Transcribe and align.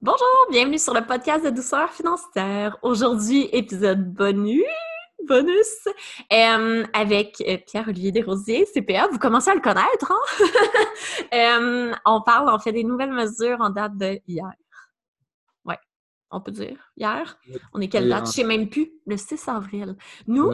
Bonjour, 0.00 0.46
bienvenue 0.48 0.78
sur 0.78 0.94
le 0.94 1.04
podcast 1.04 1.44
de 1.44 1.50
douceur 1.50 1.90
financière. 1.90 2.78
Aujourd'hui, 2.82 3.48
épisode 3.52 4.14
bonus, 4.14 4.62
bonus, 5.26 5.88
euh, 6.32 6.84
avec 6.92 7.42
euh, 7.44 7.58
Pierre-Olivier 7.66 8.12
Desrosiers, 8.12 8.64
CPA. 8.72 9.08
Vous 9.08 9.18
commencez 9.18 9.50
à 9.50 9.56
le 9.56 9.60
connaître, 9.60 10.12
hein? 10.12 10.46
Euh, 11.34 11.92
on 12.06 12.22
parle, 12.22 12.48
on 12.48 12.60
fait 12.60 12.70
des 12.70 12.84
nouvelles 12.84 13.12
mesures 13.12 13.60
en 13.60 13.70
date 13.70 13.98
de 13.98 14.20
hier. 14.28 14.52
Ouais, 15.64 15.78
on 16.30 16.40
peut 16.40 16.52
dire 16.52 16.78
hier? 16.96 17.36
On 17.72 17.80
est 17.80 17.88
quelle 17.88 18.08
date? 18.08 18.26
Je 18.26 18.30
sais 18.30 18.44
même 18.44 18.70
plus. 18.70 18.92
Le 19.04 19.16
6 19.16 19.48
avril. 19.48 19.96
Nous, 20.28 20.48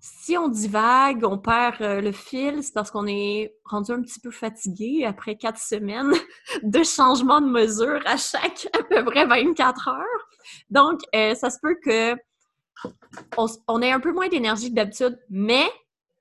si 0.00 0.36
on 0.36 0.48
divague, 0.48 1.24
on 1.24 1.38
perd 1.38 1.82
euh, 1.82 2.00
le 2.00 2.12
fil, 2.12 2.62
c'est 2.62 2.72
parce 2.72 2.90
qu'on 2.90 3.06
est 3.06 3.56
rendu 3.64 3.92
un 3.92 4.02
petit 4.02 4.20
peu 4.20 4.30
fatigué 4.30 5.04
après 5.04 5.36
quatre 5.36 5.58
semaines 5.58 6.12
de 6.62 6.82
changement 6.82 7.40
de 7.40 7.48
mesure 7.48 8.00
à 8.06 8.16
chaque 8.16 8.68
à 8.72 8.82
peu 8.82 9.04
près 9.04 9.26
24 9.26 9.88
heures. 9.88 10.28
Donc, 10.70 11.00
euh, 11.14 11.34
ça 11.34 11.50
se 11.50 11.58
peut 11.60 11.76
que 11.82 12.14
on, 13.68 13.82
ait 13.82 13.92
un 13.92 14.00
peu 14.00 14.12
moins 14.12 14.28
d'énergie 14.28 14.70
que 14.70 14.74
d'habitude, 14.74 15.18
mais 15.30 15.64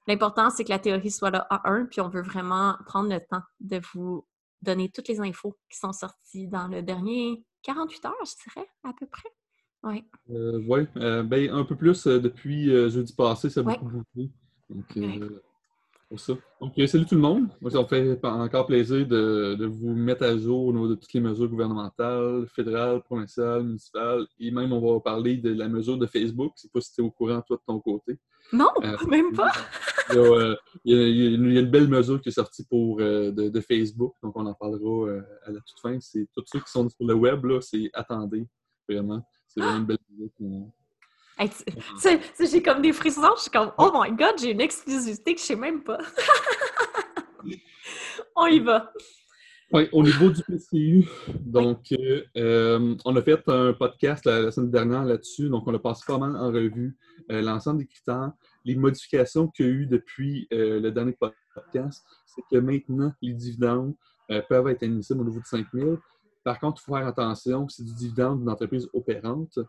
l'important, 0.07 0.49
c'est 0.49 0.63
que 0.63 0.69
la 0.69 0.79
théorie 0.79 1.11
soit 1.11 1.31
là 1.31 1.45
à 1.49 1.69
un, 1.69 1.85
puis 1.85 2.01
on 2.01 2.09
veut 2.09 2.21
vraiment 2.21 2.75
prendre 2.85 3.09
le 3.09 3.19
temps 3.19 3.41
de 3.59 3.81
vous 3.93 4.25
donner 4.61 4.89
toutes 4.89 5.09
les 5.09 5.19
infos 5.19 5.57
qui 5.69 5.77
sont 5.77 5.91
sorties 5.91 6.47
dans 6.47 6.67
le 6.67 6.81
dernier 6.81 7.43
48 7.63 8.05
heures, 8.05 8.13
je 8.25 8.49
dirais, 8.49 8.67
à 8.83 8.93
peu 8.97 9.05
près. 9.07 9.29
Oui. 9.83 10.03
Euh, 10.31 10.61
oui, 10.67 10.87
euh, 10.97 11.23
ben, 11.23 11.49
un 11.51 11.65
peu 11.65 11.75
plus 11.75 12.07
euh, 12.07 12.19
depuis 12.19 12.69
jeudi 12.89 13.13
passé, 13.13 13.49
ça 13.49 13.59
a 13.59 13.63
beaucoup 13.63 13.85
bougé. 13.85 14.29
Donc, 14.69 14.97
pour 16.07 16.19
ça. 16.19 16.33
Donc, 16.61 16.73
salut 16.87 17.05
tout 17.05 17.15
le 17.15 17.21
monde. 17.21 17.49
Moi, 17.59 17.71
ça 17.71 17.81
me 17.81 17.85
fait 17.85 18.19
encore 18.23 18.67
plaisir 18.67 19.05
de, 19.05 19.55
de, 19.55 19.65
vous 19.65 19.93
mettre 19.93 20.23
à 20.23 20.37
jour 20.37 20.67
au 20.67 20.73
niveau 20.73 20.87
de 20.87 20.95
toutes 20.95 21.11
les 21.13 21.19
mesures 21.19 21.49
gouvernementales, 21.49 22.45
fédérales, 22.55 23.01
provinciales, 23.01 23.63
municipales. 23.63 24.25
Et 24.39 24.51
même, 24.51 24.71
on 24.71 24.93
va 24.93 24.99
parler 24.99 25.37
de 25.37 25.53
la 25.53 25.67
mesure 25.67 25.97
de 25.97 26.05
Facebook. 26.05 26.53
Je 26.55 26.59
ne 26.59 26.61
sais 26.61 26.69
pas 26.71 26.81
si 26.81 26.93
tu 26.93 27.01
es 27.01 27.03
au 27.03 27.11
courant, 27.11 27.41
toi, 27.41 27.57
de 27.57 27.63
ton 27.65 27.79
côté. 27.79 28.17
Non, 28.53 28.69
même 29.09 29.33
pas. 29.33 29.51
il, 30.11 30.15
y 30.15 30.19
a, 30.19 30.55
il, 31.07 31.53
y 31.53 31.57
a, 31.57 31.61
une 31.61 31.71
belle 31.71 31.87
mesure 31.87 32.21
qui 32.21 32.29
est 32.29 32.33
sortie 32.33 32.63
pour, 32.69 32.97
de, 32.97 33.31
de, 33.31 33.61
Facebook. 33.61 34.13
Donc, 34.21 34.37
on 34.37 34.45
en 34.45 34.53
parlera 34.53 35.17
à 35.45 35.51
la 35.51 35.59
toute 35.61 35.79
fin. 35.81 35.99
C'est 35.99 36.27
tous 36.33 36.43
ceux 36.45 36.59
qui 36.59 36.71
sont 36.71 36.87
sur 36.87 37.05
le 37.05 37.15
web, 37.15 37.43
là, 37.43 37.59
c'est 37.59 37.89
attendez, 37.93 38.47
vraiment. 38.87 39.25
C'est 39.53 39.61
vraiment 39.61 39.77
une 39.79 39.85
belle 39.85 39.97
vidéo. 40.09 40.71
j'ai 42.39 42.63
comme 42.63 42.81
des 42.81 42.93
frissons, 42.93 43.21
je 43.37 43.41
suis 43.43 43.51
comme 43.51 43.71
Oh 43.77 43.91
my 43.93 44.11
god, 44.11 44.39
j'ai 44.39 44.51
une 44.51 44.61
exclusivité 44.61 45.35
que 45.35 45.41
je 45.41 45.45
sais 45.45 45.55
même 45.55 45.83
pas. 45.83 45.99
on 48.35 48.47
y 48.47 48.59
va. 48.59 48.91
Oui, 49.71 49.89
au 49.91 50.03
niveau 50.03 50.29
du 50.29 50.43
PCU, 50.43 51.07
donc 51.39 51.93
euh, 52.37 52.95
on 53.05 53.15
a 53.15 53.21
fait 53.23 53.41
un 53.47 53.73
podcast 53.73 54.23
la, 54.25 54.51
semaine 54.51 54.69
dernière 54.69 55.03
là-dessus, 55.03 55.49
donc 55.49 55.67
on 55.67 55.73
a 55.73 55.79
passé 55.79 56.03
pas 56.05 56.19
mal 56.19 56.35
en 56.35 56.51
revue 56.51 56.95
euh, 57.31 57.41
l'ensemble 57.41 57.79
des 57.79 57.87
critères, 57.87 58.33
les 58.65 58.75
modifications 58.75 59.47
qu'il 59.47 59.65
y 59.65 59.69
a 59.69 59.71
eu 59.71 59.85
depuis 59.87 60.47
euh, 60.53 60.79
le 60.79 60.91
dernier 60.91 61.17
podcast, 61.55 62.05
c'est 62.27 62.43
que 62.51 62.57
maintenant 62.57 63.13
les 63.21 63.33
dividendes 63.33 63.95
peuvent 64.49 64.67
être 64.67 64.83
admissibles 64.83 65.21
au 65.21 65.25
niveau 65.25 65.39
de 65.39 65.45
5 65.45 65.65
000, 65.73 65.97
par 66.43 66.59
contre, 66.59 66.81
il 66.81 66.85
faut 66.85 66.95
faire 66.95 67.07
attention, 67.07 67.67
c'est 67.69 67.83
du 67.83 67.93
dividende 67.93 68.39
d'une 68.39 68.49
entreprise 68.49 68.89
opérante. 68.93 69.59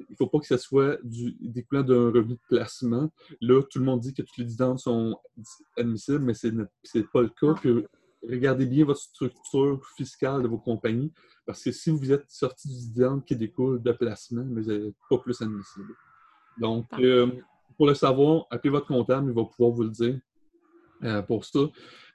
Il 0.00 0.06
ne 0.10 0.16
faut 0.16 0.26
pas 0.26 0.38
que 0.38 0.46
ce 0.46 0.56
soit 0.56 0.98
du, 1.04 1.36
découlant 1.40 1.82
d'un 1.82 2.10
revenu 2.10 2.34
de 2.34 2.40
placement. 2.48 3.10
Là, 3.40 3.62
tout 3.70 3.78
le 3.78 3.84
monde 3.84 4.00
dit 4.00 4.14
que 4.14 4.22
tous 4.22 4.38
les 4.38 4.44
dividendes 4.44 4.78
sont 4.78 5.18
admissibles, 5.76 6.20
mais 6.20 6.34
ce 6.34 6.48
n'est 6.48 7.04
pas 7.04 7.22
le 7.22 7.28
cas. 7.28 7.54
regardez 8.22 8.66
bien 8.66 8.84
votre 8.84 9.00
structure 9.00 9.84
fiscale 9.96 10.42
de 10.42 10.48
vos 10.48 10.58
compagnies, 10.58 11.12
parce 11.46 11.62
que 11.62 11.72
si 11.72 11.90
vous 11.90 12.12
êtes 12.12 12.28
sorti 12.28 12.68
du 12.68 12.74
dividende 12.74 13.24
qui 13.24 13.36
découle 13.36 13.82
de 13.82 13.92
placement, 13.92 14.44
mais 14.44 14.62
vous 14.62 14.70
n'êtes 14.70 14.94
pas 15.10 15.18
plus 15.18 15.40
admissible. 15.42 15.94
Donc, 16.58 16.86
euh, 16.98 17.30
pour 17.76 17.86
le 17.86 17.94
savoir, 17.94 18.46
appelez 18.50 18.70
votre 18.70 18.86
comptable, 18.86 19.30
il 19.30 19.34
va 19.34 19.44
pouvoir 19.44 19.70
vous 19.70 19.82
le 19.82 19.90
dire. 19.90 20.18
Euh, 21.04 21.22
pour 21.22 21.44
ça. 21.44 21.60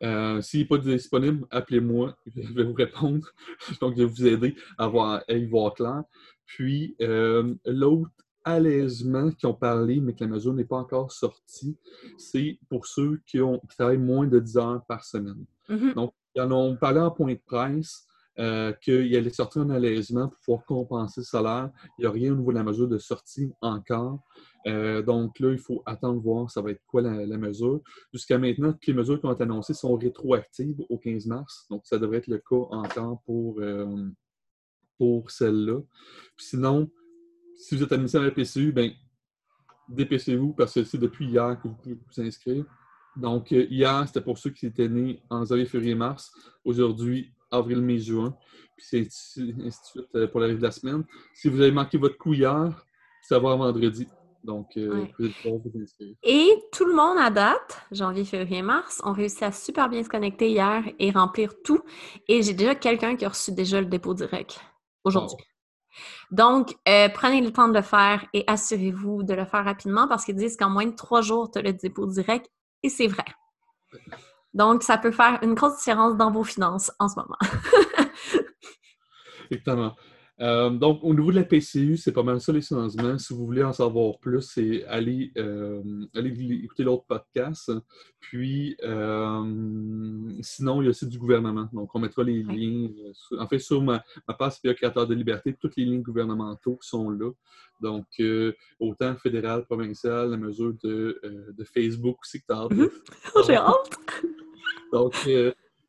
Euh, 0.04 0.42
s'il 0.42 0.62
n'est 0.62 0.66
pas 0.66 0.78
disponible, 0.78 1.46
appelez-moi, 1.52 2.16
je 2.36 2.54
vais 2.54 2.64
vous 2.64 2.74
répondre. 2.74 3.28
Donc, 3.82 3.96
je 3.98 4.04
vais 4.04 4.10
vous 4.10 4.26
aider 4.26 4.56
à, 4.78 4.88
voir, 4.88 5.24
y 5.28 5.46
voir 5.46 5.74
clair. 5.74 6.04
Puis, 6.46 6.96
euh, 7.02 7.54
l'autre 7.66 8.12
allègement 8.46 9.30
qui 9.32 9.46
ont 9.46 9.54
parlé, 9.54 10.00
mais 10.00 10.14
que 10.14 10.24
la 10.24 10.30
mesure 10.30 10.54
n'est 10.54 10.64
pas 10.64 10.78
encore 10.78 11.12
sortie, 11.12 11.78
c'est 12.18 12.58
pour 12.70 12.86
ceux 12.86 13.22
qui, 13.26 13.42
ont, 13.42 13.62
travaillent 13.78 13.98
moins 13.98 14.26
de 14.26 14.40
10 14.40 14.58
heures 14.58 14.86
par 14.88 15.04
semaine. 15.04 15.46
Mm-hmm. 15.70 15.94
Donc, 15.96 16.14
ils 16.34 16.42
en 16.42 16.52
ont 16.52 16.78
parlé 16.78 17.02
en 17.02 17.12
point 17.12 17.34
de 17.34 17.42
presse. 17.46 18.06
qu'il 18.82 19.16
allait 19.16 19.32
sortir 19.32 19.64
un 19.64 19.72
allègement 19.72 20.30
pour 20.30 20.38
pouvoir 20.38 20.66
compenser 20.66 21.22
le 21.22 21.26
salaire. 21.26 21.72
Il 21.98 22.04
n'y 22.04 22.08
a 22.08 22.12
rien 22.12 22.32
au 22.32 22.36
niveau 22.36 22.52
de 22.52 22.58
la 22.58 22.64
mesure 22.64 22.88
de 22.88 23.00
sortie 23.00 23.52
encore. 23.62 24.20
Euh, 24.68 25.02
donc 25.02 25.40
là, 25.40 25.52
il 25.52 25.58
faut 25.60 25.82
attendre 25.86 26.20
voir 26.20 26.52
ça 26.52 26.62
va 26.62 26.72
être 26.72 26.82
quoi 26.86 27.02
la, 27.02 27.38
mesure. 27.38 27.82
Jusqu'à 28.14 28.38
maintenant, 28.38 28.74
toutes 28.74 28.88
les 28.88 28.94
mesures 28.94 29.20
qui 29.20 29.26
ont 29.26 29.32
été 29.32 29.44
annoncées 29.44 29.74
sont 29.74 29.96
rétroactives 29.96 30.82
au 30.90 30.98
15 30.98 31.26
mars. 31.28 31.66
Donc, 31.70 31.86
ça 31.86 31.98
devrait 31.98 32.18
être 32.18 32.28
le 32.28 32.40
cas 32.40 32.66
encore 32.72 33.22
pour, 33.26 33.60
euh, 33.60 34.08
pour 34.98 35.32
celle-là. 35.32 35.80
Sinon, 36.38 36.90
si 37.56 37.76
vous 37.76 37.84
êtes 37.84 37.92
admissible 37.92 38.24
à 38.24 38.26
la 38.28 38.32
PCU, 38.32 38.72
bien, 38.72 38.92
dépêchez-vous 39.88 40.54
parce 40.54 40.74
que 40.74 40.84
c'est 40.84 40.98
depuis 40.98 41.28
hier 41.28 41.58
que 41.62 41.68
vous 41.68 41.76
pouvez 41.76 41.96
vous 41.96 42.22
inscrire. 42.22 42.66
Donc, 43.16 43.52
euh, 43.52 43.66
hier, 43.70 44.04
c'était 44.08 44.22
pour 44.22 44.38
ceux 44.38 44.50
qui 44.50 44.66
étaient 44.66 44.90
nés 44.90 45.22
en 45.30 45.46
janvier, 45.46 45.66
février, 45.66 45.96
mars. 45.96 46.32
Aujourd'hui, 46.66 47.32
avril, 47.52 47.82
mai, 47.82 48.00
juin. 48.00 48.36
Puis 48.76 48.86
c'est 48.90 49.00
ainsi 49.02 49.54
de 49.54 49.70
suite 49.70 50.28
pour 50.32 50.42
la 50.42 50.54
de 50.54 50.62
la 50.62 50.72
semaine. 50.72 51.04
Si 51.34 51.48
vous 51.48 51.62
avez 51.62 51.72
manqué 51.72 51.98
votre 51.98 52.18
coup 52.18 52.34
hier, 52.34 52.86
ça 53.24 53.40
va 53.40 53.56
vendredi. 53.56 54.08
Donc, 54.48 54.78
euh, 54.78 55.06
Et 56.24 56.56
tout 56.72 56.86
le 56.86 56.94
monde 56.94 57.18
à 57.20 57.30
date, 57.30 57.82
janvier, 57.92 58.24
février, 58.24 58.62
mars, 58.62 59.02
ont 59.04 59.12
réussi 59.12 59.44
à 59.44 59.52
super 59.52 59.90
bien 59.90 60.02
se 60.02 60.08
connecter 60.08 60.50
hier 60.50 60.86
et 61.00 61.12
remplir 61.12 61.52
tout. 61.66 61.82
Et 62.30 62.42
j'ai 62.42 62.54
déjà 62.54 62.74
quelqu'un 62.74 63.18
qui 63.18 63.26
a 63.26 63.30
reçu 63.30 63.52
déjà 63.52 63.82
le 63.82 63.88
dépôt 63.88 64.14
direct 64.14 64.62
aujourd'hui. 65.04 65.36
Donc, 66.32 66.78
euh, 66.88 67.10
prenez 67.14 67.42
le 67.42 67.52
temps 67.52 67.68
de 67.68 67.74
le 67.74 67.82
faire 67.82 68.26
et 68.34 68.46
assurez-vous 68.48 69.24
de 69.24 69.34
le 69.34 69.44
faire 69.44 69.66
rapidement 69.66 70.08
parce 70.08 70.24
qu'ils 70.24 70.36
disent 70.36 70.56
qu'en 70.56 70.70
moins 70.70 70.86
de 70.86 70.96
trois 70.96 71.22
jours, 71.22 71.52
tu 71.52 71.60
as 71.60 71.62
le 71.62 71.74
dépôt 71.74 72.06
direct 72.06 72.50
et 72.84 72.90
c'est 72.90 73.08
vrai. 73.08 73.26
Donc, 74.54 74.82
ça 74.82 74.98
peut 74.98 75.12
faire 75.12 75.40
une 75.42 75.56
grosse 75.56 75.80
différence 75.80 76.16
dans 76.16 76.32
vos 76.32 76.46
finances 76.46 76.90
en 77.00 77.10
ce 77.10 77.16
moment. 77.18 77.38
Exactement. 79.52 79.94
Euh, 80.40 80.70
donc, 80.70 81.00
au 81.02 81.14
niveau 81.14 81.32
de 81.32 81.38
la 81.38 81.44
PCU, 81.44 81.98
c'est 81.98 82.12
pas 82.12 82.24
mal 82.24 82.40
ça 82.40 82.52
les 82.52 82.62
changements. 82.62 83.18
Si 83.18 83.34
vous 83.34 83.46
voulez 83.46 83.64
en 83.64 83.74
savoir 83.74 84.20
plus, 84.20 84.42
c'est 84.42 84.86
aller, 84.86 85.32
euh, 85.38 85.82
écouter 86.14 86.84
l'autre 86.84 87.06
podcast. 87.08 87.72
Puis, 88.20 88.78
euh, 88.84 89.44
sinon, 90.42 90.82
il 90.82 90.86
y 90.86 90.88
a 90.88 90.90
aussi 90.92 91.08
du 91.08 91.18
gouvernement. 91.18 91.68
Donc, 91.74 91.90
on 91.94 92.00
mettra 92.00 92.24
les 92.24 92.44
liens. 92.44 92.90
en 93.40 93.48
fait, 93.48 93.60
sur 93.60 93.82
ma, 93.82 94.04
ma 94.28 94.36
page 94.36 94.62
Créateur 94.62 95.08
de 95.08 95.16
Liberté, 95.16 95.56
toutes 95.60 95.76
les 95.76 95.86
lignes 95.86 96.04
gouvernementaux 96.04 96.78
sont 96.82 97.10
là. 97.10 97.32
Donc, 97.82 98.06
autant 98.80 99.16
fédéral, 99.16 99.66
provincial, 99.66 100.30
la 100.30 100.38
mesure 100.38 100.74
de, 100.84 101.20
de 101.52 101.64
Facebook 101.64 102.18
aussi 102.22 102.42
que 102.42 102.46
tu 102.48 102.54
as 102.54 102.68
mhm. 102.70 102.90
J'ai 103.48 103.56
hâte! 103.56 103.98
Donc, 104.92 105.16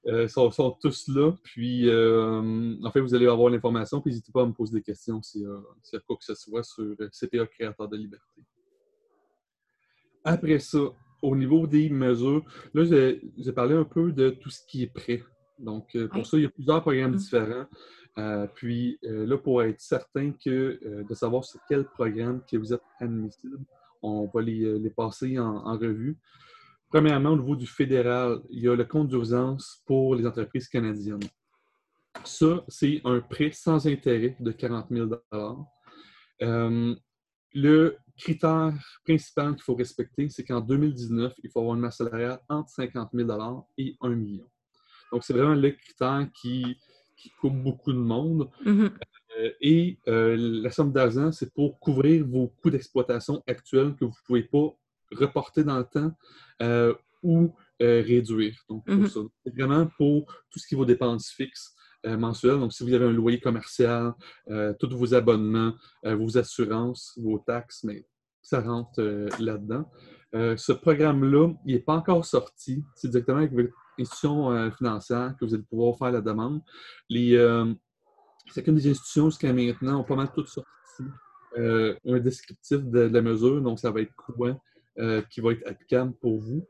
euh, 0.07 0.29
sont, 0.29 0.51
tous 0.81 1.09
là. 1.09 1.33
Puis, 1.43 1.89
euh, 1.89 2.77
en 2.83 2.91
fait, 2.91 3.01
vous 3.01 3.15
allez 3.15 3.27
avoir 3.27 3.51
l'information. 3.51 4.01
Puis, 4.01 4.11
n'hésitez 4.11 4.33
pas 4.33 4.43
à 4.43 4.47
me 4.47 4.53
poser 4.53 4.75
des 4.75 4.83
questions 4.83 5.21
s'il 5.23 5.43
y, 5.43 5.47
a 5.47 6.01
quoi 6.07 6.17
que 6.17 6.25
ce 6.25 6.35
soit 6.35 6.63
sur 6.63 6.85
euh, 6.85 7.11
CPA 7.13 7.47
Créateur 7.47 7.89
de 7.89 7.97
Liberté. 7.97 8.43
Après 10.25 10.61
ça, 10.61 10.79
au 11.23 11.35
niveau 11.35 11.67
des 11.67 11.91
mesures, 11.91 12.45
là, 12.75 12.85
j'ai 12.85 13.53
parlé 13.53 13.75
un 13.75 13.85
peu 13.85 14.13
de 14.13 14.31
tout 14.31 14.51
ce 14.51 14.61
qui 14.67 14.85
est 14.85 14.93
prêt. 14.93 15.23
Donc, 15.59 15.97
pour 16.13 16.27
ça, 16.27 16.37
il 16.37 16.45
y 16.45 16.47
a 16.47 16.51
plusieurs 16.51 16.81
programmes 16.81 17.13
mm. 17.13 17.17
différents. 17.17 17.67
puis, 18.55 18.99
là, 19.03 19.37
pour 19.37 19.63
être 19.63 19.81
certain 19.81 20.33
que, 20.33 21.05
de 21.09 21.15
savoir 21.15 21.45
sur 21.45 21.61
quel 21.69 21.85
programme 21.85 22.43
que 22.51 22.57
vous 22.57 22.73
êtes 22.73 22.83
admissible, 23.01 23.59
on 24.01 24.27
va 24.33 24.43
les, 24.43 24.91
passer 24.91 25.39
en 25.39 25.77
revue. 25.77 26.19
Premièrement, 26.91 27.31
au 27.31 27.37
niveau 27.37 27.57
du 27.57 27.67
fédéral, 27.67 28.41
il 28.51 28.63
y 28.63 28.69
a 28.69 28.75
le 28.75 28.85
compte 28.85 29.09
d'urgence 29.09 29.83
pour 29.87 30.15
les 30.15 30.27
entreprises 30.27 30.69
canadiennes. 30.69 31.21
Ça, 32.25 32.65
c'est 32.69 33.01
un 33.05 33.21
prêt 33.21 33.51
sans 33.53 33.87
intérêt 33.87 34.37
de 34.41 34.51
40 34.53 34.87
000 34.91 35.11
euh, 36.43 36.95
Le 37.55 37.97
critère 38.17 38.73
principal 39.05 39.55
qu'il 39.55 39.63
faut 39.63 39.75
respecter, 39.75 40.29
c'est 40.31 40.45
qu'en 40.45 40.61
2019, 40.61 41.35
il 41.43 41.51
faut 41.51 41.61
avoir 41.61 41.75
une 41.75 41.83
masse 41.83 41.99
salariale 41.99 42.41
entre 42.49 42.71
50 42.71 43.11
000 43.13 43.65
et 43.77 43.97
1 44.01 44.09
million. 44.11 44.49
Donc, 45.13 45.25
c'est 45.25 45.35
vraiment 45.35 45.55
le 45.55 45.71
critère 45.71 46.27
qui, 46.35 46.79
coupe 47.41 47.57
beaucoup 47.63 47.93
de 47.93 47.99
monde. 47.99 48.49
Mm-hmm. 48.65 48.91
Euh, 49.39 49.51
et 49.61 49.99
euh, 50.09 50.37
la 50.39 50.71
somme 50.71 50.93
d'argent, 50.93 51.33
c'est 51.33 51.53
pour 51.53 51.79
couvrir 51.81 52.25
vos 52.27 52.49
coûts 52.63 52.71
d'exploitation 52.71 53.43
actuels 53.47 53.95
que 53.97 54.05
vous 54.05 54.13
ne 54.13 54.27
pouvez 54.27 54.43
pas 54.45 54.73
reporter 55.13 55.65
dans 55.65 55.79
le 55.79 55.85
temps 55.85 56.13
euh, 56.63 56.95
ou 57.23 57.55
euh, 57.83 58.03
réduire. 58.03 58.57
Donc, 58.69 58.87
mm-hmm. 58.87 59.29
c'est 59.45 59.55
vraiment 59.55 59.87
pour 59.97 60.27
tout 60.51 60.59
ce 60.59 60.67
qui 60.67 60.75
est 60.75 60.77
vos 60.77 60.85
dépenses 60.85 61.31
fixes. 61.31 61.75
mensuel. 62.05 62.59
Donc, 62.59 62.73
si 62.73 62.85
vous 62.85 62.93
avez 62.93 63.07
un 63.07 63.13
loyer 63.13 63.41
commercial, 63.41 64.15
tous 64.79 64.97
vos 64.97 65.15
abonnements, 65.15 65.75
vos 66.05 66.39
assurances, 66.39 67.19
vos 67.21 67.39
taxes, 67.39 67.83
mais 67.85 68.07
ça 68.41 68.61
rentre 68.61 69.01
là-dedans. 69.41 69.91
ce 70.33 70.73
programme-là, 70.73 71.53
il 71.67 71.75
n'est 71.75 71.81
pas 71.81 71.95
encore 71.95 72.25
sorti. 72.25 72.85
C'est 72.95 73.09
directement 73.11 73.39
avec 73.39 73.53
votre 73.53 73.75
institution 73.99 74.71
financière 74.71 75.35
que 75.39 75.45
vous 75.45 75.55
allez 75.55 75.65
pouvoir 75.65 75.99
faire 75.99 76.13
la 76.13 76.21
demande. 76.21 76.63
Les, 77.09 77.37
chacune 78.55 78.77
des 78.77 78.91
institutions 78.91 79.31
jusqu'à 79.31 79.53
maintenant 79.53 80.01
ont 80.01 80.05
pas 80.05 80.17
mal 80.17 80.31
toutes 80.33 80.49
sorti 80.49 80.69
un 81.57 82.19
descriptif 82.21 82.85
de, 82.85 83.01
la 83.01 83.23
mesure, 83.23 83.61
donc 83.61 83.79
ça 83.79 83.91
va 83.91 84.01
être 84.01 84.15
quoi 84.15 84.61
qui 85.31 85.41
va 85.41 85.53
être 85.53 85.67
applicable 85.67 86.13
pour 86.21 86.39
vous. 86.39 86.67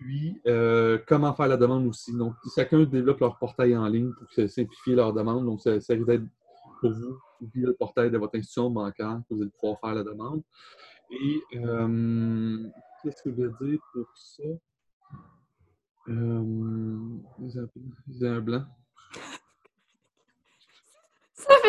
Puis, 0.00 0.40
euh, 0.46 0.98
comment 1.06 1.32
faire 1.34 1.48
la 1.48 1.56
demande 1.56 1.86
aussi. 1.86 2.16
Donc, 2.16 2.34
chacun 2.54 2.84
développe 2.84 3.20
leur 3.20 3.38
portail 3.38 3.76
en 3.76 3.86
ligne 3.88 4.12
pour 4.12 4.48
simplifier 4.48 4.94
leur 4.94 5.12
demande. 5.12 5.46
Donc, 5.46 5.60
ça, 5.62 5.80
ça 5.80 5.94
risque 5.94 6.06
d'être 6.06 6.24
pour 6.80 6.92
vous 6.92 7.18
via 7.54 7.66
le 7.66 7.74
portail 7.74 8.10
de 8.10 8.18
votre 8.18 8.36
institution 8.36 8.70
bancaire 8.70 9.20
que 9.28 9.34
vous 9.34 9.42
allez 9.42 9.50
pouvoir 9.58 9.80
faire 9.80 9.94
la 9.94 10.04
demande. 10.04 10.42
Et 11.10 11.40
euh, 11.56 12.68
qu'est-ce 13.02 13.22
que 13.22 13.30
je 13.30 13.42
veux 13.42 13.54
dire 13.60 13.78
pour 13.92 14.06
ça? 14.14 14.42
Euh, 16.08 16.98
j'ai 17.48 18.28
un 18.28 18.40
blanc. 18.40 18.64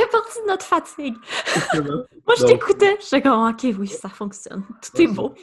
Fait 0.07 0.12
partie 0.12 0.42
de 0.42 0.48
notre 0.48 0.65
fatigue. 0.65 1.15
Moi, 2.25 2.36
je 2.38 2.45
t'écoutais. 2.45 2.98
Je 3.00 3.21
comme, 3.21 3.50
OK, 3.50 3.75
oui, 3.80 3.88
ça 3.88 4.09
fonctionne. 4.09 4.63
Tout 4.81 5.01
est 5.01 5.07
beau. 5.07 5.33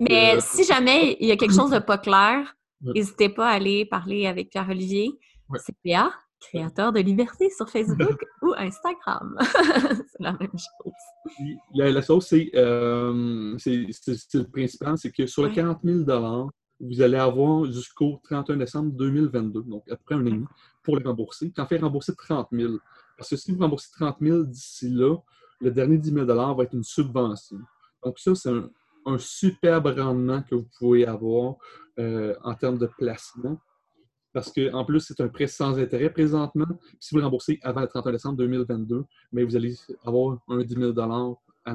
Mais 0.00 0.36
euh, 0.36 0.40
si 0.40 0.64
jamais 0.64 1.16
il 1.20 1.28
y 1.28 1.32
a 1.32 1.36
quelque 1.36 1.54
chose 1.54 1.70
de 1.70 1.78
pas 1.78 1.98
clair, 1.98 2.54
n'hésitez 2.80 3.28
pas 3.28 3.48
à 3.48 3.52
aller 3.52 3.84
parler 3.84 4.26
avec 4.26 4.50
Pierre-Olivier. 4.50 5.10
C'est 5.56 5.72
CPA, 5.72 6.12
créateur 6.40 6.92
de 6.92 7.00
Liberté 7.00 7.50
sur 7.50 7.68
Facebook 7.68 8.24
ou 8.42 8.52
Instagram. 8.56 9.36
c'est 9.42 10.20
la 10.20 10.32
même 10.32 10.50
chose. 10.50 10.92
La, 11.74 12.02
chose, 12.02 12.28
euh, 12.32 13.54
c'est 13.58 13.86
le 14.34 14.50
principal, 14.50 14.98
c'est 14.98 15.10
que 15.10 15.26
sur 15.26 15.46
les 15.46 15.52
40 15.52 15.80
000 15.82 16.04
vous 16.80 17.02
allez 17.02 17.18
avoir 17.18 17.66
jusqu'au 17.66 18.20
31 18.24 18.56
décembre 18.56 18.92
2022, 18.92 19.62
donc 19.64 19.82
après 19.90 20.14
un 20.14 20.22
an 20.22 20.26
et 20.26 20.30
demi, 20.30 20.46
pour 20.82 20.96
les 20.96 21.04
rembourser. 21.04 21.52
Quand 21.54 21.66
fait 21.66 21.78
rembourser 21.78 22.14
30 22.16 22.48
000 22.52 22.74
parce 23.20 23.28
que 23.28 23.36
si 23.36 23.52
vous 23.52 23.60
remboursez 23.60 23.90
30 23.92 24.16
000 24.18 24.44
d'ici 24.44 24.88
là, 24.88 25.14
le 25.60 25.70
dernier 25.70 25.98
10 25.98 26.10
000 26.10 26.24
va 26.24 26.64
être 26.64 26.72
une 26.72 26.82
subvention. 26.82 27.58
Donc, 28.02 28.18
ça, 28.18 28.34
c'est 28.34 28.48
un, 28.48 29.18
superbe 29.18 29.88
rendement 29.94 30.42
que 30.42 30.54
vous 30.54 30.66
pouvez 30.78 31.04
avoir 31.04 31.56
euh, 31.98 32.34
en 32.42 32.54
termes 32.54 32.78
de 32.78 32.86
placement. 32.86 33.60
Parce 34.32 34.50
qu'en 34.50 34.86
plus, 34.86 35.00
c'est 35.00 35.20
un 35.20 35.28
prêt 35.28 35.48
sans 35.48 35.78
intérêt 35.78 36.10
présentement. 36.10 36.66
si 36.98 37.14
vous 37.14 37.20
remboursez 37.20 37.58
avant 37.62 37.82
le 37.82 37.88
31 37.88 38.12
décembre 38.12 38.36
2022, 38.38 39.04
mais 39.32 39.44
vous 39.44 39.54
allez 39.54 39.76
avoir 40.06 40.38
un 40.48 40.62
10 40.62 40.74
000 40.74 40.98
à, 40.98 41.36
à 41.66 41.74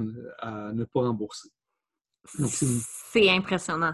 ne 0.73 0.83
pas 0.85 1.01
rembourser. 1.01 1.49
C'est 2.23 3.29
impressionnant. 3.29 3.93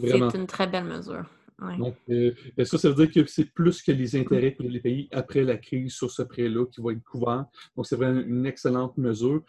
C'est 0.00 0.34
une 0.34 0.46
très 0.46 0.68
belle 0.68 0.84
mesure. 0.84 1.24
Donc, 1.60 1.96
euh, 2.10 2.32
ça, 2.64 2.78
ça 2.78 2.90
veut 2.90 3.06
dire 3.06 3.12
que 3.12 3.30
c'est 3.30 3.44
plus 3.44 3.80
que 3.82 3.92
les 3.92 4.16
intérêts 4.16 4.50
pour 4.50 4.68
les 4.68 4.80
pays 4.80 5.08
après 5.12 5.44
la 5.44 5.56
crise 5.56 5.94
sur 5.94 6.10
ce 6.10 6.22
prêt-là 6.22 6.66
qui 6.66 6.80
va 6.80 6.92
être 6.92 7.04
couvert? 7.04 7.46
Donc, 7.76 7.86
c'est 7.86 7.96
vraiment 7.96 8.20
une 8.20 8.44
excellente 8.44 8.98
mesure. 8.98 9.42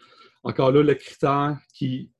Encore 0.44 0.70
là, 0.70 0.82
le 0.82 0.94
critère 0.94 1.58
qui, 1.74 2.12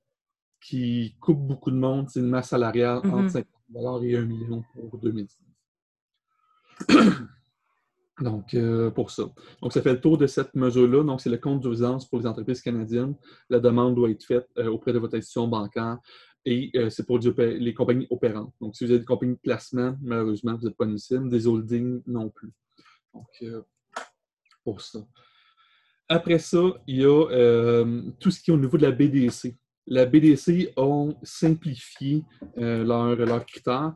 qui 0.61 1.17
coupe 1.21 1.39
beaucoup 1.39 1.71
de 1.71 1.77
monde, 1.77 2.11
c'est 2.11 2.21
une 2.21 2.29
masse 2.29 2.49
salariale 2.49 2.99
entre 3.05 3.31
50 3.31 3.47
mm-hmm. 3.73 4.05
et 4.05 4.17
1 4.17 4.23
million 4.23 4.65
pour 4.75 4.99
2010. 4.99 5.39
Donc, 8.21 8.55
euh, 8.55 8.91
pour 8.91 9.11
ça. 9.11 9.25
Donc, 9.61 9.75
ça 9.75 9.83
fait 9.83 9.93
le 9.93 10.01
tour 10.01 10.17
de 10.17 10.27
cette 10.27 10.55
mesure-là. 10.55 11.05
Donc, 11.05 11.21
c'est 11.21 11.29
le 11.29 11.37
compte 11.37 11.61
d'urgence 11.61 12.09
pour 12.09 12.19
les 12.19 12.27
entreprises 12.27 12.63
canadiennes. 12.63 13.15
La 13.51 13.61
demande 13.61 13.95
doit 13.95 14.11
être 14.11 14.25
faite 14.25 14.49
euh, 14.59 14.69
auprès 14.69 14.93
de 14.95 14.99
votre 14.99 15.17
institution 15.17 15.49
bancaire 15.49 15.99
et 16.47 16.71
euh, 16.77 16.89
c'est 16.91 17.05
pour 17.05 17.19
les 17.19 17.75
compagnies 17.75 18.07
opérantes. 18.09 18.55
Donc, 18.61 18.77
si 18.77 18.85
vous 18.85 18.93
avez 18.93 19.01
des 19.01 19.05
compagnies 19.05 19.35
de 19.35 19.41
placement, 19.41 19.97
malheureusement, 20.01 20.55
vous 20.55 20.69
n'êtes 20.69 20.77
pas 20.77 20.85
admissible. 20.85 21.29
Des 21.29 21.47
holdings 21.49 22.03
non 22.07 22.31
plus. 22.31 22.53
Donc, 23.13 23.27
euh, 23.43 23.63
pour 24.63 24.81
ça. 24.81 25.01
Après 26.09 26.39
ça, 26.39 26.63
il 26.87 26.99
y 26.99 27.05
a 27.05 27.29
euh, 27.31 28.03
tout 28.21 28.31
ce 28.31 28.41
qui 28.41 28.53
est 28.53 28.55
au 28.55 28.59
niveau 28.59 28.79
de 28.79 28.83
la 28.83 28.93
BDC. 28.93 29.57
La 29.89 30.07
BDC 30.07 30.73
ont 30.77 31.17
simplifié 31.23 32.25
leurs 32.57 33.15
leur 33.15 33.47
critères, 33.47 33.95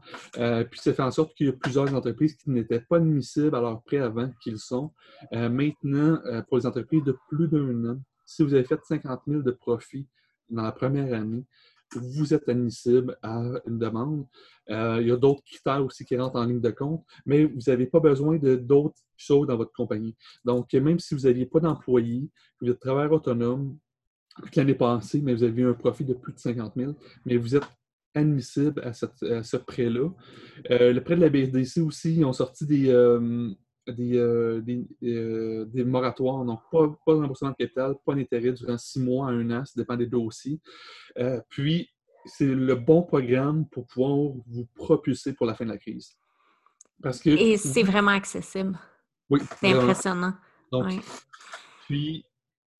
puis 0.70 0.78
ça 0.78 0.94
fait 0.94 1.02
en 1.02 1.10
sorte 1.10 1.34
qu'il 1.34 1.46
y 1.46 1.48
a 1.48 1.52
plusieurs 1.52 1.92
entreprises 1.92 2.36
qui 2.36 2.48
n'étaient 2.50 2.78
pas 2.80 2.98
admissibles 2.98 3.56
à 3.56 3.60
leur 3.60 3.82
prêt 3.82 3.98
avant 3.98 4.30
qu'ils 4.40 4.60
sont. 4.60 4.92
maintenant, 5.32 6.20
pour 6.46 6.58
les 6.58 6.66
entreprises 6.66 7.02
de 7.02 7.16
plus 7.28 7.48
d'un 7.48 7.84
an, 7.86 8.00
si 8.24 8.44
vous 8.44 8.54
avez 8.54 8.62
fait 8.62 8.78
50 8.80 9.22
000 9.26 9.42
de 9.42 9.50
profit 9.50 10.06
dans 10.48 10.62
la 10.62 10.70
première 10.70 11.12
année, 11.12 11.44
vous 11.98 12.34
êtes 12.34 12.48
admissible 12.48 13.16
à 13.22 13.42
une 13.66 13.78
demande. 13.78 14.26
Euh, 14.70 14.98
il 15.00 15.08
y 15.08 15.10
a 15.10 15.16
d'autres 15.16 15.42
critères 15.44 15.84
aussi 15.84 16.04
qui 16.04 16.16
rentrent 16.16 16.36
en 16.36 16.44
ligne 16.44 16.60
de 16.60 16.70
compte, 16.70 17.04
mais 17.26 17.44
vous 17.44 17.60
n'avez 17.66 17.86
pas 17.86 18.00
besoin 18.00 18.38
de 18.38 18.56
d'autres 18.56 19.00
choses 19.16 19.46
dans 19.46 19.56
votre 19.56 19.72
compagnie. 19.72 20.16
Donc, 20.44 20.72
même 20.72 20.98
si 20.98 21.14
vous 21.14 21.22
n'aviez 21.22 21.46
pas 21.46 21.60
d'employé, 21.60 22.28
vous 22.60 22.70
êtes 22.70 22.80
travailleur 22.80 23.12
autonome, 23.12 23.76
l'année 24.54 24.74
passée, 24.74 25.20
mais 25.22 25.34
vous 25.34 25.42
avez 25.42 25.62
eu 25.62 25.68
un 25.68 25.74
profit 25.74 26.04
de 26.04 26.14
plus 26.14 26.32
de 26.32 26.38
50 26.38 26.74
000, 26.76 26.94
mais 27.26 27.36
vous 27.36 27.56
êtes 27.56 27.64
admissible 28.14 28.80
à, 28.82 28.92
ce 28.92 29.56
prêt-là. 29.56 30.08
Euh, 30.70 30.92
le 30.92 31.02
prêt 31.02 31.16
de 31.16 31.20
la 31.20 31.28
BDC 31.28 31.80
aussi, 31.80 32.16
ils 32.16 32.24
ont 32.24 32.32
sorti 32.32 32.66
des, 32.66 32.88
euh, 32.88 33.50
des, 33.92 34.86
des, 35.02 35.84
moratoires, 35.84 36.44
donc 36.44 36.60
pas, 36.70 36.88
pas 37.04 37.14
de 37.14 37.20
remboursement 37.20 37.50
de 37.50 37.56
capital, 37.56 37.94
pas 38.04 38.14
d'intérêt 38.14 38.52
durant 38.52 38.78
six 38.78 39.00
mois 39.00 39.28
à 39.28 39.30
un 39.30 39.50
an, 39.50 39.64
ça 39.64 39.72
dépend 39.76 39.96
des 39.96 40.06
dossiers. 40.06 40.60
Euh, 41.18 41.40
puis, 41.48 41.90
c'est 42.26 42.46
le 42.46 42.74
bon 42.74 43.02
programme 43.02 43.66
pour 43.68 43.86
pouvoir 43.86 44.34
vous 44.46 44.66
propulser 44.74 45.32
pour 45.32 45.46
la 45.46 45.54
fin 45.54 45.64
de 45.64 45.70
la 45.70 45.78
crise. 45.78 46.10
Parce 47.02 47.20
que, 47.20 47.30
Et 47.30 47.56
c'est 47.56 47.82
vraiment 47.82 48.10
accessible. 48.10 48.78
Oui. 49.30 49.40
C'est 49.58 49.72
impressionnant. 49.72 50.34
Donc, 50.70 50.92
Puis, 51.86 52.24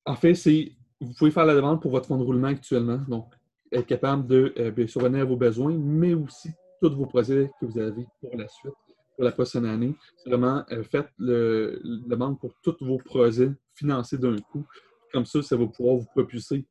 en 0.05 0.15
fait, 0.15 0.35
c'est 0.35 0.71
vous 1.01 1.13
pouvez 1.13 1.31
faire 1.31 1.45
la 1.45 1.55
demande 1.55 1.81
pour 1.81 1.91
votre 1.91 2.07
fonds 2.07 2.17
de 2.17 2.23
roulement 2.23 2.49
actuellement. 2.49 2.99
Donc, 3.07 3.33
être 3.71 3.87
capable 3.87 4.27
de 4.27 4.53
euh, 4.57 4.87
survenir 4.87 5.21
à 5.21 5.25
vos 5.25 5.35
besoins, 5.35 5.75
mais 5.75 6.13
aussi 6.13 6.51
tous 6.81 6.95
vos 6.95 7.05
projets 7.05 7.51
que 7.59 7.65
vous 7.65 7.79
avez 7.79 8.05
pour 8.19 8.35
la 8.37 8.47
suite, 8.47 8.73
pour 9.15 9.23
la 9.23 9.31
prochaine 9.31 9.65
année. 9.65 9.95
C'est 10.17 10.29
vraiment, 10.29 10.63
euh, 10.71 10.83
faites 10.83 11.09
le, 11.17 11.79
la 11.83 12.15
demande 12.15 12.39
pour 12.39 12.53
tous 12.63 12.77
vos 12.81 12.97
projets 12.97 13.51
financés 13.75 14.17
d'un 14.17 14.37
coup. 14.37 14.65
Comme 15.13 15.25
ça, 15.25 15.41
ça 15.41 15.55
va 15.55 15.67
pouvoir 15.67 15.97
vous 15.97 16.07
propulser 16.13 16.65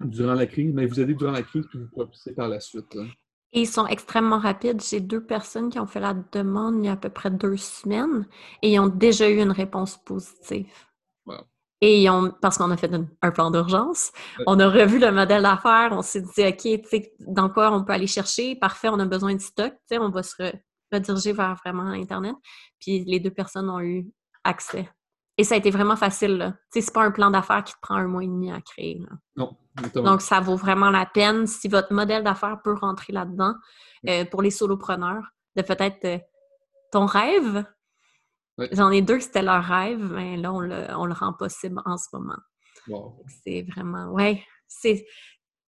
durant 0.00 0.34
la 0.34 0.46
crise, 0.46 0.72
mais 0.74 0.86
vous 0.86 1.00
aidez 1.00 1.14
durant 1.14 1.32
la 1.32 1.42
crise, 1.42 1.64
puis 1.68 1.78
vous 1.78 1.88
propulsez 1.88 2.34
par 2.34 2.48
la 2.48 2.60
suite. 2.60 2.96
Et 3.52 3.60
ils 3.62 3.68
sont 3.68 3.86
extrêmement 3.86 4.38
rapides. 4.38 4.82
J'ai 4.82 5.00
deux 5.00 5.24
personnes 5.24 5.70
qui 5.70 5.78
ont 5.78 5.86
fait 5.86 6.00
la 6.00 6.14
demande 6.32 6.76
il 6.78 6.86
y 6.86 6.88
a 6.88 6.92
à 6.92 6.96
peu 6.96 7.10
près 7.10 7.30
deux 7.30 7.56
semaines 7.56 8.26
et 8.62 8.72
ils 8.72 8.78
ont 8.80 8.88
déjà 8.88 9.28
eu 9.28 9.40
une 9.40 9.50
réponse 9.52 9.98
positive. 9.98 10.72
Et 11.84 12.00
ils 12.00 12.08
ont, 12.10 12.32
parce 12.40 12.58
qu'on 12.58 12.70
a 12.70 12.76
fait 12.76 12.90
un, 12.94 13.30
plan 13.32 13.50
d'urgence, 13.50 14.12
on 14.46 14.60
a 14.60 14.68
revu 14.68 15.00
le 15.00 15.10
modèle 15.10 15.42
d'affaires, 15.42 15.88
on 15.90 16.00
s'est 16.00 16.22
dit, 16.22 16.46
OK, 16.46 17.02
dans 17.26 17.48
quoi 17.48 17.72
on 17.72 17.82
peut 17.82 17.92
aller 17.92 18.06
chercher? 18.06 18.54
Parfait, 18.54 18.88
on 18.88 19.00
a 19.00 19.04
besoin 19.04 19.34
de 19.34 19.40
stock, 19.40 19.74
on 19.90 20.08
va 20.10 20.22
se 20.22 20.36
rediriger 20.92 21.32
vers 21.32 21.54
vraiment 21.56 21.84
Internet. 21.84 22.34
Puis 22.80 23.04
les 23.04 23.20
deux 23.20 23.30
personnes 23.30 23.70
ont 23.70 23.80
eu 23.80 24.06
accès 24.44 24.88
et 25.38 25.44
ça 25.44 25.54
a 25.54 25.58
été 25.58 25.70
vraiment 25.70 25.96
facile. 25.96 26.36
Là. 26.36 26.54
C'est 26.70 26.92
pas 26.92 27.02
un 27.02 27.10
plan 27.10 27.30
d'affaires 27.30 27.64
qui 27.64 27.72
te 27.72 27.80
prend 27.80 27.96
un 27.96 28.06
mois 28.06 28.22
et 28.22 28.26
demi 28.26 28.52
à 28.52 28.60
créer. 28.60 29.00
Non. 29.36 29.56
Donc, 29.94 30.20
ça 30.20 30.40
vaut 30.40 30.56
vraiment 30.56 30.90
la 30.90 31.06
peine 31.06 31.46
si 31.46 31.68
votre 31.68 31.92
modèle 31.94 32.22
d'affaires 32.22 32.60
peut 32.62 32.74
rentrer 32.74 33.12
là-dedans 33.12 33.54
euh, 34.08 34.26
pour 34.26 34.42
les 34.42 34.50
solopreneurs, 34.50 35.24
de 35.56 35.62
peut-être 35.62 36.04
euh, 36.04 36.18
ton 36.90 37.06
rêve. 37.06 37.64
J'en 38.72 38.90
ai 38.90 39.00
deux, 39.00 39.18
c'était 39.20 39.42
leur 39.42 39.64
rêve, 39.64 40.12
mais 40.12 40.36
là, 40.36 40.52
on 40.52 40.60
le, 40.60 40.86
on 40.94 41.06
le 41.06 41.14
rend 41.14 41.32
possible 41.32 41.80
en 41.86 41.96
ce 41.96 42.08
moment. 42.12 42.36
C'est 43.44 43.62
vraiment, 43.62 44.10
ouais, 44.12 44.44
c'est, 44.68 45.06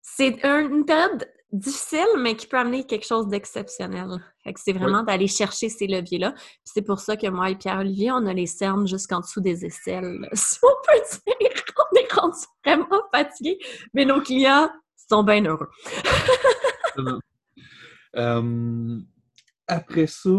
c'est 0.01 0.39
une 0.43 0.85
période 0.85 1.27
difficile, 1.51 2.07
mais 2.19 2.35
qui 2.35 2.47
peut 2.47 2.57
amener 2.57 2.85
quelque 2.85 3.05
chose 3.05 3.27
d'exceptionnel. 3.27 4.07
c'est 4.55 4.73
vraiment 4.73 5.03
d'aller 5.03 5.27
chercher 5.27 5.69
ces 5.69 5.87
leviers-là. 5.87 6.33
c'est 6.63 6.81
pour 6.81 6.99
ça 6.99 7.15
que 7.15 7.27
moi 7.27 7.49
et 7.49 7.55
Pierre-Olivier, 7.55 8.11
on 8.11 8.25
a 8.25 8.33
les 8.33 8.45
cernes 8.47 8.87
jusqu'en 8.87 9.19
dessous 9.19 9.41
des 9.41 9.65
aisselles. 9.65 10.27
Si 10.33 10.59
on 10.63 10.67
peut 10.85 11.01
dire, 11.25 11.51
on 11.77 11.99
est 11.99 12.13
rendu 12.13 12.37
vraiment 12.65 13.01
fatigués, 13.13 13.59
mais 13.93 14.05
nos 14.05 14.21
clients 14.21 14.69
sont 15.09 15.23
bien 15.23 15.43
heureux. 15.45 15.69
Euh, 18.17 18.99
après 19.67 20.07
ça, 20.07 20.29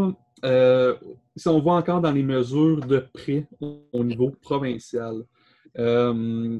euh, 0.45 0.97
si 1.37 1.47
on 1.49 1.61
voit 1.61 1.75
encore 1.75 2.01
dans 2.01 2.11
les 2.11 2.23
mesures 2.23 2.81
de 2.81 3.01
prêt 3.13 3.47
au 3.61 4.03
niveau 4.03 4.31
provincial, 4.31 5.25
euh, 5.79 6.59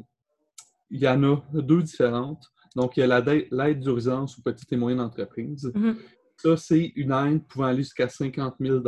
il 0.91 1.01
y 1.01 1.09
en 1.09 1.23
a 1.23 1.43
deux 1.55 1.83
différentes. 1.83 2.53
Donc, 2.77 2.99
il 2.99 3.01
y 3.01 3.11
a 3.11 3.21
l'aide 3.51 3.81
d'urgence 3.81 4.39
aux 4.39 4.43
petites 4.43 4.71
et 4.71 4.77
moyennes 4.77 5.01
entreprises. 5.01 5.73
Mm-hmm. 5.75 5.97
Ça, 6.37 6.57
c'est 6.59 6.93
une 6.95 7.11
aide 7.11 7.43
pouvant 7.49 7.65
aller 7.65 7.83
jusqu'à 7.83 8.09
50 8.09 8.57
000 8.61 8.83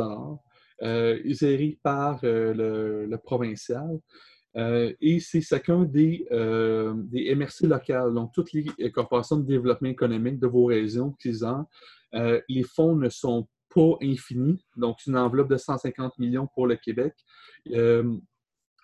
gérés 1.25 1.79
par 1.83 2.21
le, 2.23 3.17
provincial. 3.25 3.99
et 4.55 5.21
c'est 5.21 5.41
chacun 5.41 5.85
des, 5.85 6.27
des 6.31 7.35
MRC 7.35 7.63
locales, 7.63 8.13
donc 8.13 8.33
toutes 8.35 8.53
les 8.53 8.93
corporations 8.93 9.39
de 9.39 9.47
développement 9.47 9.89
économique 9.89 10.39
de 10.39 10.47
vos 10.47 10.67
régions 10.67 11.13
qui 11.13 11.43
ont. 11.43 11.67
les 12.13 12.63
fonds 12.65 12.95
ne 12.95 13.09
sont 13.09 13.49
pas 13.75 13.97
infinis, 14.03 14.63
donc 14.77 14.99
une 15.07 15.17
enveloppe 15.17 15.49
de 15.49 15.57
150 15.57 16.19
millions 16.19 16.47
pour 16.55 16.67
le 16.67 16.77
Québec. 16.77 17.15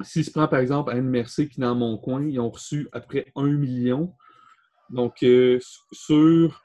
si 0.00 0.23
je 0.23 0.30
prends 0.30 0.49
par 0.49 0.61
exemple 0.61 0.90
à 0.90 1.00
MRC 1.00 1.49
qui 1.49 1.61
est 1.61 1.61
dans 1.61 1.75
mon 1.75 1.99
coin, 1.99 2.26
ils 2.26 2.40
ont 2.40 2.50
reçu 2.50 2.88
après 2.92 3.26
1 3.37 3.58
million. 3.58 4.14
Donc, 4.94 5.24
sur 5.92 6.64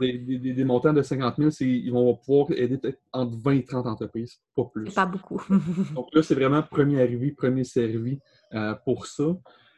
des, 0.00 0.64
montants 0.64 0.92
de 0.92 1.02
50 1.02 1.36
000, 1.38 1.50
ils 1.60 1.90
vont 1.90 2.14
pouvoir 2.16 2.50
aider 2.52 2.78
entre 3.12 3.36
20 3.38 3.52
et 3.52 3.64
30 3.64 3.86
entreprises, 3.86 4.40
pas 4.54 4.64
plus. 4.64 4.92
Pas 4.94 5.06
beaucoup. 5.06 5.42
Donc 5.94 6.08
là, 6.12 6.22
c'est 6.22 6.34
vraiment 6.34 6.62
premier 6.62 7.02
arrivé, 7.02 7.32
premier 7.32 7.64
servi 7.64 8.18
euh, 8.54 8.74
pour 8.84 9.06
ça. 9.06 9.36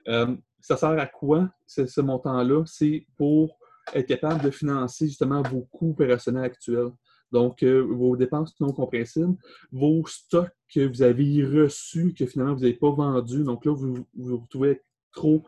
Euh, 0.08 0.36
ça 0.60 0.76
sert 0.76 0.90
à 0.90 1.06
quoi, 1.06 1.50
ce, 1.66 2.00
montant-là? 2.00 2.64
C'est 2.66 3.06
pour 3.16 3.58
être 3.94 4.06
capable 4.06 4.42
de 4.42 4.50
financer 4.50 5.06
justement 5.06 5.42
vos 5.42 5.62
coûts 5.62 5.90
opérationnels 5.90 6.44
actuels. 6.44 6.90
Donc, 7.30 7.62
euh, 7.62 7.80
vos 7.80 8.16
dépenses 8.16 8.58
non 8.60 8.72
compressibles, 8.72 9.36
vos 9.70 10.06
stocks 10.06 10.50
que 10.72 10.86
vous 10.86 11.02
avez 11.02 11.44
reçus, 11.44 12.14
que 12.14 12.26
finalement 12.26 12.54
vous 12.54 12.60
n'avez 12.60 12.74
pas 12.74 12.90
vendus. 12.90 13.44
Donc 13.44 13.64
là, 13.64 13.72
vous 13.72 14.06
vous 14.16 14.38
retrouvez 14.38 14.82
trop, 15.12 15.44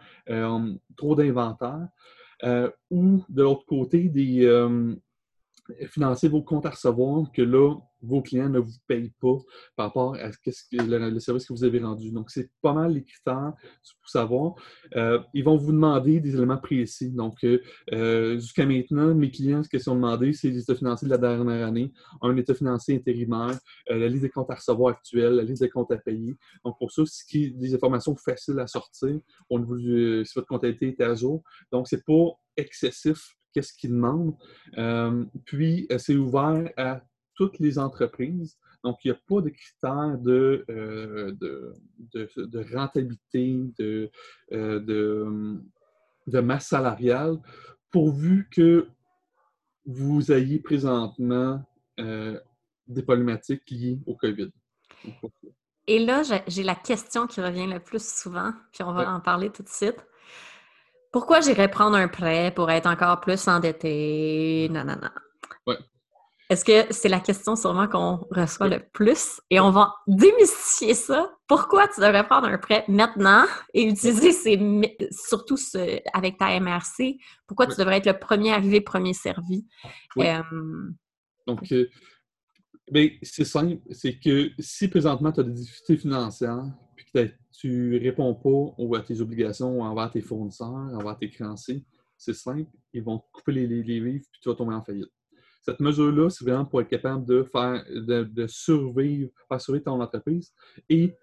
trop 0.96 1.14
d'inventaire. 1.14 1.88
Euh, 2.44 2.70
ou 2.90 3.22
de 3.28 3.42
l'autre 3.42 3.66
côté, 3.66 4.08
des, 4.08 4.44
euh, 4.46 4.94
financer 5.88 6.28
vos 6.28 6.42
comptes 6.42 6.66
à 6.66 6.70
recevoir 6.70 7.30
que 7.32 7.42
là, 7.42 7.74
vos 8.02 8.22
clients 8.22 8.48
ne 8.48 8.58
vous 8.58 8.72
payent 8.86 9.12
pas 9.20 9.36
par 9.76 9.86
rapport 9.86 10.14
à 10.16 10.32
ce 10.32 10.38
que, 10.38 10.82
le, 10.82 11.20
service 11.20 11.46
que 11.46 11.52
vous 11.52 11.64
avez 11.64 11.80
rendu. 11.80 12.10
Donc, 12.10 12.30
c'est 12.30 12.50
pas 12.62 12.72
mal 12.72 12.94
les 12.94 13.04
critères 13.04 13.52
pour 14.00 14.08
savoir. 14.08 14.54
Euh, 14.96 15.20
ils 15.34 15.44
vont 15.44 15.56
vous 15.56 15.72
demander 15.72 16.20
des 16.20 16.34
éléments 16.34 16.56
précis. 16.56 17.10
Donc, 17.10 17.44
euh, 17.44 18.34
jusqu'à 18.38 18.66
maintenant, 18.66 19.14
mes 19.14 19.30
clients, 19.30 19.62
ce 19.62 19.68
qu'ils 19.68 19.88
ont 19.90 19.94
demandé, 19.94 20.32
c'est 20.32 20.48
les 20.48 20.60
états 20.60 20.74
de 20.74 21.08
la 21.08 21.18
dernière 21.18 21.66
année, 21.66 21.92
un 22.22 22.36
état 22.36 22.54
financier 22.54 22.96
intérimaire, 22.96 23.58
euh, 23.90 23.98
la 23.98 24.08
liste 24.08 24.22
des 24.22 24.30
comptes 24.30 24.50
à 24.50 24.54
recevoir 24.54 24.94
actuels, 24.94 25.34
la 25.34 25.42
liste 25.42 25.62
des 25.62 25.70
comptes 25.70 25.92
à 25.92 25.98
payer. 25.98 26.36
Donc, 26.64 26.78
pour 26.78 26.90
ça, 26.90 27.02
ce 27.04 27.24
qui 27.24 27.52
des 27.52 27.74
informations 27.74 28.16
faciles 28.16 28.58
à 28.58 28.66
sortir 28.66 29.18
au 29.48 29.58
niveau 29.58 29.76
de 29.76 30.22
si 30.24 30.32
votre 30.34 30.48
comptabilité 30.48 30.88
est 30.88 31.02
à 31.02 31.14
jour. 31.14 31.42
Donc, 31.70 31.88
c'est 31.88 32.04
pas 32.04 32.30
excessif 32.56 33.36
qu'est-ce 33.52 33.72
qu'ils 33.72 33.90
demandent. 33.90 34.36
puis, 35.44 35.86
c'est 35.98 36.16
ouvert 36.16 36.70
à 36.76 37.02
toutes 37.34 37.58
les 37.58 37.78
entreprises. 37.78 38.58
Donc, 38.84 38.98
il 39.04 39.10
n'y 39.10 39.16
a 39.16 39.20
pas 39.28 39.40
de 39.40 39.50
critères 39.50 40.18
de, 40.18 40.64
euh, 40.70 41.32
de, 41.40 42.74
rentabilité, 42.74 43.60
de, 43.78 44.10
euh, 44.52 44.80
de, 46.26 46.40
masse 46.40 46.68
salariale, 46.68 47.38
pourvu 47.90 48.48
que 48.50 48.88
vous 49.84 50.32
ayez 50.32 50.58
présentement 50.58 51.62
euh, 51.98 52.38
des 52.86 53.02
problématiques 53.02 53.68
liées 53.70 54.00
au 54.06 54.14
COVID. 54.16 54.50
Et 55.86 55.98
là, 55.98 56.22
j'ai 56.46 56.62
la 56.62 56.74
question 56.74 57.26
qui 57.26 57.40
revient 57.40 57.66
le 57.66 57.80
plus 57.80 58.06
souvent, 58.06 58.52
puis 58.72 58.82
on 58.82 58.92
va 58.92 59.12
en 59.12 59.20
parler 59.20 59.50
tout 59.50 59.62
de 59.62 59.68
suite. 59.68 60.06
Pourquoi 61.12 61.40
j'irais 61.40 61.68
prendre 61.68 61.96
un 61.96 62.08
prêt 62.08 62.52
pour 62.54 62.70
être 62.70 62.86
encore 62.86 63.20
plus 63.20 63.48
endetté? 63.48 64.68
Non, 64.70 64.84
non, 64.84 64.96
non. 65.00 65.10
Ouais. 65.66 65.78
Est-ce 66.50 66.64
que 66.64 66.92
c'est 66.92 67.08
la 67.08 67.20
question 67.20 67.54
sûrement 67.54 67.86
qu'on 67.86 68.26
reçoit 68.30 68.68
le 68.68 68.80
plus? 68.92 69.40
Et 69.50 69.60
on 69.60 69.70
va 69.70 69.94
démystifier 70.08 70.94
ça. 70.94 71.32
Pourquoi 71.46 71.86
tu 71.88 72.00
devrais 72.00 72.26
prendre 72.26 72.48
un 72.48 72.58
prêt 72.58 72.84
maintenant 72.88 73.44
et 73.72 73.84
utiliser 73.84 74.32
ces, 74.32 74.58
surtout 75.12 75.56
avec 76.12 76.38
ta 76.38 76.58
MRC? 76.58 77.18
Pourquoi 77.46 77.66
tu 77.68 77.76
devrais 77.76 77.98
être 77.98 78.06
le 78.06 78.18
premier 78.18 78.52
arrivé, 78.52 78.80
premier 78.80 79.14
servi? 79.14 79.64
Euh, 80.18 80.42
Donc, 81.46 81.70
euh, 81.70 81.88
ben, 82.90 83.10
c'est 83.22 83.44
simple. 83.44 83.78
C'est 83.92 84.18
que 84.18 84.50
si 84.58 84.88
présentement 84.88 85.30
tu 85.30 85.40
as 85.40 85.44
des 85.44 85.52
difficultés 85.52 85.98
financières, 85.98 86.64
puis 87.12 87.30
tu 87.52 87.98
réponds 87.98 88.34
pas 88.34 88.98
à 88.98 89.02
tes 89.02 89.20
obligations 89.20 89.82
envers 89.82 90.10
tes 90.10 90.20
fournisseurs, 90.20 90.68
envers 90.68 91.18
tes 91.18 91.28
créanciers, 91.28 91.84
c'est 92.16 92.34
simple. 92.34 92.70
Ils 92.92 93.02
vont 93.02 93.22
couper 93.32 93.52
les, 93.52 93.66
les, 93.66 93.82
les 93.82 94.00
livres, 94.00 94.24
puis 94.30 94.40
tu 94.42 94.48
vas 94.48 94.54
tomber 94.54 94.74
en 94.74 94.82
faillite. 94.82 95.10
Cette 95.62 95.80
mesure-là, 95.80 96.30
c'est 96.30 96.44
vraiment 96.44 96.64
pour 96.64 96.80
être 96.80 96.88
capable 96.88 97.24
de 97.26 97.42
faire, 97.42 97.84
de, 97.88 98.46
survivre, 98.46 99.30
faire 99.48 99.60
survivre 99.60 99.84
ton 99.84 100.00
entreprise. 100.00 100.52
Et 100.88 101.14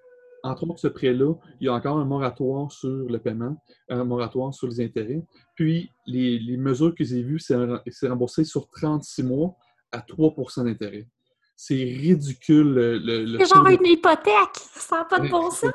entre 0.44 0.64
autres, 0.70 0.80
ce 0.80 0.88
prêt-là, 0.88 1.34
il 1.60 1.66
y 1.66 1.70
a 1.70 1.74
encore 1.74 1.98
un 1.98 2.06
moratoire 2.06 2.72
sur 2.72 3.10
le 3.10 3.18
paiement, 3.20 3.58
un 3.90 4.04
moratoire 4.04 4.54
sur 4.54 4.68
les 4.68 4.82
intérêts. 4.82 5.26
Puis, 5.56 5.92
les, 6.06 6.58
mesures 6.58 6.94
que 6.94 7.04
j'ai 7.04 7.24
vues, 7.24 7.40
c'est 7.40 8.08
remboursé 8.08 8.44
sur 8.44 8.70
36 8.70 9.24
mois 9.24 9.56
à 9.92 10.00
3% 10.00 10.66
d'intérêt. 10.66 11.08
C'est 11.60 11.74
ridicule. 11.74 12.74
Le, 13.04 13.38
c'est 13.40 13.54
genre 13.54 13.68
une 13.68 13.86
hypothèque. 13.86 14.56
Ça 14.56 15.00
n'a 15.00 15.06
pas 15.06 15.20
de 15.20 15.28
bon 15.28 15.50
sens. 15.50 15.72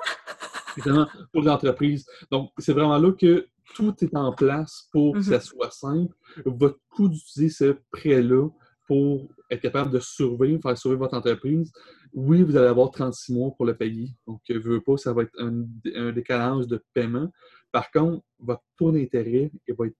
pour 1.33 1.43
l'entreprise. 1.43 2.07
Donc, 2.31 2.51
c'est 2.59 2.73
vraiment 2.73 2.97
là 2.99 3.12
que 3.12 3.49
tout 3.75 3.95
est 4.01 4.17
en 4.17 4.33
place 4.33 4.89
pour 4.93 5.15
que 5.15 5.23
ça 5.23 5.39
mm-hmm. 5.39 5.43
soit 5.43 5.71
simple. 5.71 6.15
Votre 6.47 6.79
coût 6.89 7.09
d'utiliser 7.09 7.53
ce 7.53 7.77
prêt-là 7.91 8.49
pour 8.87 9.29
être 9.51 9.61
capable 9.61 9.91
de 9.91 10.01
survivre, 10.01 10.61
faire 10.62 10.79
survivre 10.79 11.03
votre 11.03 11.17
entreprise, 11.17 11.73
oui, 12.15 12.43
vous 12.43 12.57
allez 12.57 12.69
avoir 12.69 12.91
36 12.91 13.33
mois 13.33 13.51
pour 13.57 13.67
le 13.67 13.77
payer. 13.77 14.11
Donc, 14.27 14.41
je 14.49 14.59
veux 14.59 14.81
pas, 14.81 14.97
ça 14.97 15.12
va 15.12 15.23
être 15.23 15.33
un, 15.39 16.12
décalage 16.12 16.67
de 16.67 16.83
paiement. 16.93 17.31
Par 17.71 17.91
contre, 17.91 18.23
votre 18.39 18.62
taux 18.77 18.93
d'intérêt 18.93 19.51
va 19.69 19.87
être 19.87 19.97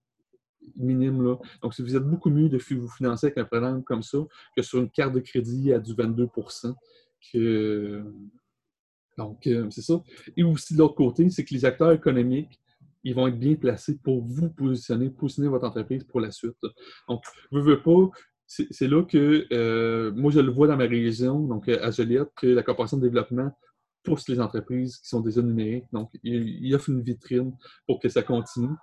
minime. 0.77 1.23
Là. 1.23 1.37
Donc, 1.63 1.79
vous 1.79 1.97
êtes 1.97 2.05
beaucoup 2.05 2.31
mieux 2.31 2.49
de 2.49 2.59
vous 2.75 2.89
financer 2.89 3.27
avec 3.27 3.39
un 3.39 3.45
programme 3.45 3.83
comme 3.85 4.03
ça 4.03 4.19
que 4.57 4.63
sur 4.63 4.79
une 4.79 4.91
carte 4.91 5.15
de 5.15 5.21
crédit 5.21 5.73
à 5.73 5.79
du 5.79 5.95
22 5.95 6.29
que... 7.33 8.03
Donc, 9.19 9.47
euh, 9.47 9.69
c'est 9.71 9.83
ça. 9.83 10.03
Et 10.37 10.43
aussi, 10.43 10.75
de 10.75 10.79
l'autre 10.79 10.95
côté, 10.95 11.29
c'est 11.29 11.45
que 11.45 11.53
les 11.53 11.65
acteurs 11.65 11.93
économiques 11.93 12.59
ils 13.05 13.15
vont 13.15 13.27
être 13.27 13.39
bien 13.39 13.55
placés 13.55 13.99
pour 13.99 14.25
vous 14.25 14.51
positionner, 14.51 15.11
positionner 15.11 15.49
votre 15.49 15.67
entreprise 15.67 16.05
pour 16.05 16.21
la 16.21 16.31
suite. 16.31 16.57
Donc, 17.09 17.23
je 17.51 17.59
ne 17.59 17.63
veux 17.63 17.83
pas, 17.83 18.11
c'est 18.47 18.89
là 18.89 19.03
que 19.03 19.47
euh, 19.53 20.13
moi, 20.13 20.31
je 20.31 20.41
le 20.41 20.51
vois 20.51 20.69
dans 20.69 20.77
ma 20.77 20.85
région, 20.85 21.41
donc 21.41 21.69
à 21.69 21.91
Joliette, 21.91 22.29
que 22.37 22.47
la 22.47 22.63
Corporation 22.63 22.99
de 22.99 23.03
développement 23.03 23.51
pousse 24.05 24.29
les 24.29 24.41
entreprises 24.41 24.99
qui 24.99 25.09
sont 25.09 25.21
déjà 25.21 25.43
numériques. 25.43 25.87
Donc, 25.93 26.11
il, 26.23 26.75
offre 26.75 26.91
une 26.91 27.03
vitrine 27.03 27.57
pour 27.87 28.01
que 28.01 28.09
ça 28.09 28.23
continue. 28.23 28.75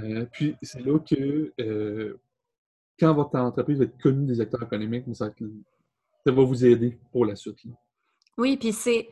Euh, 0.00 0.26
puis, 0.32 0.56
c'est 0.62 0.84
là 0.84 0.98
que 0.98 1.52
euh, 1.60 2.20
quand 2.98 3.14
votre 3.14 3.36
entreprise 3.36 3.78
va 3.78 3.84
être 3.84 4.00
connue 4.00 4.26
des 4.26 4.40
acteurs 4.40 4.62
économiques, 4.62 5.04
ça, 5.14 5.30
va 6.26 6.42
vous 6.44 6.64
aider 6.64 6.98
pour 7.12 7.24
la 7.24 7.36
suite. 7.36 7.58
Oui, 8.36 8.56
puis 8.56 8.72
c'est 8.72 9.08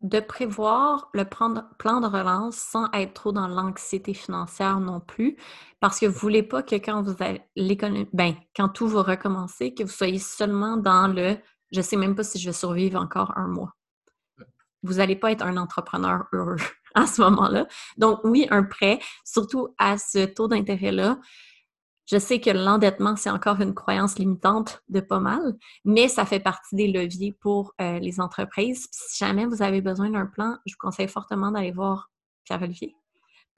de 0.00 0.20
prévoir 0.20 1.10
le 1.12 1.24
plan 1.24 1.50
de 1.50 2.06
relance 2.06 2.56
sans 2.56 2.88
être 2.92 3.14
trop 3.14 3.32
dans 3.32 3.48
l'anxiété 3.48 4.14
financière 4.14 4.78
non 4.78 5.00
plus, 5.00 5.36
parce 5.80 5.98
que 5.98 6.06
vous 6.06 6.18
voulez 6.18 6.44
pas 6.44 6.62
que 6.62 6.76
quand 6.76 7.02
vous 7.02 7.16
l'économie, 7.56 8.08
ben, 8.12 8.34
quand 8.54 8.68
tout 8.68 8.86
va 8.86 9.02
recommencer, 9.02 9.74
que 9.74 9.82
vous 9.82 9.88
soyez 9.88 10.18
seulement 10.18 10.76
dans 10.76 11.08
le 11.08 11.36
je 11.70 11.80
sais 11.80 11.96
même 11.96 12.14
pas 12.14 12.24
si 12.24 12.38
je 12.38 12.48
vais 12.48 12.54
survivre 12.54 13.00
encore 13.00 13.36
un 13.36 13.46
mois. 13.46 13.74
Vous 14.82 14.94
n'allez 14.94 15.16
pas 15.16 15.32
être 15.32 15.44
un 15.44 15.56
entrepreneur 15.56 16.26
heureux 16.32 16.56
à 16.94 17.06
ce 17.06 17.20
moment-là. 17.22 17.66
Donc, 17.96 18.20
oui, 18.24 18.46
un 18.50 18.62
prêt, 18.62 18.98
surtout 19.24 19.74
à 19.78 19.98
ce 19.98 20.24
taux 20.24 20.48
d'intérêt-là, 20.48 21.18
je 22.10 22.18
sais 22.18 22.40
que 22.40 22.48
l'endettement, 22.48 23.16
c'est 23.16 23.28
encore 23.28 23.60
une 23.60 23.74
croyance 23.74 24.18
limitante 24.18 24.82
de 24.88 25.00
pas 25.00 25.20
mal, 25.20 25.56
mais 25.84 26.08
ça 26.08 26.24
fait 26.24 26.40
partie 26.40 26.74
des 26.74 26.88
leviers 26.88 27.36
pour 27.38 27.74
euh, 27.82 27.98
les 27.98 28.18
entreprises. 28.18 28.88
si 28.90 29.18
jamais 29.22 29.44
vous 29.44 29.62
avez 29.62 29.82
besoin 29.82 30.08
d'un 30.08 30.24
plan, 30.24 30.56
je 30.64 30.72
vous 30.72 30.78
conseille 30.78 31.08
fortement 31.08 31.50
d'aller 31.50 31.72
voir 31.72 32.10
Pierre-Olivier 32.44 32.94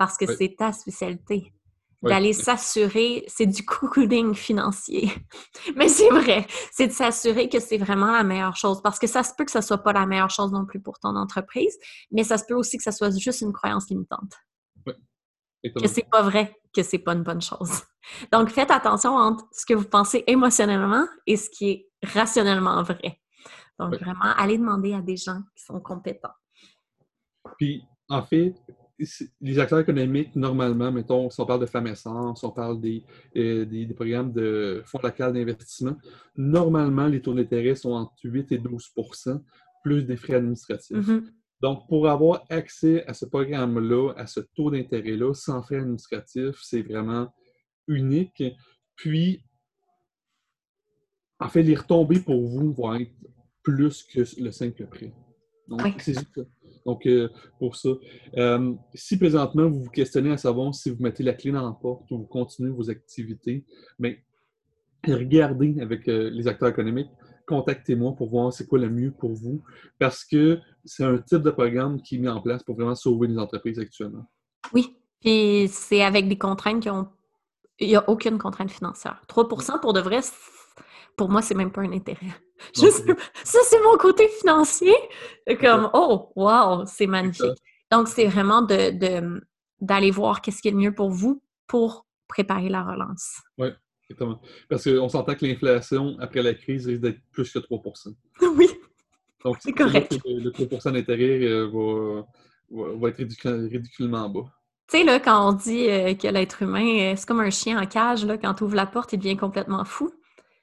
parce 0.01 0.17
que 0.17 0.25
c'est 0.35 0.57
ta 0.57 0.73
spécialité. 0.73 1.53
D'aller 2.03 2.33
s'assurer, 2.33 3.25
c'est 3.29 3.45
du 3.45 3.63
cocooning 3.63 4.35
financier. 4.35 5.13
mais 5.77 5.89
c'est 5.89 6.09
vrai, 6.09 6.47
c'est 6.73 6.87
de 6.87 6.93
s'assurer 6.93 7.51
que 7.51 7.61
c'est 7.61 7.77
vraiment 7.77 8.11
la 8.11 8.23
meilleure 8.23 8.57
chose 8.57 8.81
parce 8.81 8.99
que 8.99 9.07
ça 9.07 9.23
se 9.23 9.35
peut 9.35 9.45
que 9.45 9.51
ce 9.51 9.61
soit 9.61 9.83
pas 9.83 9.93
la 9.93 10.07
meilleure 10.07 10.31
chose 10.31 10.51
non 10.51 10.65
plus 10.65 10.81
pour 10.81 10.99
ton 10.99 11.15
entreprise, 11.15 11.77
mais 12.11 12.25
ça 12.25 12.39
se 12.39 12.45
peut 12.47 12.55
aussi 12.55 12.79
que 12.79 12.83
ça 12.83 12.93
soit 12.93 13.17
juste 13.19 13.43
une 13.43 13.53
croyance 13.53 13.91
limitante. 13.91 14.33
Oui. 14.87 14.95
Que 15.79 15.89
c'est 15.89 16.09
pas 16.11 16.23
vrai, 16.23 16.57
que 16.75 16.83
c'est 16.83 16.99
pas 16.99 17.13
une 17.13 17.23
bonne 17.23 17.43
chose. 17.43 17.83
Donc, 18.33 18.49
faites 18.49 18.71
attention 18.71 19.15
entre 19.17 19.45
ce 19.53 19.67
que 19.67 19.75
vous 19.75 19.89
pensez 19.89 20.25
émotionnellement 20.27 21.07
et 21.27 21.37
ce 21.37 21.51
qui 21.51 21.71
est 21.71 21.91
rationnellement 22.03 22.83
vrai. 22.83 23.21
Donc, 23.79 23.95
vraiment, 23.97 24.33
allez 24.37 24.59
demander 24.59 24.95
à 24.95 25.01
des 25.01 25.17
gens 25.17 25.41
qui 25.55 25.65
sont 25.65 25.81
compétents. 25.81 26.35
Puis, 27.59 27.83
en 28.09 28.23
fait, 28.23 28.55
les 29.41 29.59
acteurs 29.59 29.81
économiques, 29.81 30.35
normalement, 30.37 30.93
mettons, 30.93 31.31
si 31.31 31.41
on 31.41 31.47
parle 31.47 31.61
de 31.61 31.67
femmes 31.67 31.87
essence, 31.87 32.45
on 32.45 32.51
parle 32.51 32.81
des, 32.81 33.03
euh, 33.37 33.65
des, 33.65 33.87
programmes 33.95 34.33
de 34.33 34.83
fonds 34.85 35.01
locaux 35.03 35.33
d'investissement, 35.33 35.97
normalement, 36.37 37.07
les 37.07 37.21
taux 37.21 37.35
d'intérêt 37.35 37.75
sont 37.75 37.93
entre 37.93 38.15
8 38.23 38.53
et 38.53 38.59
12% 38.59 39.41
plus 39.83 40.05
des 40.05 40.17
frais 40.17 40.35
administratifs. 40.35 41.07
Mhm. 41.07 41.31
Donc, 41.63 41.87
pour 41.89 42.09
avoir 42.09 42.45
accès 42.49 43.05
à 43.07 43.15
ce 43.15 43.27
programme-là, 43.27 44.13
à 44.17 44.27
ce 44.27 44.41
taux 44.41 44.71
d'intérêt-là, 44.71 45.35
sans 45.35 45.63
frais 45.63 45.77
administratifs, 45.77 46.59
c'est 46.63 46.83
vraiment 46.83 47.33
unique. 47.87 48.43
Puis, 48.97 49.43
en 51.39 51.49
fait, 51.49 51.63
les 51.63 51.75
retombées 51.75 52.21
pour 52.21 52.47
vous 52.47 52.73
vont 52.73 52.95
être 52.95 53.13
plus 53.63 54.03
que 54.03 54.21
le 54.43 54.51
simple 54.53 54.87
prêt. 54.87 55.13
Donc, 55.69 55.83
Oui. 55.85 55.95
c'est 55.99 56.15
juste 56.15 56.35
ça. 56.35 56.43
Donc, 56.87 57.07
euh, 57.07 57.29
pour 57.59 57.77
ça. 57.77 57.91
Euh, 58.37 58.75
si 58.95 59.19
présentement, 59.19 59.69
vous 59.69 59.85
vous 59.85 59.91
questionnez 59.91 60.33
à 60.33 60.37
savoir 60.37 60.75
si 60.75 60.91
vous 60.91 61.03
mettez 61.03 61.23
la 61.23 61.35
clé 61.35 61.53
dans 61.53 61.67
la 61.67 61.73
porte 61.73 62.11
ou 62.11 62.19
vous 62.19 62.27
continuez 62.27 62.71
vos 62.71 62.91
activités, 62.91 63.65
bien, 63.99 64.15
regardez 65.07 65.81
avec 65.81 66.09
euh, 66.09 66.31
les 66.31 66.49
acteurs 66.49 66.69
économiques, 66.69 67.11
contactez-moi 67.47 68.15
pour 68.15 68.31
voir 68.31 68.53
c'est 68.53 68.67
quoi 68.67 68.79
le 68.79 68.89
mieux 68.89 69.11
pour 69.11 69.33
vous, 69.33 69.63
parce 69.99 70.25
que 70.25 70.59
c'est 70.85 71.05
un 71.05 71.19
type 71.19 71.43
de 71.43 71.51
programme 71.51 72.01
qui 72.01 72.17
est 72.17 72.19
mis 72.19 72.29
en 72.29 72.41
place 72.41 72.63
pour 72.63 72.77
vraiment 72.77 72.95
sauver 72.95 73.29
les 73.29 73.39
entreprises 73.39 73.79
actuellement. 73.79 74.25
Oui. 74.73 74.97
Puis 75.21 75.69
c'est 75.69 76.03
avec 76.03 76.29
des 76.29 76.39
contraintes 76.39 76.83
qui 76.83 76.91
ont. 76.91 77.09
Il 77.79 77.89
n'y 77.89 77.97
a 77.97 78.09
aucune 78.09 78.39
contrainte 78.39 78.71
financière. 78.71 79.23
3% 79.29 79.81
pour 79.81 79.93
de 79.95 80.01
vrai, 80.01 80.21
pour 81.17 81.29
moi, 81.29 81.43
c'est 81.43 81.55
même 81.55 81.71
pas 81.73 81.83
un 81.83 81.93
intérêt. 81.93 82.27
Je 82.75 82.87
sais. 82.89 83.05
Ça, 83.45 83.59
c'est 83.65 83.81
mon 83.83 83.97
côté 83.97 84.29
financier. 84.29 84.95
Comme, 85.61 85.91
oh, 85.95 86.31
wow, 86.37 86.85
c'est 86.87 87.07
magnifique. 87.07 87.59
Donc, 87.91 88.09
c'est 88.09 88.27
vraiment 88.27 88.63
de, 88.63 88.91
de- 88.91 89.41
d'aller 89.81 90.11
voir 90.11 90.41
qu'est-ce 90.43 90.61
qui 90.63 90.69
est 90.69 90.73
le 90.73 90.77
mieux 90.77 90.95
pour 90.95 91.11
vous 91.11 91.43
pour 91.67 92.07
préparer 92.29 92.69
la 92.69 92.83
relance. 92.85 93.41
Exactement. 94.09 94.41
Parce 94.69 94.85
qu'on 94.85 95.09
s'entend 95.09 95.35
que 95.35 95.47
l'inflation, 95.47 96.17
après 96.21 96.43
la 96.43 96.55
crise, 96.55 96.87
risque 96.87 97.01
d'être 97.01 97.21
plus 97.33 97.51
que 97.53 97.59
3% 97.61 98.15
oui. 98.57 98.69
Donc, 99.45 99.57
C'est 99.61 99.73
correct. 99.73 100.19
Le, 100.27 100.41
le 100.41 100.51
3 100.53 100.93
d'intérêt 100.93 101.41
euh, 101.45 101.67
va, 101.73 102.27
va- 102.71 102.97
va 102.97 103.09
être 103.09 103.17
ridicule- 103.17 103.69
ridiculement 103.71 104.29
bas. 104.29 104.45
Tu 104.89 104.99
sais, 104.99 105.05
là, 105.05 105.19
quand 105.21 105.49
on 105.49 105.53
dit 105.53 105.89
euh, 105.89 106.15
que 106.15 106.27
l'être 106.29 106.63
humain, 106.63 107.13
euh, 107.13 107.15
c'est 107.17 107.27
comme 107.27 107.41
un 107.41 107.51
chien 107.51 107.81
en 107.81 107.87
cage, 107.87 108.25
là, 108.27 108.37
quand 108.37 108.55
tu 108.55 108.65
ouvres 108.65 108.75
la 108.77 108.87
porte, 108.87 109.13
il 109.13 109.19
devient 109.19 109.37
complètement 109.37 109.85
fou. 109.85 110.11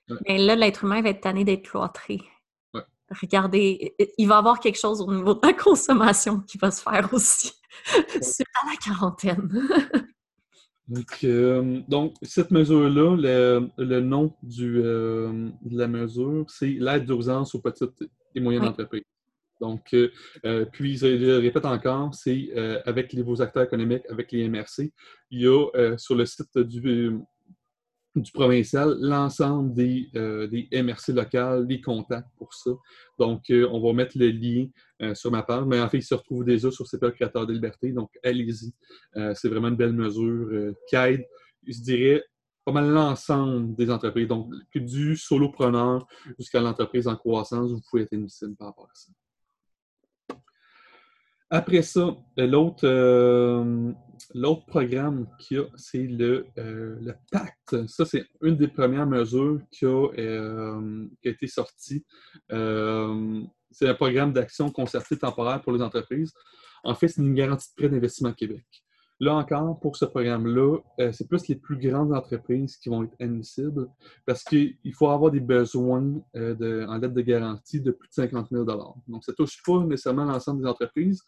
Ouais. 0.09 0.17
Mais 0.27 0.37
là, 0.37 0.55
l'être 0.55 0.83
humain 0.83 1.01
va 1.01 1.09
être 1.09 1.21
tanné 1.21 1.43
d'être 1.43 1.63
cloîtré. 1.69 2.21
Ouais. 2.73 2.81
Regardez, 3.21 3.93
i- 3.99 4.07
il 4.17 4.27
va 4.27 4.35
y 4.35 4.37
avoir 4.37 4.59
quelque 4.59 4.79
chose 4.79 5.01
au 5.01 5.13
niveau 5.13 5.33
de 5.33 5.39
la 5.45 5.53
consommation 5.53 6.39
qui 6.41 6.57
va 6.57 6.71
se 6.71 6.81
faire 6.81 7.09
aussi 7.13 7.51
suite 8.21 8.47
à 8.63 8.69
la 8.71 8.75
quarantaine. 8.77 9.49
Donc, 10.87 11.17
euh, 11.25 11.81
donc, 11.89 12.13
cette 12.21 12.49
mesure-là, 12.49 13.17
le, 13.17 13.67
le 13.77 13.99
nom 13.99 14.33
du, 14.41 14.81
euh, 14.81 15.49
de 15.61 15.77
la 15.77 15.85
mesure, 15.89 16.45
c'est 16.47 16.77
l'aide 16.79 17.03
d'urgence 17.05 17.53
aux 17.55 17.59
petites 17.59 18.05
et 18.33 18.39
moyennes 18.39 18.63
entreprises. 18.63 19.03
Donc, 19.59 19.81
euh, 19.93 20.09
euh, 20.45 20.63
puis, 20.71 20.95
je 20.97 21.07
le 21.07 21.39
répète 21.39 21.65
encore, 21.65 22.15
c'est 22.15 22.51
euh, 22.55 22.79
avec 22.85 23.11
les, 23.11 23.21
vos 23.21 23.41
acteurs 23.41 23.63
économiques, 23.63 24.03
avec 24.09 24.31
les 24.31 24.47
MRC, 24.47 24.93
il 25.31 25.41
y 25.41 25.45
a 25.47 25.67
euh, 25.75 25.97
sur 25.97 26.15
le 26.15 26.25
site 26.25 26.57
du, 26.57 27.17
du 28.21 28.31
provincial 28.31 28.97
l'ensemble 28.99 29.73
des, 29.73 30.09
euh, 30.15 30.47
des 30.47 30.67
MRC 30.71 31.13
locales, 31.13 31.65
les 31.67 31.81
contacts 31.81 32.29
pour 32.37 32.53
ça. 32.53 32.71
Donc, 33.19 33.49
euh, 33.49 33.67
on 33.71 33.79
va 33.81 33.93
mettre 33.93 34.17
le 34.17 34.29
lien 34.29 34.67
euh, 35.01 35.15
sur 35.15 35.31
ma 35.31 35.43
page, 35.43 35.65
mais 35.65 35.79
en 35.79 35.89
fait, 35.89 35.97
il 35.97 36.03
se 36.03 36.15
retrouve 36.15 36.45
déjà 36.45 36.71
sur 36.71 36.87
CPA 36.87 37.11
Créateur 37.11 37.45
de 37.45 37.53
Liberté, 37.53 37.91
donc 37.91 38.09
allez-y. 38.23 38.73
C'est 39.35 39.49
vraiment 39.49 39.69
une 39.69 39.75
belle 39.75 39.93
mesure 39.93 40.73
qui 40.89 40.95
aide, 40.95 41.25
je 41.65 41.81
dirais, 41.81 42.23
pas 42.65 42.71
mal 42.71 42.89
l'ensemble 42.89 43.75
des 43.75 43.89
entreprises. 43.89 44.27
Donc, 44.27 44.51
du 44.75 45.15
solopreneur 45.15 46.05
jusqu'à 46.37 46.61
l'entreprise 46.61 47.07
en 47.07 47.15
croissance, 47.15 47.71
vous 47.71 47.81
pouvez 47.89 48.03
être 48.03 48.13
éligible 48.13 48.55
par 48.55 48.67
rapport 48.67 48.85
à 48.91 48.95
ça. 48.95 49.11
Après 51.49 51.81
ça, 51.81 52.15
euh, 52.39 52.47
l'autre 52.47 52.85
euh, 52.85 53.91
l'autre 54.33 54.65
programme 54.65 55.27
qu'il 55.39 55.57
y 55.57 55.59
a, 55.61 55.65
c'est 55.75 56.03
le, 56.03 56.47
euh, 56.57 56.97
le 56.99 57.13
pacte. 57.31 57.87
Ça, 57.87 58.05
c'est 58.05 58.25
une 58.41 58.57
des 58.57 58.67
premières 58.67 59.07
mesures 59.07 59.61
qui 59.71 59.85
a, 59.85 60.07
euh, 60.17 61.07
été 61.23 61.47
sortie. 61.47 62.05
C'est 62.49 63.87
un 63.87 63.93
programme 63.93 64.33
d'action 64.33 64.71
concertée 64.71 65.17
temporaire 65.17 65.61
pour 65.61 65.71
les 65.73 65.81
entreprises. 65.81 66.33
En 66.83 66.95
fait, 66.95 67.07
c'est 67.07 67.21
une 67.21 67.33
garantie 67.33 67.69
de 67.69 67.75
prêt 67.75 67.89
d'investissement 67.89 68.33
Québec. 68.33 68.65
Là 69.19 69.33
encore, 69.33 69.79
pour 69.79 69.95
ce 69.97 70.05
programme-là, 70.05 70.77
euh, 70.99 71.11
c'est 71.11 71.27
plus 71.27 71.47
les 71.47 71.55
plus 71.55 71.77
grandes 71.77 72.13
entreprises 72.13 72.77
qui 72.77 72.89
vont 72.89 73.03
être 73.03 73.15
admissibles 73.19 73.87
parce 74.27 74.43
qu'il 74.43 74.77
faut 74.93 75.09
avoir 75.09 75.31
des 75.31 75.39
besoins 75.39 76.21
euh, 76.35 76.85
en 76.87 76.97
lettre 76.97 77.15
de 77.15 77.21
garantie 77.21 77.81
de 77.81 77.91
plus 77.91 78.09
de 78.09 78.13
50 78.13 78.49
000 78.51 78.63
Donc, 78.63 79.23
ça 79.23 79.31
ne 79.31 79.35
touche 79.35 79.63
pas 79.65 79.83
nécessairement 79.83 80.25
l'ensemble 80.25 80.61
des 80.61 80.67
entreprises. 80.67 81.23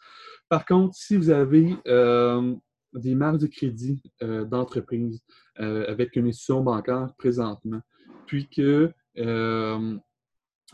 Par 0.50 0.66
contre, 0.66 0.94
si 0.96 1.18
vous 1.18 1.32
avez 1.32 1.76
euh, 1.88 2.56
des 2.94 3.16
marges 3.16 3.40
de 3.40 3.48
crédit 3.48 4.02
d'entreprise 4.22 5.22
avec 5.56 6.16
une 6.16 6.28
institution 6.28 6.62
bancaire 6.62 7.14
présentement, 7.18 7.82
puis 8.26 8.48
que 8.50 8.92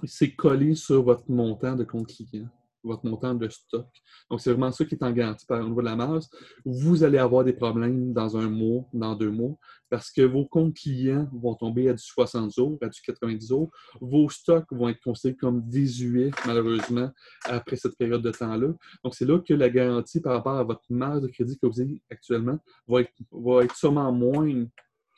c'est 0.06 0.34
collé 0.34 0.76
sur 0.76 1.04
votre 1.04 1.30
montant 1.30 1.76
de 1.76 1.84
compte 1.84 2.08
client, 2.08 2.48
votre 2.86 3.06
montant 3.06 3.34
de 3.34 3.50
stock. 3.50 3.88
Donc, 4.30 4.42
c'est 4.42 4.52
vraiment 4.52 4.72
ça 4.72 4.86
qui 4.86 4.96
est 4.96 5.04
en 5.04 5.12
garantie 5.12 5.46
par 5.46 5.62
au 5.62 5.68
niveau 5.68 5.82
de 5.82 5.86
la 5.86 5.96
marge. 5.96 6.24
Vous 6.64 7.04
allez 7.04 7.18
avoir 7.18 7.44
des 7.44 7.54
problèmes 7.54 8.14
dans 8.14 8.38
un 8.38 8.50
mois, 8.50 8.86
dans 8.94 9.16
deux 9.16 9.32
mois, 9.32 9.56
parce 9.90 10.12
que 10.12 10.22
vos 10.22 10.46
comptes 10.46 10.76
clients 10.76 11.28
vont 11.34 11.56
tomber 11.56 11.90
à 11.90 11.94
du 11.94 12.04
60 12.04 12.54
jours, 12.54 12.78
à 12.82 12.90
du 12.90 13.02
90 13.02 13.48
jours. 13.48 13.72
Vos 14.00 14.30
stocks 14.30 14.72
vont 14.72 14.90
être 14.90 15.02
considérés 15.02 15.38
comme 15.38 15.68
désuets, 15.68 16.32
malheureusement, 16.46 17.12
après 17.44 17.76
cette 17.76 17.98
période 17.98 18.22
de 18.22 18.32
temps-là. 18.32 18.74
Donc, 19.04 19.16
c'est 19.16 19.26
là 19.26 19.40
que 19.40 19.54
la 19.54 19.70
garantie 19.70 20.22
par 20.22 20.34
rapport 20.34 20.58
à 20.58 20.64
votre 20.64 20.86
marge 20.90 21.22
de 21.22 21.28
crédit 21.28 21.58
que 21.58 21.68
vous 21.68 21.82
avez 21.82 22.02
actuellement 22.10 22.60
va 22.88 23.02
être, 23.02 23.14
va 23.32 23.64
être 23.64 23.76
sûrement 23.76 24.12
moins 24.12 24.66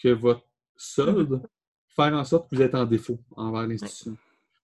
que 0.02 0.10
votre 0.10 0.44
solde, 0.76 1.42
faire 1.96 2.14
en 2.14 2.24
sorte 2.24 2.50
que 2.50 2.56
vous 2.56 2.62
êtes 2.62 2.76
en 2.76 2.86
défaut 2.86 3.20
envers 3.36 3.68
l'institution. 3.68 4.16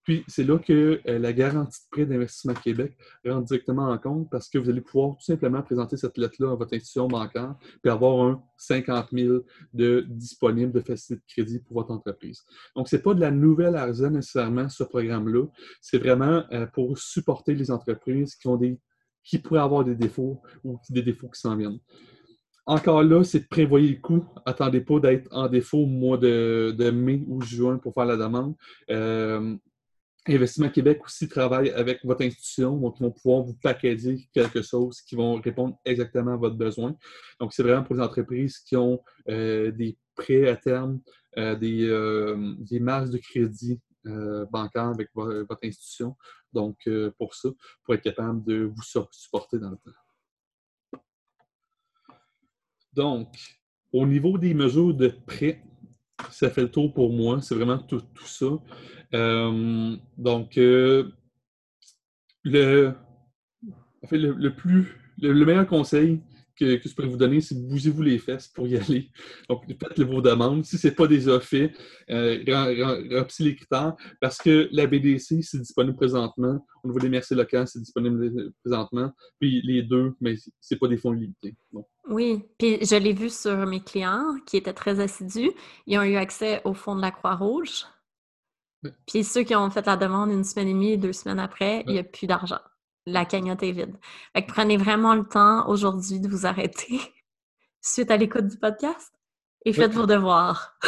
Puis, 0.03 0.23
c'est 0.27 0.43
là 0.43 0.57
que 0.59 0.99
euh, 1.07 1.19
la 1.19 1.33
garantie 1.33 1.79
de 1.85 1.89
prêt 1.89 2.05
d'investissement 2.05 2.53
Québec 2.53 2.95
rentre 3.25 3.45
directement 3.45 3.89
en 3.89 3.97
compte 3.97 4.29
parce 4.29 4.49
que 4.49 4.57
vous 4.57 4.69
allez 4.69 4.81
pouvoir 4.81 5.15
tout 5.15 5.23
simplement 5.23 5.61
présenter 5.61 5.97
cette 5.97 6.17
lettre-là 6.17 6.51
à 6.51 6.55
votre 6.55 6.73
institution 6.73 7.07
bancaire 7.07 7.55
puis 7.81 7.91
avoir 7.91 8.25
un 8.27 8.43
50 8.57 9.07
000 9.11 9.39
de 9.73 10.05
disponible 10.09 10.71
de 10.71 10.81
facilité 10.81 11.15
de 11.15 11.33
crédit 11.33 11.59
pour 11.59 11.77
votre 11.77 11.91
entreprise. 11.91 12.41
Donc, 12.75 12.89
ce 12.89 12.95
n'est 12.95 13.01
pas 13.01 13.13
de 13.13 13.21
la 13.21 13.31
nouvelle 13.31 13.75
argent 13.75 14.09
nécessairement, 14.09 14.69
ce 14.69 14.83
programme-là. 14.83 15.45
C'est 15.81 15.99
vraiment 15.99 16.43
euh, 16.51 16.65
pour 16.67 16.97
supporter 16.97 17.55
les 17.55 17.71
entreprises 17.71 18.35
qui 18.35 18.47
ont 18.47 18.57
des 18.57 18.79
qui 19.23 19.37
pourraient 19.39 19.61
avoir 19.61 19.85
des 19.85 19.95
défauts 19.95 20.41
ou 20.65 20.77
des 20.89 21.01
défauts 21.01 21.29
qui 21.29 21.39
s'en 21.39 21.55
viennent. 21.55 21.79
Encore 22.65 23.03
là, 23.03 23.23
c'est 23.23 23.41
de 23.41 23.47
prévoyer 23.47 23.89
le 23.89 23.99
coup. 23.99 24.25
Attendez 24.45 24.79
pas 24.79 24.99
d'être 24.99 25.27
en 25.31 25.49
défaut 25.49 25.79
au 25.79 25.85
mois 25.85 26.17
de, 26.17 26.73
de 26.77 26.91
mai 26.91 27.23
ou 27.27 27.41
juin 27.41 27.77
pour 27.77 27.93
faire 27.93 28.05
la 28.05 28.15
demande. 28.15 28.55
Euh, 28.89 29.55
Investissement 30.25 30.69
Québec 30.69 31.01
aussi 31.03 31.27
travaille 31.27 31.69
avec 31.71 32.03
votre 32.05 32.23
institution, 32.23 32.77
donc 32.77 32.95
ils 32.99 33.03
vont 33.03 33.11
pouvoir 33.11 33.43
vous 33.43 33.55
packager 33.55 34.29
quelque 34.33 34.61
chose 34.61 35.01
qui 35.01 35.15
vont 35.15 35.35
répondre 35.41 35.77
exactement 35.83 36.33
à 36.33 36.37
votre 36.37 36.55
besoin. 36.55 36.95
Donc, 37.41 37.51
c'est 37.51 37.63
vraiment 37.63 37.83
pour 37.83 37.95
les 37.95 38.01
entreprises 38.01 38.59
qui 38.59 38.77
ont 38.77 39.03
euh, 39.27 39.71
des 39.71 39.97
prêts 40.15 40.47
à 40.47 40.55
terme, 40.55 41.01
euh, 41.37 41.55
des, 41.55 41.83
euh, 41.89 42.55
marges 42.79 43.09
de 43.09 43.17
crédit 43.17 43.81
euh, 44.05 44.45
bancaires 44.45 44.89
avec 44.89 45.09
vo 45.13 45.45
votre 45.45 45.65
institution. 45.65 46.15
Donc, 46.53 46.77
euh, 46.87 47.11
pour 47.17 47.35
ça, 47.35 47.49
pour 47.83 47.93
être 47.93 48.03
capable 48.03 48.45
de 48.45 48.71
vous 48.73 49.03
supporter 49.11 49.59
dans 49.59 49.71
le 49.71 49.77
temps. 49.77 51.01
Donc, 52.93 53.27
au 53.91 54.05
niveau 54.05 54.37
des 54.37 54.53
mesures 54.53 54.93
de 54.93 55.07
prêt, 55.07 55.63
ça 56.31 56.49
fait 56.49 56.61
le 56.61 56.71
tour 56.71 56.93
pour 56.93 57.11
moi. 57.11 57.41
C'est 57.41 57.55
vraiment 57.55 57.77
tout, 57.77 58.01
ça. 58.25 58.45
Euh, 59.13 59.95
donc, 60.17 60.57
euh, 60.57 61.09
le, 62.43 62.93
le, 64.11 64.55
plus, 64.55 64.97
le, 65.19 65.45
meilleur 65.45 65.67
conseil 65.67 66.21
que, 66.55 66.75
que 66.75 66.89
je 66.89 66.93
pourrais 66.93 67.07
vous 67.07 67.17
donner, 67.17 67.41
c'est 67.41 67.55
bougez-vous 67.55 68.01
les 68.01 68.19
fesses 68.19 68.47
pour 68.47 68.67
y 68.67 68.77
aller. 68.77 69.09
Donc, 69.49 69.63
faites 69.67 69.99
vos 70.01 70.21
demandes. 70.21 70.65
Si 70.65 70.77
ce 70.77 70.87
n'est 70.87 70.93
pas 70.93 71.07
déjà 71.07 71.39
fait, 71.39 71.73
euh, 72.09 72.43
remplissez 73.11 73.43
les 73.43 73.55
critères 73.55 73.95
parce 74.19 74.37
que 74.37 74.69
la 74.71 74.87
BDC, 74.87 75.41
c'est 75.41 75.59
disponible 75.59 75.95
présentement. 75.95 76.65
Au 76.83 76.87
niveau 76.87 76.99
des 76.99 77.09
merci 77.09 77.35
locales, 77.35 77.67
c'est 77.67 77.79
disponible 77.79 78.51
présentement. 78.63 79.11
Puis 79.39 79.61
les 79.63 79.83
deux, 79.83 80.13
mais 80.21 80.35
ce 80.37 80.73
n'est 80.73 80.79
pas 80.79 80.87
des 80.87 80.97
fonds 80.97 81.11
limités. 81.11 81.55
Donc, 81.71 81.87
oui, 82.13 82.45
puis 82.57 82.83
je 82.85 82.95
l'ai 82.95 83.13
vu 83.13 83.29
sur 83.29 83.55
mes 83.65 83.83
clients 83.83 84.35
qui 84.45 84.57
étaient 84.57 84.73
très 84.73 84.99
assidus. 84.99 85.51
Ils 85.87 85.97
ont 85.97 86.03
eu 86.03 86.15
accès 86.15 86.61
au 86.63 86.73
fonds 86.73 86.95
de 86.95 87.01
la 87.01 87.11
Croix-Rouge. 87.11 87.85
Oui. 88.83 88.91
Puis 89.07 89.23
ceux 89.23 89.43
qui 89.43 89.55
ont 89.55 89.69
fait 89.69 89.85
la 89.85 89.97
demande 89.97 90.31
une 90.31 90.43
semaine 90.43 90.67
et 90.67 90.73
demie, 90.73 90.97
deux 90.97 91.13
semaines 91.13 91.39
après, 91.39 91.77
oui. 91.77 91.83
il 91.87 91.93
n'y 91.93 91.99
a 91.99 92.03
plus 92.03 92.27
d'argent. 92.27 92.59
La 93.05 93.25
cagnotte 93.25 93.63
est 93.63 93.71
vide. 93.71 93.97
Fait 94.33 94.45
que 94.45 94.51
prenez 94.51 94.77
vraiment 94.77 95.15
le 95.15 95.25
temps 95.25 95.67
aujourd'hui 95.67 96.19
de 96.19 96.27
vous 96.27 96.45
arrêter 96.45 96.99
suite 97.81 98.11
à 98.11 98.17
l'écoute 98.17 98.47
du 98.47 98.57
podcast 98.57 99.13
et 99.65 99.73
faites 99.73 99.91
oui. 99.91 99.97
vos 99.97 100.05
devoirs. 100.05 100.77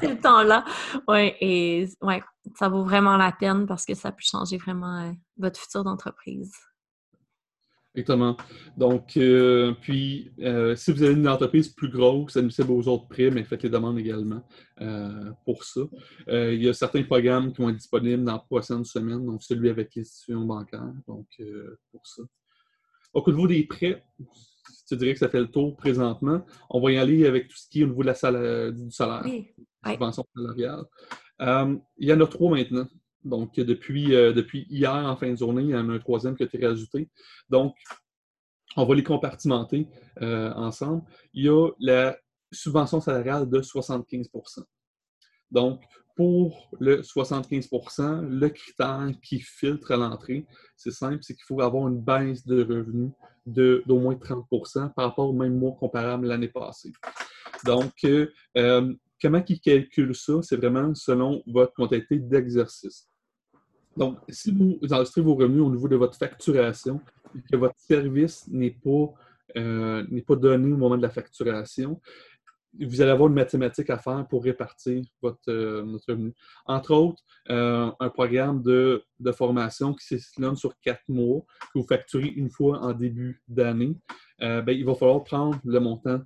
c'est 0.00 0.08
le 0.08 0.20
temps-là. 0.20 0.64
Oui, 1.08 1.32
et 1.40 1.88
ouais, 2.02 2.22
ça 2.56 2.68
vaut 2.68 2.84
vraiment 2.84 3.16
la 3.16 3.32
peine 3.32 3.66
parce 3.66 3.84
que 3.84 3.94
ça 3.94 4.10
peut 4.10 4.22
changer 4.22 4.58
vraiment 4.58 5.08
euh, 5.08 5.12
votre 5.36 5.60
futur 5.60 5.84
d'entreprise. 5.84 6.52
Exactement. 7.94 8.36
Donc, 8.76 9.16
euh, 9.16 9.72
puis, 9.80 10.32
euh, 10.40 10.74
si 10.74 10.92
vous 10.92 11.02
avez 11.02 11.14
une 11.14 11.28
entreprise 11.28 11.68
plus 11.68 11.88
grosse, 11.88 12.36
admissible 12.36 12.72
aux 12.72 12.88
autres 12.88 13.06
prêts, 13.06 13.30
mais 13.30 13.44
faites 13.44 13.62
les 13.62 13.70
demandes 13.70 13.98
également 13.98 14.42
pour 15.44 15.64
ça. 15.64 15.82
il 16.28 16.62
y 16.62 16.68
a 16.68 16.72
certains 16.72 17.04
programmes 17.04 17.52
qui 17.52 17.62
vont 17.62 17.68
être 17.68 17.76
disponibles 17.76 18.24
dans 18.24 18.32
la 18.32 18.38
prochaine 18.40 18.84
semaine, 18.84 19.24
donc 19.24 19.42
celui 19.42 19.68
avec 19.70 19.94
l'institution 19.94 20.44
bancaire, 20.44 20.92
donc 21.06 21.26
pour 21.92 22.06
ça. 22.06 22.22
Donc, 23.14 23.28
au 23.28 23.30
niveau 23.30 23.46
des 23.46 23.64
prêts, 23.64 24.04
tu 24.88 24.96
dirais 24.96 25.12
que 25.12 25.18
ça 25.18 25.28
fait 25.28 25.40
le 25.40 25.50
tour 25.50 25.76
présentement. 25.76 26.44
On 26.70 26.80
va 26.80 26.92
y 26.92 26.98
aller 26.98 27.26
avec 27.26 27.48
tout 27.48 27.56
ce 27.56 27.68
qui 27.68 27.80
est 27.80 27.84
au 27.84 27.88
niveau 27.88 28.02
de 28.02 28.08
la 28.08 28.70
du 28.72 28.90
salaire, 28.90 29.22
oui. 29.24 29.46
subvention 29.86 30.24
salariale. 30.34 30.84
Euh, 31.40 31.76
il 31.98 32.08
y 32.08 32.12
en 32.12 32.20
a 32.20 32.26
trois 32.26 32.50
maintenant. 32.50 32.86
Donc, 33.24 33.54
depuis, 33.56 34.14
euh, 34.14 34.32
depuis 34.32 34.66
hier 34.68 34.92
en 34.92 35.16
fin 35.16 35.30
de 35.30 35.36
journée, 35.36 35.62
il 35.62 35.70
y 35.70 35.74
en 35.74 35.88
a 35.88 35.92
un 35.94 35.98
troisième 35.98 36.36
qui 36.36 36.42
a 36.42 36.46
été 36.46 36.64
rajouté. 36.64 37.08
Donc, 37.48 37.74
on 38.76 38.84
va 38.84 38.94
les 38.94 39.04
compartimenter 39.04 39.88
euh, 40.20 40.52
ensemble. 40.52 41.02
Il 41.32 41.44
y 41.44 41.48
a 41.48 41.68
la 41.80 42.16
subvention 42.52 43.00
salariale 43.00 43.48
de 43.48 43.60
75% 43.60 44.64
Donc, 45.50 45.80
pour 46.16 46.70
le 46.78 47.02
75% 47.02 48.28
le 48.28 48.48
critère 48.50 49.08
qui 49.22 49.40
filtre 49.40 49.92
à 49.92 49.96
l'entrée, 49.96 50.46
c'est 50.76 50.92
simple, 50.92 51.18
c'est 51.22 51.34
qu'il 51.34 51.44
faut 51.44 51.60
avoir 51.60 51.88
une 51.88 52.00
baisse 52.00 52.46
de 52.46 52.62
revenus 52.62 53.10
d'au 53.46 53.98
moins 53.98 54.14
30% 54.14 54.92
par 54.94 55.06
rapport 55.06 55.30
au 55.30 55.32
même 55.32 55.58
mois 55.58 55.72
comparable 55.72 56.26
l'année 56.26 56.48
passée. 56.48 56.92
Donc, 57.64 57.92
euh, 58.04 58.94
comment 59.20 59.42
ils 59.48 59.60
calculent 59.60 60.14
ça? 60.14 60.34
C'est 60.42 60.56
vraiment 60.56 60.94
selon 60.94 61.42
votre 61.46 61.72
quantité 61.72 62.18
d'exercice. 62.18 63.08
Donc, 63.96 64.18
si 64.28 64.52
vous 64.52 64.78
enregistrez 64.92 65.20
vos 65.20 65.34
revenus 65.34 65.62
au 65.62 65.70
niveau 65.70 65.88
de 65.88 65.96
votre 65.96 66.16
facturation 66.16 67.00
et 67.36 67.40
que 67.50 67.56
votre 67.56 67.78
service 67.78 68.46
n'est 68.48 68.70
pas, 68.70 69.12
euh, 69.56 70.04
pas 70.26 70.36
donné 70.36 70.72
au 70.72 70.76
moment 70.76 70.96
de 70.96 71.02
la 71.02 71.10
facturation, 71.10 72.00
vous 72.80 73.00
allez 73.00 73.12
avoir 73.12 73.28
une 73.28 73.36
mathématique 73.36 73.88
à 73.90 73.98
faire 73.98 74.26
pour 74.28 74.42
répartir 74.42 75.04
votre, 75.22 75.48
euh, 75.48 75.96
revenu. 76.08 76.34
Entre 76.66 76.92
autres, 76.92 77.22
euh, 77.48 77.88
un 78.00 78.08
programme 78.08 78.62
de, 78.62 79.04
formation 79.32 79.94
qui 79.94 80.04
s'échelonne 80.06 80.56
sur 80.56 80.74
quatre 80.80 81.08
mois, 81.08 81.42
que 81.72 81.78
vous 81.78 81.86
facturez 81.86 82.28
une 82.28 82.50
fois 82.50 82.80
en 82.80 82.92
début 82.92 83.40
d'année. 83.46 83.96
Ben, 84.40 84.68
il 84.68 84.84
va 84.84 84.94
falloir 84.94 85.22
prendre 85.24 85.58
le 85.64 85.78
montant 85.78 86.20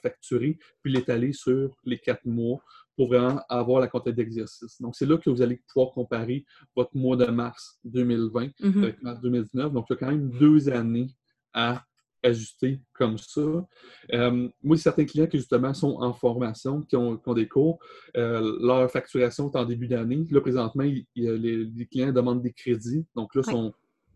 facturé 0.00 0.56
puis 0.82 0.92
l'étaler 0.92 1.34
sur 1.34 1.76
les 1.84 1.98
quatre 1.98 2.24
mois 2.24 2.62
pour 2.96 3.08
vraiment 3.08 3.40
avoir 3.48 3.80
la 3.80 3.88
quantité 3.88 4.12
d'exercice. 4.12 4.80
Donc, 4.80 4.94
c'est 4.96 5.06
là 5.06 5.18
que 5.18 5.30
vous 5.30 5.42
allez 5.42 5.60
pouvoir 5.72 5.92
comparer 5.92 6.44
votre 6.76 6.96
mois 6.96 7.16
de 7.16 7.26
mars 7.26 7.78
2020 7.84 8.46
mm-hmm. 8.60 8.82
avec 8.82 9.02
mars 9.02 9.20
2019. 9.20 9.72
Donc, 9.72 9.86
il 9.90 9.92
y 9.92 9.96
a 9.96 9.98
quand 9.98 10.10
même 10.10 10.30
deux 10.30 10.68
années 10.68 11.08
à 11.52 11.84
ajusté 12.24 12.80
comme 12.94 13.18
ça. 13.18 13.66
Euh, 14.12 14.48
moi, 14.62 14.76
certains 14.76 15.04
clients 15.04 15.26
qui 15.26 15.38
justement 15.38 15.74
sont 15.74 15.96
en 16.00 16.12
formation, 16.12 16.82
qui 16.82 16.96
ont, 16.96 17.20
des 17.34 17.46
cours, 17.46 17.78
euh, 18.16 18.58
leur 18.60 18.90
facturation 18.90 19.50
est 19.50 19.56
en 19.56 19.64
début 19.64 19.86
d'année. 19.86 20.24
Là, 20.30 20.40
présentement, 20.40 20.84
les, 20.84 21.86
clients 21.90 22.12
demandent 22.12 22.42
des 22.42 22.52
crédits. 22.52 23.06
Donc 23.14 23.34
là, 23.34 23.42
sont, 23.42 23.74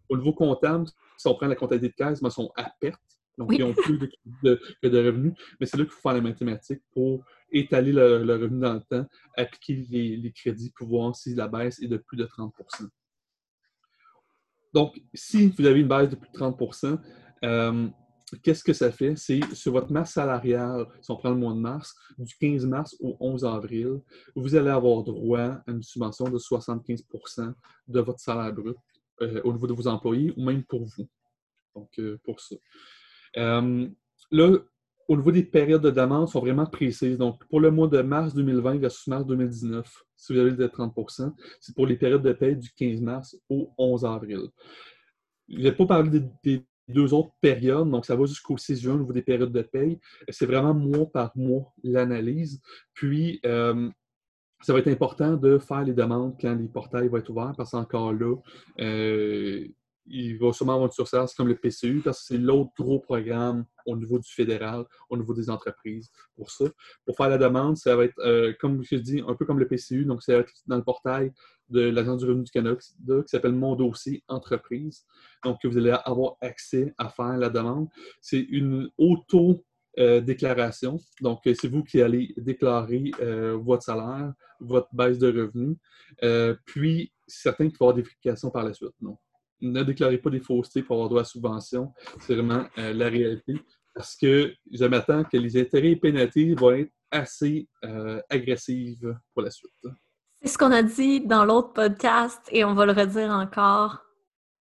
au 0.09 0.17
niveau 0.17 0.33
comptable, 0.33 0.87
si 1.17 1.29
on 1.29 1.35
prend 1.35 1.47
la 1.47 1.55
comptabilité 1.55 1.89
de 1.89 2.11
caisse, 2.11 2.21
ils 2.23 2.31
sont 2.31 2.51
à 2.57 2.73
perte. 2.81 3.01
Donc, 3.37 3.53
ils 3.53 3.63
ont 3.63 3.75
plus 3.75 3.99
de, 4.43 4.61
de, 4.83 5.07
revenus. 5.07 5.35
Mais 5.61 5.67
c'est 5.67 5.77
là 5.77 5.85
qu'il 5.85 5.93
faut 5.93 6.01
faire 6.01 6.15
la 6.15 6.21
mathématique 6.21 6.83
pour 6.93 7.25
étaler 7.51 7.93
le, 7.93 8.35
revenu 8.35 8.61
dans 8.61 8.75
le 8.75 8.81
temps, 8.81 9.07
appliquer 9.37 9.87
les, 9.91 10.33
crédits 10.33 10.73
pour 10.77 10.89
voir 10.89 11.15
si 11.17 11.35
la 11.35 11.49
baisse 11.49 11.81
est 11.83 11.89
de 11.89 11.97
plus 11.97 12.17
de 12.17 12.27
30% 12.27 12.53
Donc, 14.75 15.01
si 15.15 15.49
vous 15.49 15.67
avez 15.67 15.81
une 15.81 15.89
baisse 15.89 16.11
de 16.11 16.17
plus 16.17 16.31
de 16.31 16.39
30% 16.39 16.99
euh, 17.45 17.89
qu'est-ce 18.43 18.65
que 18.65 18.73
ça 18.73 18.91
fait? 18.91 19.17
C'est 19.17 19.41
sur 19.55 19.73
votre 19.73 19.93
masse 19.93 20.13
salariale, 20.13 20.87
si 21.01 21.11
on 21.11 21.17
prend 21.17 21.31
le 21.31 21.37
mois 21.37 21.53
de 21.53 21.59
mars, 21.59 21.95
du 22.19 22.35
15 22.37 22.67
mars 22.67 22.97
au 23.01 23.17
11 23.21 23.45
avril, 23.45 24.01
vous 24.35 24.55
allez 24.55 24.71
avoir 24.71 25.03
droit 25.03 25.39
à 25.39 25.63
une 25.69 25.83
subvention 25.83 26.29
de 26.29 26.39
75% 26.39 27.55
de 27.89 28.01
votre 28.01 28.21
salaire 28.21 28.53
brut 28.53 28.77
euh, 29.23 29.41
au 29.45 29.53
niveau 29.53 29.67
de 29.67 29.73
vos 29.73 29.87
employés 29.87 30.33
ou 30.37 30.45
même 30.45 30.65
pour 30.65 30.85
vous. 30.85 31.09
Donc, 31.75 31.91
euh, 31.99 32.19
pour 32.25 32.41
ça. 32.41 32.57
là, 33.35 34.59
au 35.09 35.17
niveau 35.17 35.33
des 35.33 35.43
périodes 35.43 35.83
de 35.83 35.91
demande, 35.91 36.29
sont 36.29 36.41
vraiment 36.41 36.67
précises. 36.67 37.17
Donc, 37.17 37.43
pour 37.49 37.61
le 37.61 37.71
mois 37.71 37.89
de 37.89 38.03
mars 38.03 38.35
2020 38.35 38.77
versus 38.77 39.07
mars 39.07 39.27
2019, 39.27 40.05
si 40.17 40.33
vous 40.33 40.39
avez 40.39 40.51
le 40.51 40.69
30% 40.69 41.33
c'est 41.61 41.75
pour 41.75 41.87
les 41.87 41.97
périodes 41.97 42.23
de 42.23 42.33
paie 42.33 42.55
du 42.55 42.71
15 42.73 43.01
mars 43.01 43.37
au 43.49 43.73
11 43.79 44.05
avril. 44.05 44.49
Je 45.49 45.63
vais 45.63 45.73
pas 45.73 45.87
parler 45.87 46.21
des, 46.45 46.65
deux 46.89 47.13
autres 47.15 47.33
périodes, 47.41 47.91
donc 47.91 48.05
ça 48.05 48.17
va 48.17 48.25
jusqu'au 48.27 48.57
6 48.57 48.81
juin 48.81 48.95
au 48.95 48.99
niveau 48.99 49.13
des 49.13 49.23
périodes 49.23 49.53
de 49.53 49.63
paye. 49.63 49.99
C'est 50.29 50.47
vraiment 50.47 50.75
mois 50.75 51.11
par 51.11 51.33
mois 51.37 51.73
l'analyse. 51.83 52.61
Puis, 52.95 53.41
euh, 53.47 53.91
ça 54.61 54.73
va 54.73 54.81
être 54.81 54.89
important 54.89 55.37
de 55.37 55.59
faire 55.59 55.85
les 55.85 55.93
demandes 55.93 56.37
quand 56.41 56.55
les 56.55 56.69
portails 56.69 57.09
vont 57.09 57.19
être 57.19 57.31
ouverts, 57.31 57.55
parce 57.57 57.71
qu'encore 57.71 58.13
là, 58.13 58.35
euh, 58.81 59.67
il 60.11 60.39
va 60.39 60.53
sûrement 60.53 60.75
avoir 60.75 60.87
une 60.87 60.93
surcharge 60.93 61.35
comme 61.35 61.49
le 61.49 61.57
PCU, 61.57 62.01
parce 62.05 62.21
que 62.21 62.27
c'est 62.27 62.39
l'autre 62.39 62.71
gros 62.79 62.99
programme 62.99 63.65
au 63.87 63.97
niveau 63.97 64.19
du 64.19 64.29
fédéral, 64.31 64.85
au 65.09 65.17
niveau 65.17 65.35
des 65.35 65.49
entreprises 65.51 66.11
pour 66.37 66.51
ça. 66.51 66.65
Pour 67.05 67.17
faire 67.17 67.29
la 67.29 67.39
demande, 67.39 67.77
ça 67.77 67.97
va 67.97 68.05
être, 68.05 68.19
euh, 68.21 68.53
comme 68.61 68.83
je 68.85 68.97
dis, 68.97 69.23
un 69.27 69.35
peu 69.35 69.45
comme 69.45 69.59
le 69.59 69.67
PCU, 69.69 70.05
donc 70.05 70.23
ça 70.23 70.35
va 70.35 70.41
être 70.41 70.53
dans 70.67 70.77
le 70.77 70.85
portail 70.85 71.33
de 71.69 71.81
l'Agence 71.81 72.19
du 72.23 72.27
revenu 72.27 72.45
du 72.45 72.51
Canada 72.51 72.77
qui 72.77 73.29
s'appelle 73.29 73.53
Mon 73.53 73.77
dossier 73.77 74.23
entreprise. 74.29 75.05
Donc, 75.45 75.59
vous 75.65 75.77
allez 75.77 75.95
avoir 76.05 76.37
accès 76.41 76.95
à 76.97 77.09
faire 77.11 77.37
la 77.37 77.51
demande. 77.51 77.89
C'est 78.21 78.41
une 78.41 78.91
auto- 78.97 79.65
déclaration. 80.21 81.01
Donc, 81.21 81.41
c'est 81.45 81.67
vous 81.67 81.83
qui 81.83 82.01
allez 82.01 82.33
déclarer 82.37 83.11
euh, 83.21 83.57
votre 83.57 83.83
salaire, 83.83 84.33
votre 84.61 84.89
baisse 84.93 85.19
de 85.19 85.27
revenus, 85.27 85.77
euh, 86.23 86.55
puis 86.67 87.13
certains 87.27 87.69
qui 87.69 87.77
vont 87.79 87.87
avoir 87.87 87.97
des 87.97 88.03
vérifications 88.03 88.51
par 88.51 88.63
la 88.65 88.73
suite. 88.73 88.95
Non. 89.01 89.19
Ne 89.61 89.83
déclarez 89.83 90.19
pas 90.19 90.31
des 90.31 90.41
faussetés 90.41 90.83
pour 90.83 90.97
avoir 90.97 91.09
droit 91.09 91.23
à 91.23 91.25
subvention. 91.25 91.93
C'est 92.21 92.35
vraiment 92.35 92.65
euh, 92.79 92.93
la 92.93 93.09
réalité. 93.09 93.55
Parce 93.95 94.17
que 94.17 94.55
je 94.73 94.85
m'attends 94.85 95.25
que 95.25 95.37
les 95.37 95.61
intérêts 95.61 95.91
et 95.91 95.97
pénalités 95.97 96.55
vont 96.55 96.71
être 96.71 96.93
assez 97.11 97.67
agressives 98.31 99.19
pour 99.33 99.43
la 99.43 99.51
suite. 99.51 99.73
C'est 100.43 100.49
ce 100.49 100.59
qu'on 100.59 100.71
a 100.71 100.83
dit 100.83 101.27
dans 101.27 101.45
l'autre 101.45 101.73
podcast 101.73 102.41
et 102.53 102.65
on 102.65 102.75
va 102.75 102.87
le 102.87 102.93
redire 102.93 103.31
encore. 103.31 104.05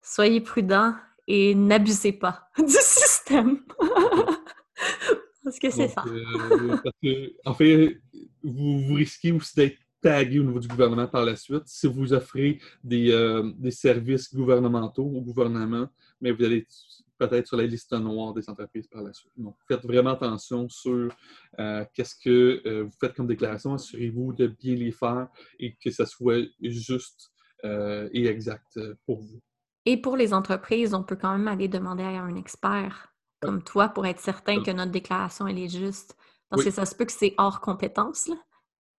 Soyez 0.02 0.42
prudents 0.42 0.96
et 1.28 1.54
n'abusez 1.54 2.14
pas 2.14 2.50
du 2.58 2.66
système. 2.68 3.60
parce 5.44 5.60
que 5.60 5.70
c'est 5.70 5.90
ça. 5.90 6.04
Euh, 6.08 6.78
parce 6.84 6.96
que, 7.04 7.34
en 7.46 7.54
fait, 7.54 8.02
vous, 8.42 8.94
risquez 8.94 9.32
aussi 9.32 9.56
d'être 9.56 9.78
tagué 10.08 10.40
au 10.40 10.44
niveau 10.44 10.60
du 10.60 10.68
gouvernement 10.68 11.08
par 11.08 11.26
la 11.26 11.36
suite. 11.36 11.64
Si 11.66 11.88
vous 11.88 12.14
offrez 12.14 12.60
des, 12.84 13.12
euh, 13.12 13.52
des 13.58 13.72
services 13.72 14.34
gouvernementaux 14.34 15.04
au 15.04 15.22
gouvernement, 15.22 15.88
mais 16.22 16.32
vous 16.32 16.44
allez 16.44 16.66
peut-être 17.18 17.48
sur 17.48 17.58
la 17.58 17.66
liste 17.66 17.92
noire 17.94 18.34
des 18.34 18.50
entreprises 18.50 18.88
par 18.88 19.02
la 19.02 19.12
suite. 19.12 19.32
Donc, 19.36 19.58
faites 19.68 19.84
vraiment 19.84 20.12
attention 20.12 20.70
sur 20.70 21.10
euh, 21.60 21.84
qu'est-ce 21.94 22.16
que 22.16 22.62
euh, 22.66 22.84
vous 22.84 22.96
faites 23.00 23.16
comme 23.16 23.28
déclaration. 23.28 23.74
Assurez-vous 23.74 24.34
de 24.34 24.48
bien 24.48 24.76
les 24.76 24.92
faire 24.92 25.28
et 25.60 25.76
que 25.76 25.92
ça 25.92 26.06
soit 26.06 26.48
juste 26.62 27.32
et 28.14 28.28
exact 28.28 28.80
pour 29.06 29.20
vous. 29.20 29.42
Et 29.84 29.98
pour 29.98 30.16
les 30.16 30.32
entreprises, 30.34 30.94
on 30.94 31.04
peut 31.04 31.16
quand 31.18 31.36
même 31.36 31.48
aller 31.48 31.68
demander 31.68 32.04
à 32.04 32.22
un 32.22 32.36
expert 32.36 33.12
comme 33.42 33.64
toi 33.64 33.90
pour 33.90 34.06
être 34.06 34.20
certain 34.20 34.62
que 34.62 34.72
notre 34.72 34.92
déclaration 34.92 35.48
elle 35.48 35.58
est 35.58 35.68
juste. 35.68 36.16
Parce 36.50 36.64
que 36.64 36.72
ça 36.72 36.86
se 36.86 36.96
peut 36.96 37.04
que 37.04 37.12
c'est 37.12 37.34
hors 37.38 37.60
compétence. 37.60 38.28
Là. 38.28 38.36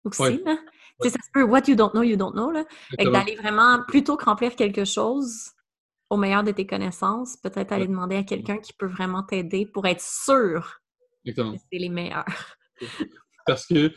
Aussi, 0.05 0.43
là. 0.45 0.59
Ça 1.03 1.11
se 1.11 1.31
peut, 1.33 1.45
what 1.45 1.63
you 1.69 1.75
don't 1.75 1.93
know, 1.93 2.03
you 2.03 2.17
don't 2.17 2.33
know. 2.33 2.51
Là. 2.51 2.65
d'aller 2.99 3.37
vraiment, 3.37 3.83
plutôt 3.87 4.17
que 4.17 4.25
remplir 4.25 4.57
quelque 4.57 4.85
chose, 4.85 5.53
au 6.11 6.17
meilleur 6.17 6.43
de 6.43 6.53
tes 6.53 6.67
connaissances, 6.67 7.37
peut-être 7.37 7.73
aller 7.73 7.87
demander 7.87 8.17
à 8.17 8.25
quelqu'un 8.25 8.59
qui 8.59 8.73
peut 8.73 8.87
vraiment 8.87 9.23
t'aider 9.23 9.67
pour 9.67 9.87
être 9.87 10.01
sûr 10.01 10.81
que 11.27 11.33
c'est 11.35 11.79
les 11.79 11.89
meilleurs. 11.89 12.25
Parce 13.47 13.67
que 13.67 13.93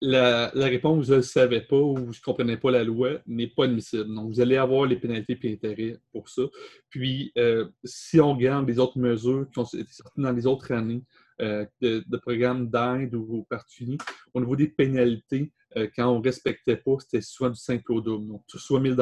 la, 0.00 0.50
réponse, 0.54 1.06
je 1.06 1.12
ne 1.12 1.16
le 1.16 1.22
savais 1.22 1.60
pas 1.60 1.76
ou 1.76 2.12
je 2.12 2.18
ne 2.18 2.24
comprenais 2.24 2.56
pas 2.56 2.72
la 2.72 2.82
loi, 2.82 3.20
n'est 3.26 3.46
pas 3.46 3.64
admissible. 3.64 4.12
Donc, 4.12 4.32
vous 4.32 4.40
allez 4.40 4.56
avoir 4.56 4.86
les 4.86 4.96
pénalités 4.96 5.38
et 5.40 5.52
intérêts 5.52 5.96
pour 6.12 6.28
ça. 6.28 6.42
Puis, 6.90 7.30
euh, 7.38 7.68
si 7.84 8.20
on 8.20 8.34
regarde 8.34 8.68
les 8.68 8.80
autres 8.80 8.98
mesures 8.98 9.46
qui 9.52 9.58
ont 9.60 9.64
été 9.64 9.86
sorties 9.92 10.20
dans 10.20 10.32
les 10.32 10.46
autres 10.48 10.72
années 10.72 11.04
euh, 11.40 11.64
de, 11.80 12.16
programmes 12.16 12.68
d'aide 12.68 13.14
ou 13.14 13.46
particuliers, 13.48 13.98
au 14.34 14.40
niveau 14.40 14.56
des 14.56 14.68
pénalités, 14.68 15.52
euh, 15.76 15.88
quand 15.94 16.08
on 16.08 16.18
ne 16.18 16.24
respectait 16.24 16.76
pas, 16.76 16.96
c'était 17.00 17.20
soit 17.20 17.50
du 17.50 17.60
simple 17.60 17.92
au 17.92 18.00
double. 18.00 18.26
Donc, 18.26 18.42
soit 18.48 18.80
1000 18.80 18.96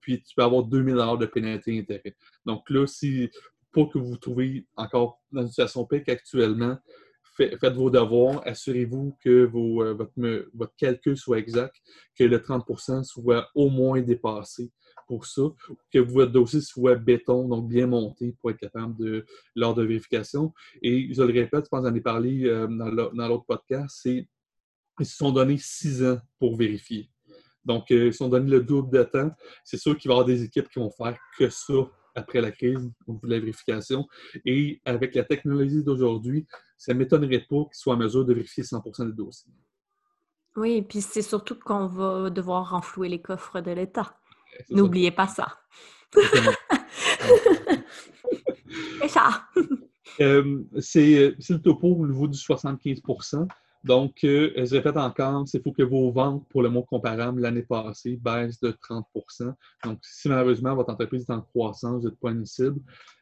puis 0.00 0.22
tu 0.22 0.34
peux 0.36 0.42
avoir 0.42 0.62
2000 0.64 0.94
de 1.18 1.26
pénalité 1.26 1.76
d'intérêt. 1.76 2.16
Donc 2.46 2.68
là, 2.70 2.86
si, 2.86 3.30
pour 3.72 3.92
que 3.92 3.98
vous 3.98 4.10
vous 4.10 4.18
trouvez 4.18 4.66
encore 4.76 5.20
dans 5.32 5.42
une 5.42 5.48
situation 5.48 5.84
pique 5.84 6.08
actuellement, 6.08 6.78
faites 7.36 7.74
vos 7.74 7.90
devoirs, 7.90 8.42
assurez-vous 8.46 9.16
que 9.20 9.44
vos, 9.44 9.94
votre, 9.96 10.12
votre, 10.54 10.76
calcul 10.76 11.16
soit 11.16 11.38
exact, 11.38 11.74
que 12.16 12.24
le 12.24 12.38
30% 12.38 13.02
soit 13.02 13.48
au 13.54 13.68
moins 13.70 14.00
dépassé 14.00 14.70
pour 15.06 15.26
ça, 15.26 15.42
que 15.92 15.98
votre 15.98 16.32
dossier 16.32 16.60
soit 16.60 16.96
béton, 16.96 17.48
donc 17.48 17.68
bien 17.68 17.86
monté 17.86 18.34
pour 18.40 18.50
être 18.50 18.58
capable 18.58 18.96
de 18.96 19.24
lors 19.54 19.74
de 19.74 19.82
vérification. 19.82 20.52
Et 20.82 21.12
je 21.12 21.22
le 21.22 21.32
répète, 21.32 21.64
je 21.64 21.68
pense 21.68 21.82
que 21.82 21.88
j'en 21.88 21.94
ai 21.94 22.00
parlé 22.00 22.44
dans 22.44 23.28
l'autre 23.28 23.44
podcast, 23.46 23.98
c'est 24.02 24.28
ils 25.00 25.06
se 25.06 25.16
sont 25.16 25.32
donné 25.32 25.58
six 25.58 26.04
ans 26.04 26.18
pour 26.38 26.56
vérifier. 26.56 27.10
Donc, 27.64 27.90
ils 27.90 28.12
se 28.12 28.18
sont 28.18 28.28
donné 28.28 28.48
le 28.48 28.60
double 28.60 28.96
de 28.96 29.02
temps. 29.02 29.30
C'est 29.64 29.78
sûr 29.78 29.96
qu'il 29.96 30.08
va 30.08 30.14
y 30.14 30.16
avoir 30.18 30.26
des 30.26 30.42
équipes 30.44 30.68
qui 30.68 30.78
vont 30.78 30.90
faire 30.90 31.18
que 31.38 31.48
ça 31.48 31.74
après 32.14 32.40
la 32.40 32.52
crise 32.52 32.92
au 33.06 33.14
niveau 33.14 33.26
de 33.26 33.32
la 33.32 33.40
vérification. 33.40 34.06
Et 34.44 34.80
avec 34.84 35.14
la 35.16 35.24
technologie 35.24 35.82
d'aujourd'hui, 35.82 36.46
ça 36.76 36.92
ne 36.94 36.98
m'étonnerait 36.98 37.44
pas 37.48 37.64
qu'ils 37.64 37.74
soient 37.74 37.94
en 37.94 37.96
mesure 37.96 38.24
de 38.24 38.34
vérifier 38.34 38.62
100% 38.62 39.06
des 39.06 39.12
dossiers. 39.12 39.50
Oui, 40.56 40.74
et 40.74 40.82
puis 40.82 41.00
c'est 41.00 41.22
surtout 41.22 41.58
qu'on 41.58 41.88
va 41.88 42.30
devoir 42.30 42.70
renflouer 42.70 43.08
les 43.08 43.20
coffres 43.20 43.60
de 43.60 43.72
l'État. 43.72 44.16
N'oubliez 44.70 45.10
pas 45.10 45.26
ça. 45.26 45.48
c'est 49.00 49.08
ça. 49.08 49.44
Euh, 50.20 50.62
c'est 50.78 51.34
le 51.48 51.58
topo 51.58 51.88
au 51.88 52.06
niveau 52.06 52.28
du 52.28 52.38
75% 52.38 53.48
donc, 53.84 54.24
euh, 54.24 54.50
je 54.56 54.76
répète 54.76 54.96
encore, 54.96 55.46
c'est 55.46 55.62
faut 55.62 55.72
que 55.72 55.82
vos 55.82 56.10
ventes 56.10 56.48
pour 56.48 56.62
le 56.62 56.70
mois 56.70 56.84
comparable 56.84 57.42
l'année 57.42 57.62
passée 57.62 58.16
baissent 58.16 58.58
de 58.60 58.70
30% 58.70 59.52
Donc, 59.84 59.98
si 60.02 60.28
malheureusement 60.30 60.74
votre 60.74 60.90
entreprise 60.90 61.26
est 61.28 61.32
en 61.32 61.42
croissance, 61.42 62.02
vous 62.02 62.08
n'êtes 62.08 62.18
pas 62.18 62.30
admissible. 62.30 62.80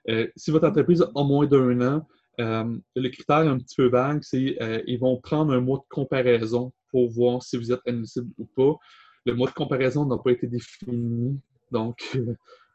Euh, 0.08 0.28
si 0.36 0.52
votre 0.52 0.68
entreprise 0.68 1.02
a 1.02 1.24
moins 1.24 1.46
d'un 1.46 1.80
an, 1.80 2.06
euh, 2.40 2.78
le 2.94 3.08
critère 3.08 3.38
un 3.38 3.58
petit 3.58 3.74
peu 3.74 3.88
vague, 3.88 4.22
c'est 4.22 4.56
qu'ils 4.86 4.98
vont 5.00 5.20
prendre 5.20 5.52
un 5.52 5.60
mois 5.60 5.78
de 5.78 5.84
comparaison 5.90 6.72
pour 6.90 7.10
voir 7.10 7.42
si 7.42 7.56
vous 7.56 7.72
êtes 7.72 7.80
admissible 7.84 8.30
ou 8.38 8.44
pas. 8.44 8.76
Le 9.24 9.34
mois 9.34 9.48
de 9.48 9.54
comparaison 9.54 10.04
n'a 10.06 10.18
pas 10.18 10.32
été 10.32 10.46
défini. 10.46 11.38
Donc, 11.70 12.18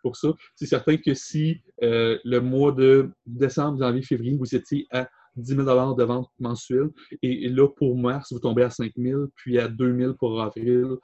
pour 0.02 0.16
ça, 0.16 0.30
c'est 0.56 0.66
certain 0.66 0.98
que 0.98 1.14
si 1.14 1.62
le 1.82 2.40
mois 2.40 2.72
de 2.72 3.10
décembre, 3.26 3.80
janvier, 3.80 4.02
février, 4.02 4.38
vous 4.38 4.56
étiez 4.56 4.88
à 4.92 5.10
10 5.36 5.56
000 5.56 5.94
de 5.94 6.04
vente 6.04 6.32
mensuelle. 6.40 6.90
Et, 7.22 7.48
là, 7.50 7.68
pour 7.68 7.96
mars, 7.98 8.34
vous 8.34 8.40
tombez 8.40 8.64
à 8.64 8.70
5 8.70 8.92
000, 8.98 9.26
puis 9.36 9.60
à 9.60 9.68
2 9.68 9.98
000 9.98 10.14
pour 10.16 10.42
avril. 10.42 10.96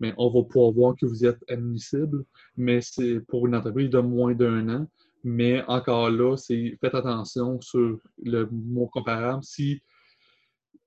Mais 0.00 0.14
on 0.16 0.30
va 0.30 0.42
pouvoir 0.42 0.72
voir 0.72 0.94
que 0.96 1.06
vous 1.06 1.26
êtes 1.26 1.38
admissible, 1.48 2.24
mais 2.56 2.80
c'est 2.80 3.20
pour 3.28 3.46
une 3.46 3.54
entreprise 3.54 3.90
de 3.90 3.98
moins 3.98 4.34
d'un 4.34 4.68
an. 4.68 4.86
Mais 5.24 5.64
encore 5.66 6.10
là, 6.10 6.36
c'est 6.36 6.78
faites 6.80 6.94
attention 6.94 7.60
sur 7.60 7.98
le 8.24 8.48
mois 8.50 8.88
comparable. 8.92 9.42
Si, 9.42 9.80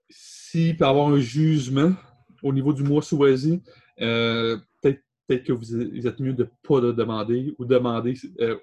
si 0.10 0.74
peut 0.74 0.86
avoir 0.86 1.10
un 1.10 1.20
jugement 1.20 1.94
au 2.42 2.54
niveau 2.54 2.72
du 2.72 2.84
mois 2.84 3.02
choisi, 3.02 3.62
euh, 4.02 4.58
peut-être 4.82 5.44
que 5.44 5.54
vous 5.54 6.08
êtes 6.08 6.20
mieux 6.20 6.34
de 6.34 6.44
ne 6.44 6.50
pas 6.68 6.82
le 6.82 6.94
demander 6.94 7.56
ou 7.58 7.66
demander 7.66 8.16
euh, 8.42 8.58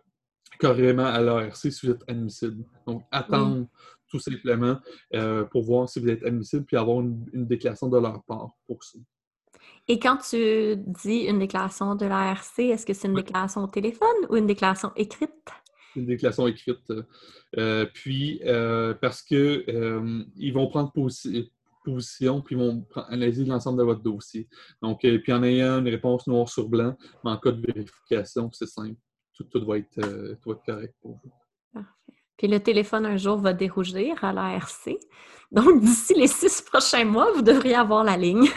carrément 0.59 1.07
à 1.07 1.21
l'ARC 1.21 1.57
si 1.57 1.87
vous 1.87 1.93
êtes 1.93 2.05
admissible. 2.09 2.65
Donc, 2.87 3.03
attendre 3.11 3.67
tout 4.09 4.19
simplement 4.19 4.79
euh, 5.15 5.45
pour 5.45 5.63
voir 5.63 5.89
si 5.89 6.01
vous 6.01 6.09
êtes 6.09 6.25
admissible 6.25 6.65
puis 6.65 6.77
avoir 6.77 7.01
une, 7.01 7.47
déclaration 7.47 7.89
de 7.89 7.99
leur 7.99 8.23
part 8.25 8.51
pour 8.67 8.83
ça. 8.83 8.99
Et 9.87 9.99
quand 9.99 10.19
tu 10.19 10.77
dis 10.77 11.21
une 11.21 11.39
déclaration 11.39 11.95
de 11.95 12.07
l'ARC, 12.07 12.59
est-ce 12.59 12.85
que 12.85 12.93
c'est 12.93 13.09
une 13.09 13.15
déclaration 13.15 13.63
au 13.63 13.67
téléphone 13.67 14.27
ou 14.29 14.37
une 14.37 14.47
déclaration 14.47 14.93
écrite? 14.97 15.31
Une 15.97 16.07
déclaration 16.07 16.47
écrite. 16.47 16.93
Euh, 17.57 17.87
puis, 17.93 18.41
euh, 18.45 18.95
parce 18.95 19.23
que 19.23 19.65
ils 20.37 20.53
vont 20.53 20.69
prendre 20.69 20.93
position, 21.85 22.41
puis 22.41 22.57
ils 22.57 22.59
vont 22.59 22.87
analyser 23.09 23.45
l'ensemble 23.45 23.79
de 23.79 23.85
votre 23.85 24.03
dossier. 24.03 24.49
Donc, 24.83 25.01
puis 25.01 25.33
en 25.33 25.43
ayant 25.43 25.79
une 25.79 25.89
réponse 25.89 26.27
noir 26.27 26.49
sur 26.49 26.69
blanc, 26.69 26.97
mais 27.25 27.31
en 27.31 27.37
cas 27.37 27.53
de 27.53 27.65
vérification, 27.67 28.51
c'est 28.53 28.69
simple. 28.69 28.97
Tout, 29.35 29.45
tout, 29.45 29.65
va 29.65 29.79
être, 29.79 30.01
tout 30.43 30.51
va 30.51 30.57
être 30.57 30.65
correct 30.65 30.95
pour 31.01 31.21
vous. 31.23 31.33
Puis 32.39 32.47
le 32.47 32.61
téléphone 32.61 33.05
un 33.05 33.17
jour 33.17 33.37
va 33.37 33.53
dérougir 33.53 34.23
à 34.25 34.33
l'ARC. 34.33 34.97
Donc, 35.51 35.81
d'ici 35.81 36.15
les 36.15 36.29
six 36.29 36.63
prochains 36.73 37.05
mois, 37.05 37.33
vous 37.33 37.43
devriez 37.43 37.75
avoir 37.75 38.05
la 38.05 38.17
ligne. 38.17 38.49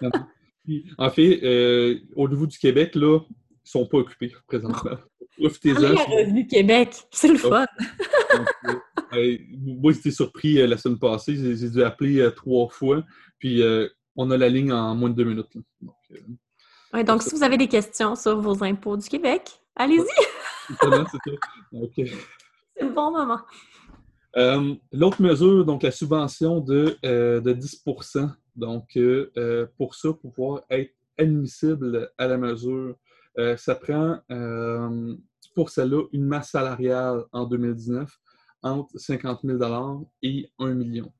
en 0.98 1.10
fait, 1.10 1.40
euh, 1.42 1.98
au 2.14 2.28
niveau 2.28 2.46
du 2.46 2.58
Québec, 2.58 2.94
là, 2.94 3.18
ils 3.28 3.74
ne 3.76 3.82
sont 3.82 3.86
pas 3.86 3.98
occupés 3.98 4.32
présentement. 4.46 4.96
Profitez-en. 5.36 5.94
Revenu 5.94 6.46
Québec, 6.46 6.94
c'est 7.10 7.28
le 7.28 7.38
fun. 7.38 7.66
Euh, 9.12 9.16
euh, 9.16 9.38
moi, 9.58 9.92
j'étais 9.92 10.10
surpris 10.10 10.54
la 10.66 10.76
semaine 10.76 10.98
passée. 10.98 11.56
J'ai 11.56 11.70
dû 11.70 11.82
appeler 11.82 12.28
trois 12.36 12.68
fois. 12.68 13.04
Puis, 13.38 13.62
on 14.16 14.30
a 14.30 14.36
la 14.36 14.48
ligne 14.48 14.72
en 14.72 14.94
moins 14.94 15.10
de 15.10 15.14
deux 15.14 15.24
minutes. 15.24 15.56
Donc, 15.80 15.94
ouais, 16.92 17.04
donc 17.04 17.22
si 17.22 17.34
vous 17.34 17.42
avez 17.42 17.56
des 17.56 17.68
questions 17.68 18.16
sur 18.16 18.40
vos 18.40 18.62
impôts 18.64 18.96
du 18.96 19.08
Québec, 19.08 19.60
allez-y. 19.76 20.04
c'est 21.96 22.84
le 22.84 22.90
bon 22.92 23.10
moment. 23.10 23.40
Euh, 24.36 24.74
l'autre 24.92 25.22
mesure, 25.22 25.64
donc 25.64 25.82
la 25.82 25.90
subvention 25.90 26.60
de, 26.60 26.96
10% 27.02 28.18
euh, 28.18 28.26
Donc, 28.56 28.96
euh, 28.96 29.66
pour 29.76 29.94
ça, 29.94 30.12
pour 30.12 30.32
pouvoir 30.32 30.62
être 30.70 30.94
admissible 31.16 32.10
à 32.18 32.28
la 32.28 32.36
mesure, 32.36 32.94
ça 33.56 33.74
prend 33.74 34.18
pour 35.54 35.70
celle-là 35.70 36.02
une 36.12 36.24
masse 36.24 36.50
salariale 36.50 37.24
en 37.32 37.46
2019 37.46 38.10
entre 38.62 38.98
50 38.98 39.40
000 39.44 40.10
et 40.22 40.50
1 40.58 40.74
million. 40.74 41.12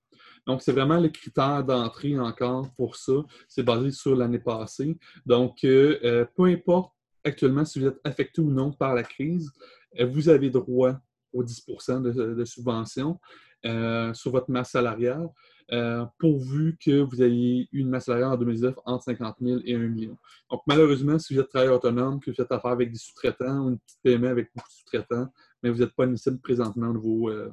Donc, 0.47 0.63
c'est 0.63 0.73
vraiment 0.73 0.99
le 0.99 1.09
critère 1.09 1.63
d'entrée 1.65 2.19
encore 2.19 2.71
pour 2.75 2.97
ça. 2.97 3.13
C'est 3.49 3.63
basé 3.63 3.91
sur 3.91 4.17
l'année 4.17 4.39
passée. 4.39 4.97
Donc, 5.27 5.59
peu 5.61 6.29
importe 6.39 6.93
actuellement 7.25 7.65
si 7.65 7.81
vous 7.81 7.87
êtes 7.87 8.01
affecté 8.05 8.41
ou 8.41 8.51
non 8.51 8.73
par 8.73 8.95
la 8.95 9.03
crise, 9.03 9.53
vous 10.01 10.29
avez 10.29 10.51
droit 10.51 10.99
aux 11.33 11.45
10% 11.45 12.03
de, 12.03 12.45
subvention 12.45 13.19
euh, 13.67 14.15
sur 14.15 14.31
votre 14.31 14.51
masse 14.51 14.71
salariale, 14.71 15.29
euh, 15.73 16.05
pourvu 16.19 16.79
que 16.83 17.01
vous 17.03 17.23
ayez 17.23 17.69
une 17.73 17.91
masse 17.91 18.07
salariale 18.07 18.33
en 18.33 18.37
2019 18.37 18.75
entre 18.87 19.05
50 19.05 19.37
000 19.41 19.61
et 19.65 19.75
1 19.75 19.79
million. 19.79 20.17
Donc, 20.51 20.63
malheureusement, 20.67 21.19
si 21.19 21.35
vous 21.35 21.41
êtes 21.41 21.49
travailleur 21.49 21.77
autonome, 21.77 22.21
que 22.21 22.31
vous 22.31 22.37
faites 22.37 22.51
affaire 22.51 22.71
avec 22.71 22.91
des 22.91 22.99
sous-traitants 22.99 23.65
ou 23.65 23.71
une 23.71 23.79
petite 23.79 23.99
PME 24.03 24.29
avec 24.29 24.51
beaucoup 24.55 24.69
de 24.69 24.75
sous-traitants, 24.75 25.29
mais 25.63 25.71
vous 25.71 25.79
n'êtes 25.79 25.95
pas 25.95 26.05
admissible 26.05 26.39
présentement 26.39 26.89
au 26.89 26.95
niveau, 26.95 27.31
euh, 27.31 27.51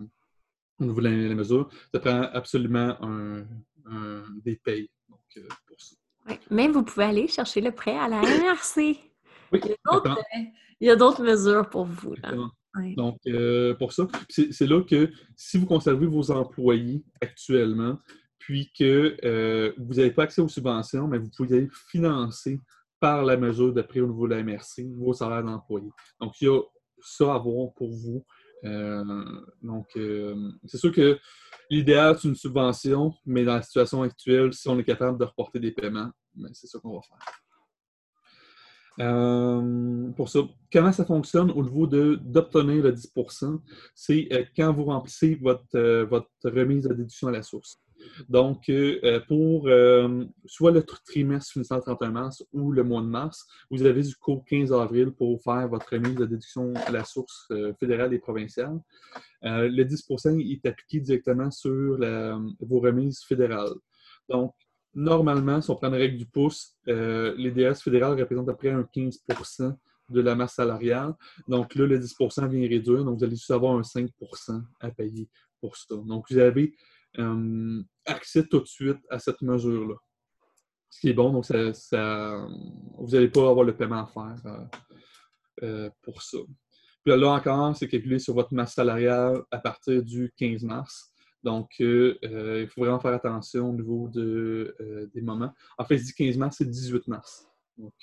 au 0.79 0.85
niveau 0.85 1.01
de 1.01 1.07
la, 1.07 1.35
mesure, 1.35 1.69
ça 1.93 1.99
prend 1.99 2.21
absolument 2.33 2.97
un, 3.01 3.45
des 4.43 4.55
payes 4.55 4.89
pour 5.09 5.19
ça. 5.77 5.95
mais 6.49 6.67
vous 6.67 6.83
pouvez 6.83 7.05
aller 7.05 7.27
chercher 7.27 7.61
le 7.61 7.71
prêt 7.71 7.97
à 7.97 8.07
la 8.07 8.21
MRC. 8.21 8.97
Oui, 9.51 9.61
il 10.79 10.87
y 10.87 10.89
a 10.89 10.95
d'autres 10.95 11.23
mesures 11.23 11.69
pour 11.69 11.85
vous. 11.85 12.15
Là. 12.15 12.31
Donc, 12.97 13.19
euh, 13.27 13.73
pour 13.75 13.93
ça, 13.93 14.07
c'est 14.29 14.67
là 14.67 14.81
que 14.83 15.09
si 15.35 15.57
vous 15.57 15.65
conservez 15.65 16.07
vos 16.07 16.31
employés 16.31 17.03
actuellement, 17.21 17.97
puis 18.37 18.71
que 18.77 19.15
euh, 19.23 19.73
vous 19.77 19.95
n'avez 19.95 20.11
pas 20.11 20.23
accès 20.23 20.41
aux 20.41 20.47
subventions, 20.47 21.07
mais 21.07 21.17
vous 21.17 21.29
pouvez 21.35 21.67
financer 21.89 22.59
par 22.99 23.23
la 23.23 23.37
mesure 23.37 23.73
de 23.73 23.81
prêt 23.81 24.01
au 24.01 24.07
niveau 24.07 24.27
de 24.27 24.35
la 24.35 24.43
MRC 24.43 24.83
vos 24.95 25.13
salaires 25.13 25.43
d'employés. 25.43 25.91
Donc, 26.19 26.39
il 26.41 26.45
y 26.45 26.47
a 26.47 26.59
ça 27.05 27.35
à 27.35 27.39
pour 27.39 27.89
vous. 27.91 28.25
Euh, 28.63 29.23
donc, 29.61 29.87
c'est 30.65 30.77
sûr 30.77 30.91
que 30.91 31.19
l'idéal, 31.69 32.17
c'est 32.19 32.27
une 32.27 32.35
subvention, 32.35 33.13
mais 33.25 33.43
dans 33.43 33.55
la 33.55 33.61
situation 33.61 34.01
actuelle, 34.01 34.53
si 34.53 34.67
on 34.69 34.77
est 34.79 34.83
capable 34.83 35.19
de 35.19 35.25
reporter 35.25 35.59
des 35.59 35.71
paiements, 35.71 36.09
ben, 36.33 36.49
c'est 36.53 36.67
ça 36.67 36.79
qu'on 36.79 36.95
va 36.95 37.01
faire. 37.01 37.17
Euh, 38.99 40.11
pour 40.11 40.29
ça, 40.29 40.39
comment 40.71 40.91
ça 40.91 41.05
fonctionne 41.05 41.51
au 41.51 41.63
niveau 41.63 41.85
d'obtenir 41.85 42.83
le 42.83 42.93
10% 42.93 43.59
C'est 43.93 44.27
euh, 44.31 44.45
quand 44.55 44.71
vous 44.71 44.85
remplissez 44.85 45.35
votre, 45.35 45.63
euh, 45.75 46.05
votre 46.05 46.29
remise 46.45 46.83
de 46.83 46.93
déduction 46.93 47.27
à 47.27 47.31
la 47.31 47.43
source. 47.43 47.81
Donc, 48.29 48.71
pour 49.27 49.69
soit 50.45 50.71
le 50.71 50.83
trimestre 51.05 51.51
finissant 51.51 51.77
le 51.77 51.81
31 51.81 52.11
mars 52.11 52.43
ou 52.53 52.71
le 52.71 52.83
mois 52.83 53.01
de 53.01 53.07
mars, 53.07 53.45
vous 53.69 53.85
avez 53.85 54.03
jusqu'au 54.03 54.37
15 54.39 54.71
avril 54.73 55.11
pour 55.11 55.41
faire 55.41 55.67
votre 55.67 55.91
remise 55.91 56.15
de 56.15 56.25
déduction 56.25 56.73
à 56.87 56.91
la 56.91 57.03
source 57.03 57.47
fédérale 57.79 58.13
et 58.13 58.19
provinciale. 58.19 58.79
le 59.41 59.83
10% 59.83 60.39
est 60.39 60.65
appliqué 60.65 60.99
directement 60.99 61.51
sur 61.51 61.97
vos 62.59 62.79
remises 62.79 63.23
fédérales. 63.23 63.75
Donc, 64.29 64.53
normalement, 64.95 65.61
si 65.61 65.69
on 65.69 65.75
prend 65.75 65.89
la 65.89 65.97
règle 65.97 66.17
du 66.17 66.25
pouce, 66.25 66.75
euh, 66.87 67.35
les 67.37 67.51
DS 67.51 67.81
fédérales 67.83 68.19
représentent 68.19 68.49
à 68.49 68.53
peu 68.53 68.57
près 68.57 68.71
un 68.71 68.83
15% 68.83 69.75
de 70.09 70.21
la 70.21 70.35
masse 70.35 70.55
salariale. 70.55 71.13
Donc 71.47 71.75
là, 71.75 71.85
le 71.85 71.99
10% 71.99 72.47
vient 72.47 72.67
réduire. 72.67 73.03
Donc, 73.03 73.17
vous 73.17 73.23
allez 73.23 73.35
juste 73.35 73.51
avoir 73.51 73.75
un 73.75 73.81
5% 73.81 74.61
à 74.79 74.89
payer 74.91 75.27
pour 75.59 75.75
ça. 75.75 75.95
Donc, 75.95 76.25
vous 76.29 76.37
avez 76.37 76.73
euh, 77.19 77.83
accès 78.05 78.45
tout 78.47 78.59
de 78.59 78.67
suite 78.67 78.99
à 79.09 79.19
cette 79.19 79.41
mesure-là. 79.41 79.95
Ce 80.89 80.99
qui 80.99 81.09
est 81.09 81.13
bon, 81.13 81.31
donc 81.33 81.45
ça, 81.45 82.47
vous 82.97 83.09
n'allez 83.11 83.29
pas 83.29 83.49
avoir 83.49 83.65
le 83.65 83.75
paiement 83.75 84.03
à 84.03 84.07
faire 84.07 84.67
euh, 85.63 85.89
pour 86.01 86.21
ça. 86.21 86.37
Puis 87.03 87.15
là 87.15 87.29
encore, 87.29 87.75
c'est 87.75 87.87
calculé 87.87 88.17
sur 88.17 88.33
votre 88.33 88.53
masse 88.53 88.73
salariale 88.73 89.43
à 89.51 89.59
partir 89.59 90.03
du 90.03 90.33
15 90.37 90.63
mars. 90.63 91.11
Donc, 91.45 91.75
euh, 91.79 92.17
euh, 92.23 92.61
il 92.63 92.67
faut 92.67 92.81
vraiment 92.81 92.99
faire 92.99 93.13
attention 93.13 93.69
au 93.69 93.73
niveau 93.73 94.09
de, 94.09 94.75
euh, 94.81 95.05
des 95.13 95.21
moments. 95.21 95.53
En 95.77 95.85
fait, 95.85 95.99
je 95.99 96.05
dis 96.05 96.13
15 96.15 96.37
mars, 96.37 96.55
c'est 96.57 96.67
18 96.67 97.07
mars. 97.07 97.47
Donc, 97.77 97.93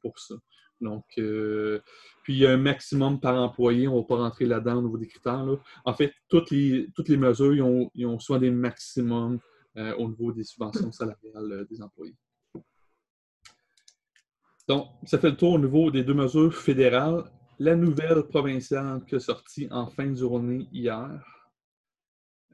pour 0.00 0.18
ça. 0.18 0.36
Donc, 0.80 1.04
puis 1.14 2.34
il 2.34 2.38
y 2.38 2.46
a 2.46 2.52
un 2.52 2.56
maximum 2.56 3.20
par 3.20 3.36
employé. 3.36 3.88
On 3.88 3.96
ne 3.96 4.00
va 4.00 4.06
pas 4.06 4.16
rentrer 4.16 4.46
là-dedans 4.46 4.78
au 4.78 4.82
niveau 4.82 4.98
des 4.98 5.08
critères. 5.08 5.44
En 5.84 5.94
fait, 5.94 6.12
toutes 6.28 6.50
les, 6.50 6.88
toutes 6.94 7.08
les 7.08 7.16
mesures, 7.16 7.54
ils 7.54 7.62
ont, 7.62 7.90
ils 7.94 8.06
ont 8.06 8.18
soit 8.18 8.38
des 8.38 8.50
maximums 8.50 9.38
au 9.76 10.08
niveau 10.08 10.32
des 10.32 10.44
subventions 10.44 10.92
salariales 10.92 11.66
des 11.68 11.82
employés. 11.82 12.16
Donc, 14.70 14.86
ça 15.04 15.18
fait 15.18 15.30
le 15.30 15.36
tour 15.36 15.54
au 15.54 15.58
niveau 15.58 15.90
des 15.90 16.04
deux 16.04 16.14
mesures 16.14 16.54
fédérales. 16.54 17.24
La 17.58 17.74
nouvelle 17.74 18.22
provinciale 18.22 19.04
qui 19.04 19.16
est 19.16 19.18
sortie 19.18 19.66
en 19.70 19.88
fin 19.88 20.06
de 20.06 20.14
journée 20.14 20.68
hier. 20.70 21.10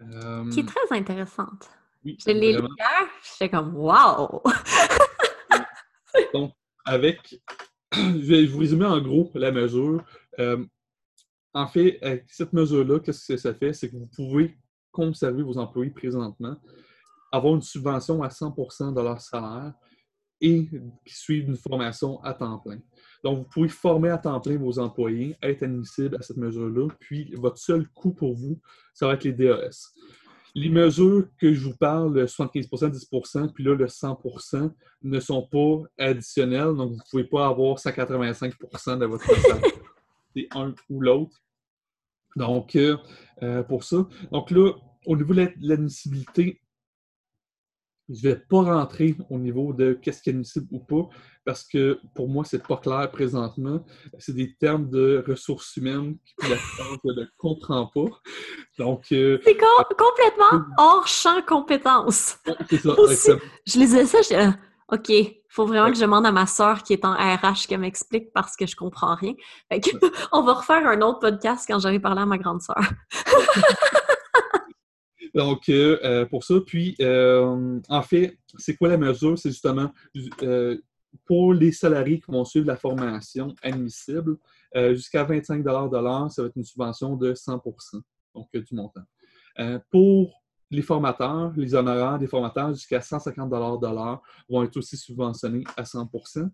Euh, 0.01 0.49
qui 0.51 0.61
est 0.61 0.67
très 0.67 0.97
intéressante. 0.97 1.69
Oui, 2.03 2.17
je 2.19 2.33
l'ai 2.33 2.55
lu 2.55 2.69
hier, 2.79 3.09
j'étais 3.23 3.51
comme 3.51 3.77
Wow! 3.77 4.43
Donc, 6.33 6.53
avec. 6.87 7.39
Je 7.95 8.27
vais 8.27 8.47
vous 8.47 8.59
résumer 8.59 8.87
en 8.87 9.01
gros 9.01 9.31
la 9.35 9.53
mesure. 9.53 10.05
Euh, 10.39 10.65
en 11.55 11.67
fait, 11.67 11.99
avec 12.03 12.27
cette 12.29 12.53
mesure-là, 12.53 13.01
qu'est-ce 13.01 13.33
que 13.33 13.39
ça 13.39 13.55
fait? 13.55 13.73
C'est 13.73 13.91
que 13.91 13.97
vous 13.97 14.11
pouvez 14.15 14.57
conserver 14.93 15.43
vos 15.43 15.59
employés 15.59 15.91
présentement, 15.91 16.57
avoir 17.33 17.55
une 17.55 17.63
subvention 17.63 18.23
à 18.23 18.29
100% 18.29 18.95
de 18.95 19.01
leur 19.01 19.21
salaire 19.21 19.73
et 20.41 20.69
qui 21.05 21.15
suivent 21.15 21.49
une 21.49 21.57
formation 21.57 22.23
à 22.23 22.35
temps 22.35 22.59
plein. 22.59 22.79
Donc, 23.25 23.39
vous 23.39 23.45
pouvez 23.45 23.69
former 23.69 24.11
à 24.11 24.19
temps 24.19 24.41
plein 24.41 24.59
vos 24.59 24.79
employés, 24.79 25.37
être 25.43 25.63
admissible 25.63 26.17
à 26.17 26.23
cette 26.23 26.37
mesure-là, 26.37 26.89
puis 27.01 27.33
votre 27.35 27.59
seul 27.59 27.89
coût 27.89 28.13
pour 28.13 28.35
vous, 28.35 28.61
ça 28.93 29.07
va 29.07 29.15
être 29.15 29.25
les 29.25 29.33
DAS. 29.33 29.95
Les 30.59 30.71
mesures 30.71 31.29
que 31.39 31.53
je 31.53 31.69
vous 31.69 31.77
parle, 31.77 32.15
le 32.15 32.25
75% 32.25 32.91
10% 32.91 33.53
puis 33.53 33.63
là, 33.63 33.75
le 33.75 33.85
100% 33.85 34.73
ne 35.03 35.21
sont 35.21 35.47
pas 35.47 35.83
additionnelles, 35.99 36.75
donc 36.75 36.93
vous 36.93 36.97
ne 36.97 37.11
pouvez 37.11 37.25
pas 37.25 37.49
avoir 37.49 37.77
185% 37.77 38.99
de 38.99 39.05
votre 39.05 39.27
salaire. 39.27 39.61
C'est 40.35 40.49
un 40.53 40.75
ou 40.89 41.03
l'autre. 41.03 41.37
Donc, 42.37 42.75
euh, 42.75 42.97
euh, 43.43 43.63
pour 43.65 43.85
ça. 43.85 44.09
Donc 44.33 44.51
là, 44.51 44.73
au 45.05 45.15
niveau 45.15 45.35
de 45.35 45.53
l'admissibilité, 45.61 46.63
je 48.09 48.29
ne 48.29 48.35
vais 48.35 48.41
pas 48.49 48.63
rentrer 48.63 49.17
au 49.31 49.39
niveau 49.39 49.73
de 49.73 49.93
qu'est-ce 49.93 50.23
qui 50.23 50.31
est 50.31 50.33
admissible 50.33 50.67
ou 50.71 50.81
pas, 50.81 51.09
parce 51.45 51.65
que 51.65 51.99
pour 52.15 52.29
moi, 52.29 52.45
c'est 52.45 52.63
pas 52.67 52.77
clair 52.77 53.11
présentement. 53.11 53.85
C'est 54.19 54.35
des 54.35 54.55
termes 54.55 54.89
de 54.89 55.25
ressources 55.27 55.77
humaines 55.77 56.17
que 56.39 56.51
la 56.51 56.57
France 56.57 56.99
ne 57.05 57.25
comprend 57.39 57.87
pas. 57.87 58.21
Donc. 58.79 59.07
Euh, 59.13 59.39
c'est 59.45 59.57
complètement 59.57 60.65
hors 60.79 61.07
champ 61.07 61.43
compétences. 61.47 62.39
c'est 62.69 62.79
ça, 62.79 62.95
Je 63.67 63.79
lisais 63.79 64.07
ça, 64.07 64.23
je 64.23 64.53
OK, 64.93 65.09
il 65.09 65.41
faut 65.49 65.67
vraiment 65.67 65.89
que 65.89 65.97
je 65.97 66.03
demande 66.03 66.27
à 66.27 66.33
ma 66.33 66.47
soeur 66.47 66.85
qui 66.85 66.93
est 66.93 67.05
en 67.05 67.13
RH 67.13 67.67
qu'elle 67.69 67.81
m'explique 67.81 68.33
parce 68.33 68.55
que 68.55 68.67
je 68.67 68.77
comprends 68.77 69.17
rien. 69.17 69.35
on 70.33 70.43
va 70.43 70.55
refaire 70.55 70.87
un 70.87 71.01
autre 71.01 71.19
podcast 71.19 71.65
quand 71.69 71.81
j'aurai 71.81 71.99
parlé 71.99 72.23
à 72.23 72.27
ma 72.27 72.39
grande 72.39 72.63
soeur. 72.63 72.81
Donc, 75.37 75.69
euh, 75.69 75.99
euh, 76.03 76.25
pour 76.25 76.45
ça, 76.45 76.55
puis, 76.67 76.97
euh, 77.03 77.79
en 77.91 78.03
fait, 78.03 78.39
c'est 78.57 78.75
quoi 78.75 78.89
la 78.89 78.97
mesure? 78.97 79.39
C'est 79.39 79.51
justement 79.51 79.93
pour 81.27 81.53
les 81.53 81.73
salariés 81.73 82.21
qui 82.21 82.33
vont 82.33 82.47
suivre 82.47 82.67
la 82.67 82.77
formation 82.77 83.55
admissible, 83.63 84.39
jusqu'à 84.75 85.25
25 85.25 85.63
de 85.63 85.99
l'heure, 85.99 86.31
ça 86.31 86.43
va 86.43 86.49
être 86.49 86.57
une 86.57 86.65
subvention 86.65 87.17
de 87.17 87.35
100% 87.35 88.01
donc 88.35 88.49
du 88.53 88.75
montant. 88.75 89.03
pour 89.91 90.43
les 90.71 90.83
formateurs, 90.83 91.53
les 91.57 91.75
honoraires 91.75 92.19
des 92.19 92.27
formateurs 92.27 92.75
jusqu'à 92.75 93.01
150 93.01 93.49
de 93.49 93.87
l'heure 93.87 94.23
vont 94.49 94.63
être 94.63 94.77
aussi 94.77 94.97
subventionnés 94.97 95.65
à 95.77 95.85
100% 95.85 96.51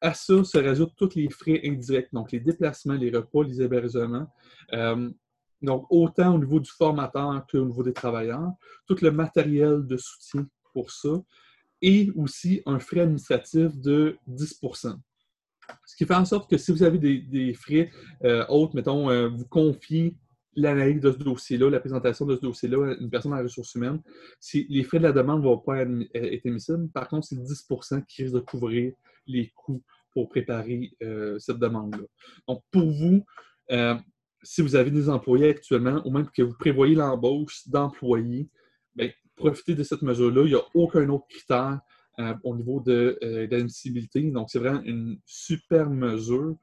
À 0.00 0.14
ça 0.14 0.44
se 0.44 0.58
rajoutent 0.58 0.94
tous 0.96 1.14
les 1.14 1.30
frais 1.30 1.60
indirects, 1.64 2.12
donc 2.12 2.32
les 2.32 2.40
déplacements, 2.40 2.94
les 2.94 3.10
repas, 3.10 3.44
les 3.44 3.62
hébergements. 3.62 4.26
Donc, 5.62 5.86
autant 5.90 6.34
au 6.34 6.38
niveau 6.38 6.60
du 6.60 6.70
formateur 6.70 7.46
qu'au 7.50 7.64
niveau 7.64 7.82
des 7.82 7.92
travailleurs, 7.92 8.52
tout 8.86 8.96
le 9.00 9.10
matériel 9.10 9.86
de 9.86 9.96
soutien 9.96 10.46
pour 10.72 10.90
ça, 10.90 11.22
et 11.80 12.10
aussi 12.16 12.62
un 12.66 12.78
frais 12.78 13.00
administratif 13.00 13.76
de 13.76 14.16
10% 14.30 14.96
Ce 15.84 15.96
qui 15.96 16.06
fait 16.06 16.14
en 16.14 16.24
sorte 16.24 16.48
que 16.48 16.56
si 16.56 16.72
vous 16.72 16.82
avez 16.82 16.98
des, 16.98 17.54
frais 17.54 17.90
euh, 18.24 18.46
autres, 18.48 18.74
mettons, 18.74 19.10
euh, 19.10 19.28
vous 19.28 19.46
confiez 19.46 20.16
l'analyse 20.54 21.00
de 21.00 21.10
ce 21.12 21.18
dossier-là, 21.18 21.70
la 21.70 21.80
présentation 21.80 22.26
de 22.26 22.36
ce 22.36 22.40
dossier-là 22.40 22.92
à 22.92 22.94
une 23.00 23.10
personne 23.10 23.32
en 23.32 23.42
ressources 23.42 23.74
humaines, 23.74 24.00
si 24.38 24.66
les 24.68 24.82
frais 24.84 24.98
de 24.98 25.04
la 25.04 25.12
demande 25.12 25.40
ne 25.40 25.44
vont 25.44 25.58
pas 25.58 25.78
être 25.78 26.46
émissibles. 26.46 26.88
Par 26.90 27.08
contre, 27.08 27.26
c'est 27.26 27.36
10% 27.36 28.04
qui 28.04 28.24
risque 28.24 28.34
de 28.34 28.40
couvrir 28.40 28.92
les 29.26 29.50
coûts 29.54 29.82
pour 30.12 30.28
préparer 30.28 30.92
euh, 31.02 31.38
cette 31.38 31.58
demande-là. 31.58 32.04
Donc, 32.46 32.62
pour 32.70 32.90
vous, 32.90 33.24
si 34.42 34.62
vous 34.62 34.74
avez 34.74 34.90
des 34.90 35.08
employés 35.08 35.50
actuellement, 35.50 36.02
ou 36.04 36.10
même 36.10 36.28
que 36.30 36.42
vous 36.42 36.54
prévoyez 36.58 36.94
l'embauche 36.94 37.68
d'employés, 37.68 38.48
bien, 38.94 39.10
profitez 39.36 39.74
de 39.74 39.82
cette 39.82 40.02
mesure-là. 40.02 40.42
Il 40.42 40.48
n'y 40.48 40.54
a 40.54 40.64
aucun 40.74 41.08
autre 41.08 41.26
critère 41.28 41.80
euh, 42.18 42.34
au 42.44 42.56
niveau 42.56 42.80
de 42.80 43.18
euh, 43.22 43.46
l'admissibilité. 43.50 44.22
Donc, 44.30 44.50
c'est 44.50 44.58
vraiment 44.58 44.82
une 44.82 45.18
super 45.24 45.88
mesure. 45.88 46.56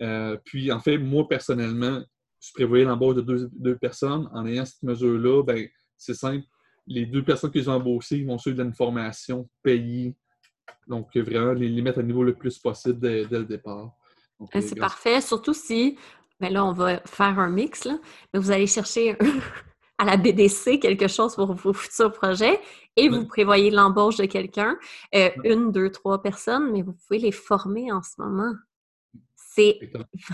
Euh, 0.00 0.36
puis, 0.44 0.72
en 0.72 0.80
fait, 0.80 0.98
moi, 0.98 1.28
personnellement, 1.28 2.02
je 2.40 2.52
prévoyais 2.52 2.84
l'embauche 2.84 3.16
de 3.16 3.50
deux, 3.52 3.76
personnes. 3.76 4.28
En 4.32 4.46
ayant 4.46 4.64
cette 4.64 4.82
mesure-là, 4.82 5.42
ben, 5.42 5.66
c'est 5.96 6.14
simple. 6.14 6.44
Les 6.86 7.06
deux 7.06 7.24
personnes 7.24 7.50
que 7.50 7.60
j'ai 7.60 7.70
embauchées 7.70 8.24
vont 8.24 8.38
suivre 8.38 8.60
une 8.60 8.74
formation 8.74 9.48
payée. 9.62 10.14
Donc, 10.86 11.16
vraiment, 11.16 11.52
les, 11.52 11.82
mettre 11.82 12.00
à 12.00 12.02
niveau 12.02 12.22
le 12.22 12.34
plus 12.34 12.58
possible 12.58 12.98
dès, 12.98 13.24
le 13.24 13.44
départ. 13.44 13.92
C'est 14.52 14.78
parfait, 14.78 15.20
surtout 15.20 15.54
si 15.54 15.96
mais 16.44 16.50
là, 16.50 16.62
on 16.62 16.72
va 16.72 17.00
faire 17.06 17.38
un 17.38 17.48
mix, 17.48 17.86
là. 17.86 17.98
Mais 18.32 18.38
vous 18.38 18.50
allez 18.50 18.66
chercher 18.66 19.16
à 19.98 20.04
la 20.04 20.18
BDC 20.18 20.78
quelque 20.78 21.08
chose 21.08 21.34
pour 21.36 21.54
vos 21.54 21.72
futurs 21.72 22.12
projets 22.12 22.60
et 22.96 23.08
vous 23.08 23.26
prévoyez 23.26 23.70
l'embauche 23.70 24.18
de 24.18 24.26
quelqu'un, 24.26 24.76
euh, 25.14 25.30
une, 25.42 25.72
deux, 25.72 25.90
trois 25.90 26.20
personnes, 26.20 26.70
mais 26.70 26.82
vous 26.82 26.92
pouvez 26.92 27.18
les 27.18 27.32
former 27.32 27.90
en 27.92 28.02
ce 28.02 28.12
moment. 28.18 28.52
C'est 29.34 29.78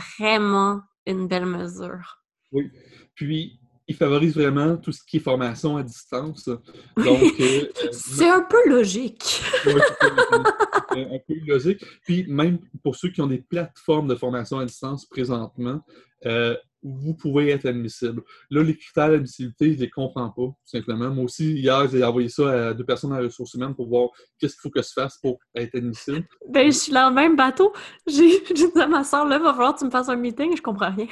vraiment 0.09 0.81
une 1.07 1.29
belle 1.29 1.46
mesure. 1.46 2.25
Oui. 2.51 2.73
Puis, 3.14 3.61
il 3.90 3.96
favorise 3.96 4.37
vraiment 4.37 4.76
tout 4.76 4.92
ce 4.92 5.03
qui 5.05 5.16
est 5.16 5.20
formation 5.20 5.76
à 5.76 5.83
distance. 5.83 6.48
Donc, 6.96 7.35
euh, 7.40 7.66
c'est 7.90 8.31
un 8.31 8.42
peu 8.42 8.68
logique. 8.68 9.42
un 9.66 11.18
peu 11.26 11.35
logique. 11.44 11.85
Puis 12.05 12.24
même 12.29 12.61
pour 12.85 12.94
ceux 12.94 13.09
qui 13.09 13.20
ont 13.20 13.26
des 13.26 13.40
plateformes 13.40 14.07
de 14.07 14.14
formation 14.14 14.61
à 14.61 14.64
distance 14.64 15.07
présentement, 15.07 15.81
euh, 16.24 16.55
vous 16.85 17.14
pouvez 17.14 17.50
être 17.50 17.66
admissible. 17.66 18.22
Là, 18.48 18.62
les 18.62 18.76
critères 18.76 19.11
d'admissibilité, 19.11 19.72
je 19.72 19.79
ne 19.79 19.81
les 19.81 19.90
comprends 19.90 20.31
pas, 20.31 20.46
tout 20.46 20.57
simplement. 20.66 21.11
Moi 21.11 21.24
aussi, 21.24 21.53
hier, 21.55 21.88
j'ai 21.90 22.05
envoyé 22.05 22.29
ça 22.29 22.68
à 22.68 22.74
deux 22.74 22.85
personnes 22.85 23.12
en 23.12 23.18
ressources 23.18 23.55
humaines 23.55 23.74
pour 23.74 23.88
voir 23.88 24.11
qu'est-ce 24.38 24.55
qu'il 24.55 24.62
faut 24.62 24.70
que 24.70 24.83
je 24.83 24.92
fasse 24.94 25.18
pour 25.18 25.40
être 25.57 25.74
admissible. 25.74 26.24
Ben, 26.48 26.66
je 26.70 26.79
suis 26.79 26.92
dans 26.92 27.09
le 27.09 27.14
même 27.16 27.35
bateau. 27.35 27.72
J'ai 28.07 28.40
dit 28.55 28.66
à 28.76 28.87
ma 28.87 29.03
soeur, 29.03 29.26
là, 29.26 29.38
il 29.38 29.42
va 29.42 29.53
falloir 29.53 29.74
que 29.74 29.81
tu 29.81 29.85
me 29.85 29.90
fasses 29.90 30.09
un 30.09 30.16
meeting, 30.16 30.57
je 30.57 30.62
comprends 30.62 30.94
rien. 30.94 31.09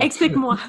Explique-moi. 0.00 0.58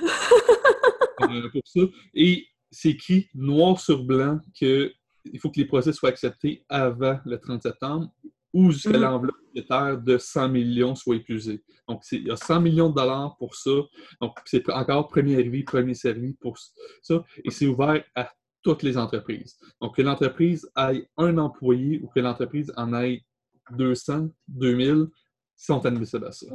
Euh, 1.29 1.49
pour 1.51 1.61
ça. 1.65 1.81
Et 2.15 2.47
c'est 2.71 2.89
écrit 2.89 3.29
noir 3.35 3.79
sur 3.79 4.03
blanc 4.03 4.39
qu'il 4.55 4.91
faut 5.39 5.51
que 5.51 5.59
les 5.59 5.65
procès 5.65 5.93
soient 5.93 6.09
acceptés 6.09 6.65
avant 6.67 7.19
le 7.25 7.37
30 7.37 7.61
septembre 7.61 8.11
ou 8.53 8.71
jusqu'à 8.71 8.97
mm. 8.97 9.01
l'enveloppe 9.01 9.35
budgétaire 9.53 9.97
de 9.99 10.17
100 10.17 10.49
millions 10.49 10.95
soit 10.95 11.17
épuisée. 11.17 11.63
Donc, 11.87 12.01
il 12.11 12.27
y 12.27 12.31
a 12.31 12.35
100 12.35 12.61
millions 12.61 12.89
de 12.89 12.95
dollars 12.95 13.35
pour 13.37 13.55
ça. 13.55 13.71
Donc, 14.19 14.37
c'est 14.45 14.67
encore 14.69 15.07
premier 15.07 15.35
arrivé, 15.35 15.63
premier 15.63 15.93
servi 15.93 16.33
pour 16.33 16.57
ça. 17.01 17.23
Et 17.43 17.51
c'est 17.51 17.67
ouvert 17.67 18.03
à 18.15 18.31
toutes 18.63 18.83
les 18.83 18.97
entreprises. 18.97 19.57
Donc, 19.79 19.95
que 19.95 20.01
l'entreprise 20.01 20.69
ait 20.77 21.07
un 21.17 21.37
employé 21.37 21.99
ou 22.03 22.07
que 22.07 22.19
l'entreprise 22.19 22.71
en 22.77 22.93
ait 22.93 23.23
200, 23.71 24.29
2000, 24.47 25.07
sont 25.55 25.85
admissibles 25.85 26.25
à 26.25 26.31
ça. 26.31 26.47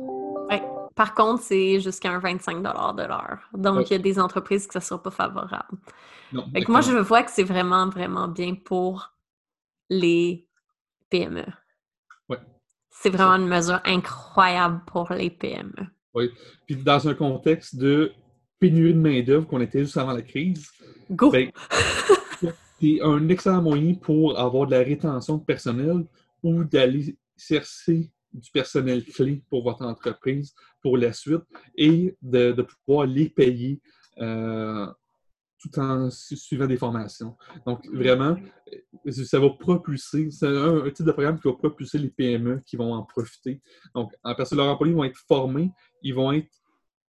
Par 0.97 1.15
contre, 1.15 1.43
c'est 1.43 1.79
jusqu'à 1.79 2.11
un 2.11 2.19
25 2.19 2.63
de 2.63 3.07
l'heure. 3.07 3.39
Donc, 3.53 3.91
il 3.91 3.93
y 3.93 3.97
a 3.97 3.99
des 3.99 4.19
entreprises 4.19 4.67
que 4.67 4.73
ça 4.73 4.79
ne 4.79 4.85
sera 4.85 5.03
pas 5.03 5.11
favorable. 5.11 5.77
moi, 6.69 6.81
je 6.81 6.97
vois 6.97 7.23
que 7.23 7.31
c'est 7.31 7.45
vraiment, 7.45 7.89
vraiment 7.91 8.29
bien 8.29 8.55
pour 8.55 9.13
les 9.91 10.49
PME. 11.11 11.45
Oui. 12.31 12.39
C'est 12.91 13.11
vraiment 13.11 13.35
une 13.35 13.47
mesure 13.47 13.81
incroyable 13.85 14.81
pour 14.87 15.13
les 15.13 15.29
PME. 15.29 15.87
Oui. 16.15 16.31
Puis 16.67 16.77
dans 16.77 17.07
un 17.07 17.15
contexte 17.15 17.77
de 17.77 18.13
pénurie 18.59 18.95
de 18.95 18.99
main-d'œuvre 18.99 19.47
qu'on 19.47 19.61
était 19.61 19.81
juste 19.81 19.99
avant 19.99 20.13
la 20.13 20.23
crise, 20.23 20.67
Go! 21.11 21.31
Ben, 21.31 21.51
c'est 22.81 23.03
un 23.03 23.29
excellent 23.29 23.61
moyen 23.61 23.95
pour 23.95 24.39
avoir 24.39 24.67
de 24.67 24.73
la 24.73 24.83
rétention 24.83 25.37
de 25.37 25.45
personnel 25.45 26.07
ou 26.43 26.65
d'aller 26.65 27.17
chercher 27.37 28.11
du 28.33 28.51
personnel 28.51 29.05
clé 29.05 29.43
pour 29.49 29.65
votre 29.65 29.85
entreprise 29.85 30.55
pour 30.83 30.97
la 30.97 31.13
suite 31.13 31.43
et 31.77 32.17
de, 32.23 32.53
pouvoir 32.85 33.07
les 33.07 33.29
payer 33.29 33.81
euh, 34.19 34.87
tout 35.59 35.79
en 35.79 36.11
suivant 36.11 36.67
des 36.67 36.77
formations. 36.77 37.37
Donc, 37.67 37.87
vraiment, 37.89 38.37
euh, 39.07 39.25
ça 39.25 39.39
va 39.39 39.51
propulser, 39.51 40.31
c'est 40.31 40.47
un, 40.47 40.89
type 40.91 41.07
de 41.07 41.13
programme 41.13 41.41
qui 41.41 41.49
va 41.49 41.55
propulser 41.55 41.99
les 41.99 42.11
PME 42.11 42.63
qui 42.67 42.77
vont 42.77 42.93
en 42.93 43.03
profiter. 43.03 43.61
Donc, 43.95 44.13
en 44.23 44.35
personne, 44.35 44.59
leurs 44.59 44.69
employés 44.69 44.95
vont 44.95 45.05
être 45.05 45.19
formés, 45.27 45.73
ils 46.03 46.15
vont 46.15 46.33
être 46.33 46.51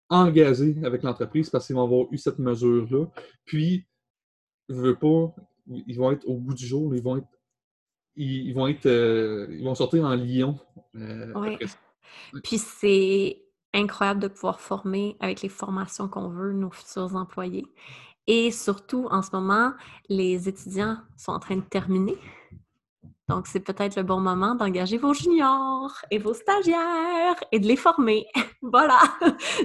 engagés 0.09 0.77
avec 0.85 1.03
l'entreprise 1.03 1.51
parce 1.51 1.67
qu'ils 1.67 1.77
vont 1.77 1.85
avoir 1.85 2.07
eu 2.13 2.19
cette 2.19 2.39
mesure-là. 2.39 3.07
Puis, 3.45 3.87
je 4.69 4.75
veux 4.75 4.97
pas, 4.97 5.35
ils 5.67 5.97
vont 5.97 6.13
être 6.13 6.27
au 6.27 6.37
bout 6.37 6.55
du 6.55 6.67
jour, 6.67 6.95
ils 6.95 7.03
vont 7.03 7.17
être 7.17 7.29
ils, 8.19 8.53
vont 8.53 8.67
être 8.67 8.87
euh, 8.87 9.47
ils 9.51 9.65
vont 9.65 9.75
sortir 9.75 10.05
en 10.05 10.15
Lyon. 10.15 10.59
Euh, 10.97 11.33
oui. 11.37 11.57
Puis 12.43 12.59
c'est 12.59 13.43
incroyable 13.73 14.21
de 14.21 14.29
pouvoir 14.29 14.61
former 14.61 15.17
avec 15.21 15.43
les 15.43 15.49
formations 15.49 16.09
qu'on 16.09 16.29
veut 16.29 16.53
nos 16.53 16.71
futurs 16.71 17.15
employés. 17.15 17.67
Et 18.27 18.51
surtout, 18.51 19.07
en 19.11 19.23
ce 19.23 19.31
moment, 19.33 19.73
les 20.09 20.49
étudiants 20.49 20.99
sont 21.17 21.33
en 21.33 21.39
train 21.39 21.57
de 21.57 21.63
terminer. 21.63 22.17
Donc, 23.29 23.47
c'est 23.47 23.61
peut-être 23.61 23.97
le 23.97 24.03
bon 24.03 24.21
moment 24.21 24.55
d'engager 24.55 24.99
vos 24.99 25.15
juniors 25.15 25.93
et 26.11 26.19
vos 26.19 26.35
stagiaires 26.35 27.37
et 27.53 27.61
de 27.61 27.67
les 27.67 27.77
former. 27.77 28.27
voilà, 28.63 28.99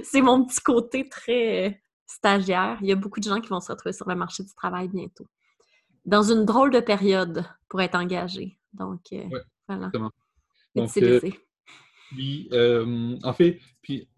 c'est 0.02 0.22
mon 0.22 0.44
petit 0.44 0.60
côté 0.60 1.08
très 1.08 1.82
stagiaire. 2.06 2.78
Il 2.82 2.88
y 2.88 2.92
a 2.92 2.96
beaucoup 2.96 3.20
de 3.20 3.24
gens 3.24 3.40
qui 3.40 3.48
vont 3.48 3.60
se 3.60 3.72
retrouver 3.72 3.92
sur 3.92 4.08
le 4.08 4.14
marché 4.14 4.42
du 4.42 4.54
travail 4.54 4.88
bientôt. 4.88 5.26
Dans 6.04 6.22
une 6.22 6.44
drôle 6.44 6.70
de 6.70 6.80
période 6.80 7.44
pour 7.68 7.80
être 7.80 7.94
engagés. 7.94 8.58
Donc, 8.72 9.00
euh, 9.12 9.24
voilà. 9.68 9.90
Donc, 10.74 10.96
euh, 10.98 11.20
puis, 12.10 12.48
euh, 12.52 13.16
en 13.22 13.32
fait, 13.32 13.60
puis 13.80 14.08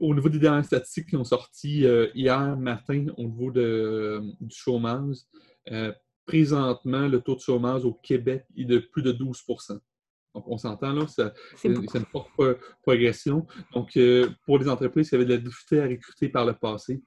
au 0.00 0.14
niveau 0.14 0.28
des 0.28 0.38
dernières 0.38 0.64
statistiques 0.64 1.10
qui 1.10 1.16
ont 1.16 1.24
sorti 1.24 1.86
euh, 1.86 2.08
hier 2.14 2.56
matin 2.56 3.06
au 3.16 3.24
niveau 3.24 3.50
de, 3.50 4.22
du 4.40 4.54
chômage, 4.54 5.16
euh, 5.70 5.92
présentement, 6.26 7.06
le 7.06 7.20
taux 7.20 7.34
de 7.34 7.40
chômage 7.40 7.84
au 7.84 7.94
Québec 7.94 8.44
est 8.56 8.64
de 8.64 8.78
plus 8.78 9.02
de 9.02 9.12
12% 9.12 9.78
donc, 10.34 10.44
on 10.48 10.58
s'entend 10.58 10.92
là, 10.92 11.06
c'est 11.56 11.68
une 11.68 11.86
forte 12.10 12.28
progression. 12.82 13.46
Donc, 13.72 13.96
euh, 13.96 14.28
pour 14.44 14.58
les 14.58 14.68
entreprises 14.68 15.08
qui 15.08 15.14
avaient 15.14 15.24
de 15.24 15.34
la 15.34 15.40
difficulté 15.40 15.80
à 15.80 15.86
recruter 15.86 16.28
par 16.28 16.44
le 16.44 16.54
passé, 16.54 17.02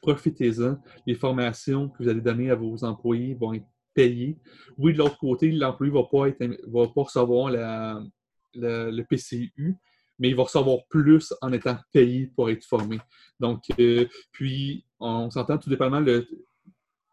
profitez-en. 0.00 0.76
Les 1.06 1.14
formations 1.14 1.88
que 1.88 2.02
vous 2.02 2.08
allez 2.08 2.20
donner 2.20 2.50
à 2.50 2.54
vos 2.54 2.84
employés 2.84 3.34
vont 3.34 3.54
être 3.54 3.66
payées. 3.94 4.38
Oui, 4.76 4.92
de 4.92 4.98
l'autre 4.98 5.18
côté, 5.18 5.50
l'employé 5.50 5.92
ne 5.92 5.98
va, 5.98 6.04
pas 6.04 6.28
va 6.66 6.88
pas 6.88 7.02
recevoir 7.02 7.50
le 8.54 9.02
PCU, 9.02 9.76
mais 10.18 10.28
il 10.28 10.36
va 10.36 10.44
recevoir 10.44 10.78
plus 10.88 11.32
en 11.40 11.52
étant 11.52 11.76
payé 11.92 12.32
pour 12.34 12.50
être 12.50 12.64
formé. 12.64 12.98
Donc, 13.40 13.62
euh, 13.78 14.06
puis, 14.32 14.84
on 15.00 15.30
s'entend 15.30 15.58
tout 15.58 15.70
dépendamment 15.70 16.04
de 16.04 16.26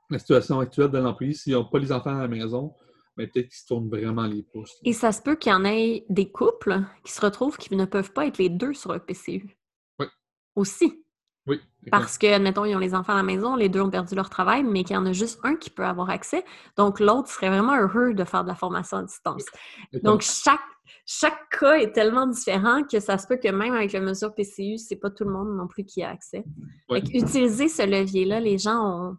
la 0.09 0.19
situation 0.19 0.59
actuelle 0.59 0.91
de 0.91 0.97
l'employé. 0.97 1.33
S'ils 1.33 1.53
n'ont 1.53 1.65
pas 1.65 1.79
les 1.79 1.91
enfants 1.91 2.17
à 2.17 2.21
la 2.21 2.27
maison, 2.27 2.73
mais 3.17 3.27
peut-être 3.27 3.47
qu'ils 3.47 3.57
se 3.57 3.67
tournent 3.67 3.89
vraiment 3.89 4.25
les 4.25 4.43
pouces. 4.43 4.77
Et 4.83 4.93
ça 4.93 5.11
se 5.11 5.21
peut 5.21 5.35
qu'il 5.35 5.51
y 5.51 5.55
en 5.55 5.65
ait 5.65 6.05
des 6.09 6.31
couples 6.31 6.81
qui 7.03 7.11
se 7.11 7.21
retrouvent 7.21 7.57
qui 7.57 7.73
ne 7.75 7.85
peuvent 7.85 8.11
pas 8.11 8.27
être 8.27 8.37
les 8.37 8.49
deux 8.49 8.73
sur 8.73 8.93
le 8.93 8.99
PCU. 8.99 9.57
Oui. 9.99 10.07
Aussi. 10.55 11.04
Oui. 11.47 11.61
Parce 11.91 12.17
que, 12.17 12.27
admettons, 12.27 12.65
ils 12.65 12.75
ont 12.75 12.79
les 12.79 12.95
enfants 12.95 13.13
à 13.13 13.17
la 13.17 13.23
maison, 13.23 13.55
les 13.55 13.69
deux 13.69 13.81
ont 13.81 13.89
perdu 13.89 14.15
leur 14.15 14.29
travail, 14.29 14.63
mais 14.63 14.83
qu'il 14.83 14.95
y 14.95 14.97
en 14.97 15.05
a 15.05 15.13
juste 15.13 15.39
un 15.43 15.55
qui 15.55 15.69
peut 15.69 15.85
avoir 15.85 16.09
accès. 16.09 16.43
Donc, 16.77 16.99
l'autre 16.99 17.29
serait 17.29 17.49
vraiment 17.49 17.79
heureux 17.79 18.13
de 18.13 18.23
faire 18.23 18.43
de 18.43 18.49
la 18.49 18.55
formation 18.55 18.97
à 18.97 19.03
distance. 19.03 19.45
Donc, 20.03 20.21
chaque 20.21 20.59
chaque 21.05 21.49
cas 21.59 21.75
est 21.75 21.91
tellement 21.91 22.25
différent 22.25 22.83
que 22.83 22.99
ça 22.99 23.17
se 23.17 23.27
peut 23.27 23.37
que 23.37 23.47
même 23.47 23.73
avec 23.73 23.93
la 23.93 23.99
mesure 23.99 24.33
PCU, 24.33 24.77
c'est 24.77 24.95
pas 24.95 25.11
tout 25.11 25.23
le 25.23 25.31
monde 25.31 25.55
non 25.55 25.67
plus 25.67 25.85
qui 25.85 26.01
a 26.03 26.09
accès. 26.09 26.43
utiliser 26.89 27.69
ce 27.69 27.83
levier-là, 27.83 28.39
les 28.39 28.57
gens 28.57 29.09
ont. 29.11 29.17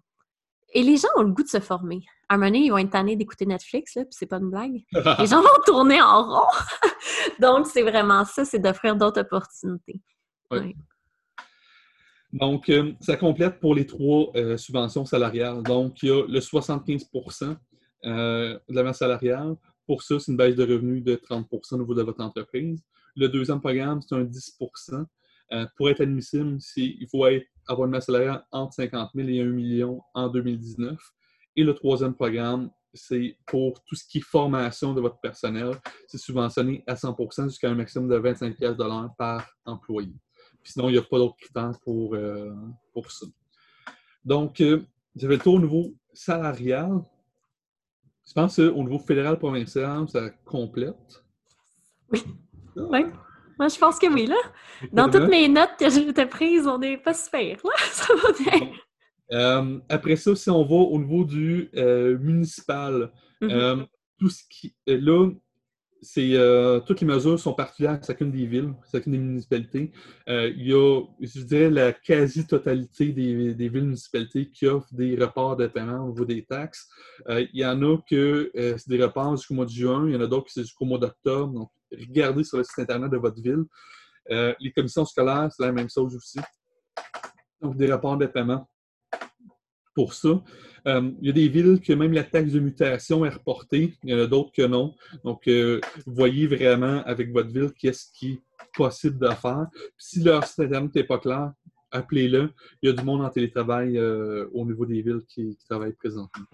Et 0.75 0.83
les 0.83 0.97
gens 0.97 1.09
ont 1.17 1.23
le 1.23 1.31
goût 1.31 1.45
de 1.45 1.49
se 1.49 1.61
former. 1.61 2.01
À 2.29 2.35
un 2.35 2.39
moment 2.39 2.49
donné, 2.49 2.67
ils 2.67 2.71
vont 2.71 2.79
être 2.79 2.91
tannés 2.91 3.15
d'écouter 3.15 3.47
Netflix, 3.47 3.95
là, 3.95 4.03
puis 4.03 4.13
c'est 4.13 4.27
pas 4.27 4.39
une 4.39 4.51
blague. 4.51 4.83
les 5.21 5.27
gens 5.27 5.41
vont 5.41 5.63
tourner 5.65 6.03
en 6.03 6.25
rond. 6.25 6.49
Donc, 7.41 7.67
c'est 7.67 7.83
vraiment 7.83 8.25
ça, 8.25 8.45
c'est 8.45 8.59
d'offrir 8.59 8.97
d'autres 8.97 9.21
opportunités. 9.21 10.01
Donc, 12.37 12.69
euh, 12.69 12.93
ça 13.01 13.17
complète 13.17 13.61
pour 13.61 13.75
les 13.75 13.87
trois 13.87 14.31
euh, 14.37 14.57
subventions 14.57 15.07
salariales. 15.07 15.63
Donc, 15.63 16.03
il 16.03 16.09
y 16.09 16.13
a 16.13 16.23
le 16.27 16.39
75% 16.41 17.57
euh, 18.05 18.59
de 18.69 18.75
la 18.75 18.83
masse 18.83 18.99
salariale, 18.99 19.57
pour 19.87 20.03
ça, 20.03 20.19
c'est 20.19 20.33
une 20.33 20.37
baisse 20.37 20.57
de 20.57 20.63
revenus 20.63 21.03
de 21.03 21.15
30% 21.15 21.75
au 21.75 21.79
niveau 21.79 21.95
de 21.95 22.03
votre 22.03 22.23
entreprise. 22.23 22.83
Le 23.15 23.29
deuxième 23.29 23.61
programme, 23.61 24.01
c'est 24.03 24.15
un 24.15 24.25
10% 24.25 25.05
euh, 25.53 25.67
Pour 25.77 25.89
être 25.89 26.01
admissible, 26.01 26.59
il 26.77 27.07
faut 27.09 27.25
avoir 27.69 27.87
une 27.87 27.93
masse 27.93 28.07
salariale 28.07 28.45
entre 28.51 28.75
50 28.75 29.11
000 29.15 29.29
et 29.29 29.41
1 29.41 29.45
million 29.47 30.03
en 30.13 30.29
2019. 30.29 30.99
Et 31.55 31.63
le 31.63 31.73
troisième 31.73 32.15
programme, 32.15 32.71
c'est 32.93 33.37
pour 33.47 33.83
tout 33.85 33.95
ce 33.95 34.05
qui 34.07 34.19
est 34.19 34.23
formation 34.23 34.93
de 34.93 35.01
votre 35.01 35.21
personnel. 35.21 35.71
C'est 36.09 36.19
subventionné 36.19 36.83
à 36.87 36.95
100% 36.95 37.45
jusqu'à 37.45 37.71
un 37.71 37.75
maximum 37.75 38.09
de 38.09 38.17
25 38.17 38.57
par 39.17 39.49
employé. 39.65 40.13
Sinon, 40.67 40.89
il 40.89 40.93
n'y 40.93 40.99
a 40.99 41.03
pas 41.03 41.19
d'autres 41.19 41.37
critères 41.37 41.79
pour, 41.83 42.15
euh, 42.15 42.55
pour 42.93 43.11
ça. 43.11 43.27
Donc, 44.25 44.61
euh, 44.61 44.83
j'avais 45.15 45.37
le 45.37 45.43
tour 45.43 45.55
au 45.55 45.61
niveau 45.61 45.95
salarial. 46.13 47.03
Je 48.27 48.33
pense 48.33 48.57
qu'au 48.57 48.83
niveau 48.83 48.99
fédéral 48.99 49.39
provincial, 49.39 50.09
ça 50.09 50.31
complète. 50.45 51.25
Oui. 52.11 52.23
Ah. 52.77 52.81
oui. 52.91 53.01
Moi, 53.59 53.69
je 53.69 53.79
pense 53.79 53.99
que 53.99 54.07
oui, 54.07 54.27
là. 54.27 54.37
Dans 54.93 55.09
toutes 55.09 55.29
mes 55.29 55.49
notes 55.49 55.77
que 55.79 55.89
j'ai 55.89 56.27
prises, 56.27 56.67
on 56.67 56.79
n'est 56.79 56.99
pas 56.99 57.15
super, 57.15 57.57
là. 57.65 57.71
Ça 57.91 58.13
va 58.15 58.33
bien. 58.33 58.71
Euh, 59.33 59.81
après 59.89 60.17
ça, 60.17 60.37
si 60.37 60.51
on 60.51 60.65
va 60.65 60.75
au 60.75 60.99
niveau 60.99 61.25
du 61.25 61.71
euh, 61.75 62.17
municipal, 62.19 63.11
euh, 63.43 63.85
tout 64.19 64.29
ce 64.29 64.43
qui. 64.49 64.75
Là, 64.87 65.31
euh, 66.19 66.81
toutes 66.81 67.01
les 67.01 67.07
mesures 67.07 67.39
sont 67.39 67.55
particulières 67.55 67.93
à 67.93 68.03
chacune 68.03 68.31
des 68.31 68.47
villes, 68.47 68.75
chacune 68.91 69.13
des 69.13 69.19
municipalités. 69.19 69.93
Euh, 70.29 70.53
il 70.57 70.69
y 70.69 70.73
a, 70.73 71.03
je 71.21 71.43
dirais, 71.43 71.71
la 71.71 71.93
quasi-totalité 71.93 73.13
des, 73.13 73.55
villes 73.69 73.85
municipalités 73.85 74.51
qui 74.51 74.67
offrent 74.67 74.93
des 74.93 75.17
reports 75.17 75.57
de 75.57 75.67
paiement 75.67 76.05
au 76.05 76.09
niveau 76.11 76.25
des 76.25 76.45
taxes. 76.45 76.89
Euh, 77.29 77.47
il 77.53 77.61
y 77.61 77.67
en 77.67 77.83
a 77.83 77.99
que 78.09 78.51
c'est 78.55 78.89
des 78.89 79.03
reports 79.03 79.37
jusqu'au 79.37 79.55
mois 79.55 79.67
de 79.67 79.71
juin, 79.71 80.07
il 80.07 80.15
y 80.15 80.17
en 80.17 80.21
a 80.21 80.27
d'autres 80.27 80.47
qui 80.47 80.53
c'est 80.55 80.63
jusqu'au 80.63 80.85
mois 80.85 80.99
d'octobre. 80.99 81.53
Donc, 81.53 81.71
regardez 81.93 82.45
sur 82.45 82.59
le 82.59 82.65
site 82.65 82.79
Internet 82.79 83.11
de 83.11 83.19
votre 83.19 83.41
ville. 83.41 83.65
les 84.29 84.73
commissions 84.73 85.05
scolaires, 85.05 85.49
c'est 85.51 85.65
la 85.65 85.73
même 85.73 85.91
chose 85.91 86.15
aussi. 86.15 86.41
Donc, 87.61 87.77
des 87.77 87.91
reports 87.93 88.17
de 88.17 88.27
paiement 88.27 88.69
pour 89.97 90.13
ça. 90.13 90.43
Euh, 90.87 91.11
il 91.21 91.27
y 91.27 91.31
a 91.31 91.33
des 91.33 91.49
villes 91.49 91.81
que 91.81 91.93
même 91.95 92.13
la 92.13 92.23
taxe 92.23 92.53
de 92.53 92.61
mutation 92.61 93.25
est 93.25 93.31
reportée, 93.31 93.95
il 94.05 94.11
y 94.11 94.15
en 94.15 94.19
a 94.19 94.27
d'autres 94.27 94.53
que 94.53 94.63
non. 94.63 94.95
Donc, 95.25 95.49
euh, 95.49 95.81
voyez 96.07 96.47
vraiment 96.47 97.03
avec 97.05 97.33
votre 97.33 97.49
ville 97.49 97.73
qu'est-ce 97.77 98.13
qui 98.13 98.33
est 98.33 98.41
possible 98.77 99.19
de 99.19 99.29
faire. 99.31 99.67
si 99.97 100.23
leur 100.23 100.47
site 100.47 100.61
Internet 100.61 100.95
n'est 100.95 101.05
pas 101.05 101.19
clair, 101.19 101.51
appelez-le. 101.91 102.51
Il 102.83 102.91
y 102.91 102.93
a 102.93 102.95
du 102.95 103.03
monde 103.03 103.23
en 103.23 103.31
télétravail 103.31 103.97
euh, 103.97 104.47
au 104.53 104.67
niveau 104.67 104.85
des 104.85 105.01
villes 105.01 105.23
qui, 105.27 105.57
travaillent 105.67 105.95
présentement. 105.95 106.45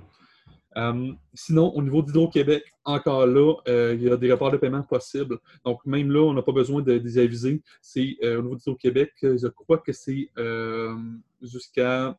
sinon, 1.34 1.74
au 1.74 1.82
niveau 1.82 2.00
d'Hydro-Québec, 2.00 2.62
encore 2.84 3.26
là, 3.26 3.56
il 3.66 4.02
y 4.02 4.08
a 4.08 4.16
des 4.16 4.30
rapports 4.30 4.52
de 4.52 4.56
paiement 4.56 4.84
possibles. 4.84 5.38
Donc, 5.64 5.84
même 5.84 6.12
là, 6.12 6.20
on 6.20 6.32
n'a 6.32 6.42
pas 6.42 6.52
besoin 6.52 6.80
de 6.80 6.92
les 6.92 7.18
aviser. 7.18 7.60
C'est 7.80 8.16
au 8.22 8.42
niveau 8.42 8.54
d'Hydro-Québec, 8.54 9.10
je 9.20 9.48
crois 9.48 9.78
que 9.78 9.92
c'est 9.92 10.30
jusqu'à 11.42 12.16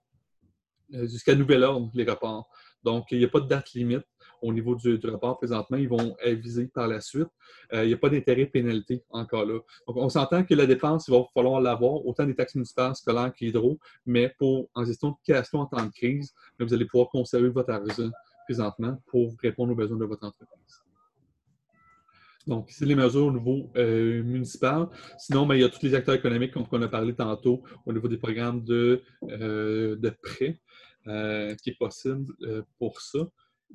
jusqu'à 0.94 1.36
nouvel 1.36 1.64
ordre, 1.64 1.89
les 1.94 2.06
rapports. 2.06 2.50
Donc, 2.84 3.12
il 3.12 3.20
n'y 3.20 3.26
a 3.26 3.30
pas 3.30 3.39
de 3.39 3.48
date 3.48 3.72
limite 3.74 4.06
au 4.41 4.52
niveau 4.52 4.76
du, 4.76 5.00
rapport 5.06 5.38
présentement. 5.38 5.78
Ils 5.78 5.88
vont 5.88 6.16
aviser 6.24 6.68
par 6.68 6.88
la 6.88 7.00
suite. 7.00 7.30
Euh, 7.74 7.86
il 7.86 7.88
n'y 7.88 7.94
a 7.94 7.98
pas 7.98 8.10
d'intérêt 8.10 8.46
pénalité 8.46 9.04
encore 9.10 9.46
là. 9.46 9.60
Donc, 9.88 9.98
on 9.98 10.10
s'entend 10.10 10.44
que 10.44 10.54
la 10.54 10.66
dépense, 10.66 11.08
il 11.08 11.12
va 11.12 11.24
falloir 11.34 11.62
l'avoir, 11.62 12.06
autant 12.06 12.26
des 12.26 12.36
taxes 12.36 12.56
municipales, 12.56 12.96
scolaires 12.96 13.34
qu'hydro, 13.34 13.80
mais 14.06 14.34
pour 14.38 14.70
en 14.76 14.84
gestion 14.86 15.12
de 15.12 15.16
question 15.24 15.60
en 15.60 15.66
temps 15.66 15.86
de 15.86 15.91
crise, 15.91 16.34
vous 16.60 16.74
allez 16.74 16.86
pouvoir 16.86 17.10
conserver 17.10 17.50
votre 17.50 17.72
argent 17.72 18.12
présentement 18.46 19.02
pour 19.08 19.34
répondre 19.41 19.72
aux 19.72 19.76
besoins 19.76 19.98
de 19.98 20.06
votre 20.06 20.26
entreprise. 20.26 20.84
Donc, 22.46 22.70
c'est 22.72 22.86
les 22.86 22.96
mesures 22.96 23.28
au 23.28 23.32
niveau 23.32 23.72
euh, 23.78 24.22
municipal. 24.22 24.89
Sinon, 25.18 25.46
ben, 25.46 25.56
il 25.56 25.62
y 25.62 25.64
a 25.64 25.70
tous 25.70 25.82
les 25.82 25.96
acteurs 25.96 26.16
économiques, 26.16 26.52
comme 26.52 26.66
on 26.70 26.82
a 26.82 26.89
parlé 26.89 27.16
tantôt, 27.16 27.64
au 27.86 27.94
niveau 27.94 28.10
des 28.10 28.18
programmes 28.18 28.62
de, 28.66 29.02
de 29.22 30.10
prêts. 30.22 30.60
Euh, 31.08 31.54
qui 31.56 31.72
est 31.72 31.78
possible 31.78 32.34
euh, 32.43 32.62
pour 32.80 33.01
ça. 33.01 33.20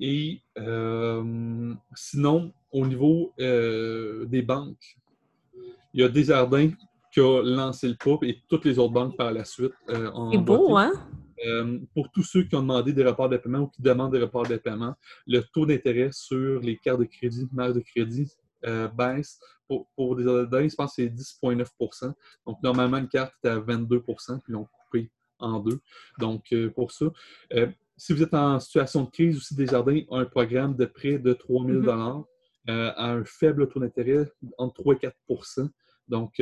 Et 0.01 0.41
euh, 0.57 1.75
sinon, 1.95 2.55
au 2.73 2.87
niveau 2.87 3.35
des 3.37 4.43
banques, 4.43 4.97
il 5.93 6.01
y 6.01 6.05
a 6.05 6.09
Desjardins 6.09 6.71
qui 7.13 7.21
a 7.21 7.43
lancé 7.43 7.89
le 7.89 7.97
pas 7.97 8.27
et 8.27 8.39
toutes 8.49 8.65
les 8.65 8.79
autres 8.79 8.95
banques 8.95 9.17
par 9.19 9.31
la 9.31 9.45
suite. 9.45 9.73
C'est 9.89 10.39
beau, 10.39 10.77
hein? 10.79 10.93
pour 11.95 12.11
tous 12.13 12.23
ceux 12.23 12.45
qui 12.45 12.55
ont 12.55 12.63
demandé 12.63 12.95
des 12.95 13.05
reports 13.05 13.29
de 13.29 13.37
paiement 13.37 13.61
ou 13.61 13.69
qui 13.69 13.83
demandent 13.83 14.13
des 14.13 14.21
reports 14.21 14.47
de 14.47 14.57
paiement, 14.57 14.95
le 15.27 15.41
taux 15.53 15.67
d'intérêt 15.67 16.11
sur 16.13 16.61
les 16.61 16.79
cartes 16.79 17.01
de 17.01 17.05
crédit, 17.05 17.47
marge 17.53 17.75
de 17.75 17.81
crédit, 17.81 18.33
baisse. 18.97 19.39
Pour, 19.67 19.87
pour 19.95 20.17
des 20.17 20.23
je 20.25 20.75
pense 20.75 20.97
que 20.97 21.03
c'est 21.03 21.09
10,9% 21.09 22.15
Donc, 22.47 22.63
normalement, 22.63 22.97
une 22.97 23.09
carte 23.09 23.35
était 23.39 23.51
à 23.51 23.59
22 23.59 24.01
puis 24.01 24.55
coupé 24.55 24.78
en 25.39 25.61
deux. 25.61 25.81
Donc, 26.19 26.53
euh, 26.53 26.71
pour 26.71 26.93
ça, 26.93 27.07
si 27.97 28.13
vous 28.13 28.23
êtes 28.23 28.35
en 28.35 28.61
situation 28.61 29.05
de 29.05 29.11
crise 29.11 29.37
aussi, 29.37 29.55
Desjardins 29.55 30.03
a 30.11 30.19
un 30.19 30.25
programme 30.25 30.77
de 30.77 30.85
prêt 30.85 31.19
de 31.19 31.33
3 31.33 31.67
000 31.67 31.79
mm-hmm. 31.81 32.25
à 32.69 33.11
un 33.11 33.25
faible 33.25 33.69
taux 33.69 33.81
d'intérêt 33.81 34.31
entre 34.57 34.75
3 34.83 34.95
et 34.95 35.09
4% 35.29 35.69
Donc, 36.09 36.41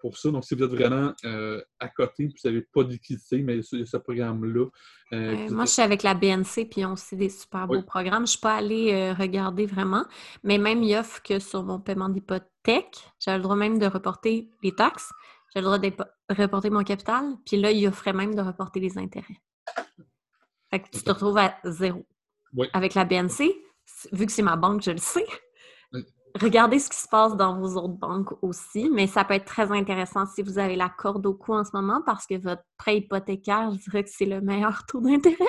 pour 0.00 0.16
ça. 0.16 0.30
Donc, 0.30 0.44
si 0.44 0.54
vous 0.54 0.64
êtes 0.64 0.70
vraiment 0.70 1.12
euh, 1.24 1.60
à 1.78 1.88
côté, 1.88 2.26
vous 2.26 2.48
n'avez 2.48 2.62
pas 2.62 2.84
de 2.84 2.90
liquidité, 2.90 3.42
mais 3.42 3.58
il 3.58 3.78
y 3.78 3.82
a 3.82 3.86
ce 3.86 3.96
programme-là. 3.96 4.66
Euh, 5.12 5.50
moi, 5.50 5.64
je 5.64 5.72
suis 5.72 5.82
avec 5.82 6.02
la 6.02 6.14
BNC, 6.14 6.68
puis 6.70 6.84
on 6.84 6.92
aussi 6.92 7.16
des 7.16 7.28
super 7.28 7.66
beaux 7.66 7.82
programmes. 7.82 8.18
Je 8.18 8.22
ne 8.22 8.26
suis 8.26 8.40
pas 8.40 8.56
allée 8.56 8.92
euh, 8.92 9.14
regarder 9.14 9.66
vraiment, 9.66 10.04
mais 10.42 10.58
même 10.58 10.82
il 10.82 10.94
offre 10.96 11.22
que 11.22 11.38
sur 11.38 11.62
mon 11.62 11.80
paiement 11.80 12.08
d'hypothèque, 12.08 12.98
j'ai 13.18 13.34
le 13.34 13.42
droit 13.42 13.56
même 13.56 13.78
de 13.78 13.86
reporter 13.86 14.50
les 14.62 14.74
taxes, 14.74 15.10
j'ai 15.54 15.60
le 15.60 15.64
droit 15.64 15.78
de 15.78 15.92
reporter 16.28 16.70
mon 16.70 16.84
capital, 16.84 17.36
puis 17.46 17.56
là, 17.56 17.70
il 17.70 17.86
offrait 17.86 18.12
même 18.12 18.34
de 18.34 18.42
reporter 18.42 18.80
les 18.80 18.98
intérêts. 18.98 19.40
Fait 20.70 20.80
que 20.80 20.88
tu 20.90 21.02
te 21.02 21.10
retrouves 21.10 21.38
à 21.38 21.56
zéro. 21.64 22.06
Avec 22.72 22.94
la 22.94 23.04
BNC, 23.04 23.54
vu 24.12 24.26
que 24.26 24.32
c'est 24.32 24.42
ma 24.42 24.56
banque, 24.56 24.82
je 24.82 24.90
le 24.90 24.98
sais, 24.98 25.26
regardez 26.34 26.78
ce 26.78 26.88
qui 26.90 26.96
se 26.96 27.08
passe 27.08 27.36
dans 27.36 27.58
vos 27.58 27.76
autres 27.78 27.98
banques 27.98 28.32
aussi, 28.42 28.88
mais 28.90 29.06
ça 29.06 29.24
peut 29.24 29.34
être 29.34 29.44
très 29.44 29.70
intéressant 29.72 30.26
si 30.26 30.42
vous 30.42 30.58
avez 30.58 30.76
la 30.76 30.88
corde 30.88 31.24
au 31.26 31.34
cou 31.34 31.54
en 31.54 31.64
ce 31.64 31.70
moment 31.72 32.02
parce 32.04 32.26
que 32.26 32.36
votre 32.36 32.62
prêt 32.76 32.98
hypothécaire, 32.98 33.70
je 33.72 33.78
dirais 33.78 34.04
que 34.04 34.10
c'est 34.10 34.26
le 34.26 34.40
meilleur 34.40 34.84
taux 34.86 35.00
d'intérêt. 35.00 35.44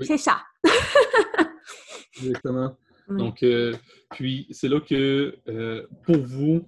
C'est 0.00 0.18
ça. 0.18 0.42
Exactement. 2.16 2.76
Donc, 3.08 3.42
euh, 3.42 3.74
puis 4.10 4.46
c'est 4.50 4.68
là 4.68 4.80
que 4.80 5.36
euh, 5.48 5.86
pour 6.04 6.18
vous, 6.18 6.66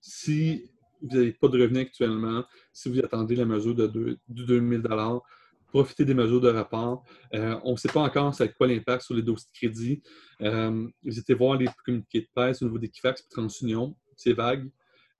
si 0.00 0.70
vous 1.02 1.16
n'avez 1.16 1.32
pas 1.32 1.48
de 1.48 1.60
revenus 1.60 1.82
actuellement, 1.82 2.44
si 2.72 2.88
vous 2.90 2.98
attendez 3.00 3.36
la 3.36 3.44
mesure 3.44 3.74
de, 3.74 4.18
2000 4.28 4.82
profiter 5.70 6.04
des 6.04 6.14
mesures 6.14 6.40
de 6.40 6.48
rapport. 6.48 7.04
Euh, 7.34 7.58
on 7.64 7.72
ne 7.72 7.76
sait 7.76 7.88
pas 7.88 8.00
encore 8.00 8.34
c'est 8.34 8.52
quoi 8.54 8.66
l'impact 8.66 9.02
sur 9.02 9.14
les 9.14 9.22
dossiers 9.22 9.48
de 9.52 9.56
crédit. 9.56 10.02
Euh, 10.42 10.88
vous 11.02 11.18
étiez 11.18 11.34
voir 11.34 11.56
les 11.56 11.68
communiqués 11.84 12.22
de 12.22 12.28
presse 12.34 12.60
au 12.62 12.64
niveau 12.66 12.78
d'Equifax 12.78 13.22
et 13.22 13.28
TransUnion, 13.30 13.96
c'est 14.16 14.32
vague. 14.32 14.68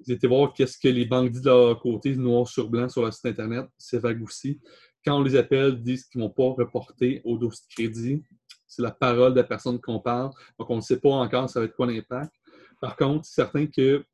Vous 0.05 0.13
étiez 0.13 0.29
voir 0.29 0.53
qu'est-ce 0.53 0.79
que 0.79 0.89
les 0.89 1.05
banques 1.05 1.31
disent 1.31 1.43
de 1.43 1.51
leur 1.51 1.79
côté, 1.79 2.17
noir 2.17 2.49
sur 2.49 2.69
blanc 2.69 2.89
sur 2.89 3.03
leur 3.03 3.13
site 3.13 3.27
Internet, 3.27 3.67
c'est 3.77 3.99
vague 3.99 4.23
aussi. 4.23 4.61
Quand 5.05 5.19
on 5.19 5.23
les 5.23 5.37
appelle, 5.37 5.75
ils 5.75 5.83
disent 5.83 6.05
qu'ils 6.05 6.21
ne 6.21 6.27
vont 6.27 6.33
pas 6.33 6.63
reporter 6.63 7.21
au 7.25 7.39
dossier 7.39 7.65
de 7.69 7.75
crédit. 7.75 8.23
C'est 8.67 8.83
la 8.83 8.91
parole 8.91 9.33
de 9.33 9.41
la 9.41 9.45
personne 9.45 9.81
qu'on 9.81 10.01
parle. 10.01 10.31
Donc, 10.59 10.71
on 10.71 10.77
ne 10.77 10.81
sait 10.81 11.01
pas 11.01 11.11
encore 11.11 11.49
ça 11.49 11.61
va 11.61 11.67
être 11.67 11.75
quoi 11.75 11.87
l'impact. 11.87 12.33
Par 12.81 12.97
contre, 12.97 13.25
c'est 13.25 13.35
certain 13.35 13.67
que 13.67 14.05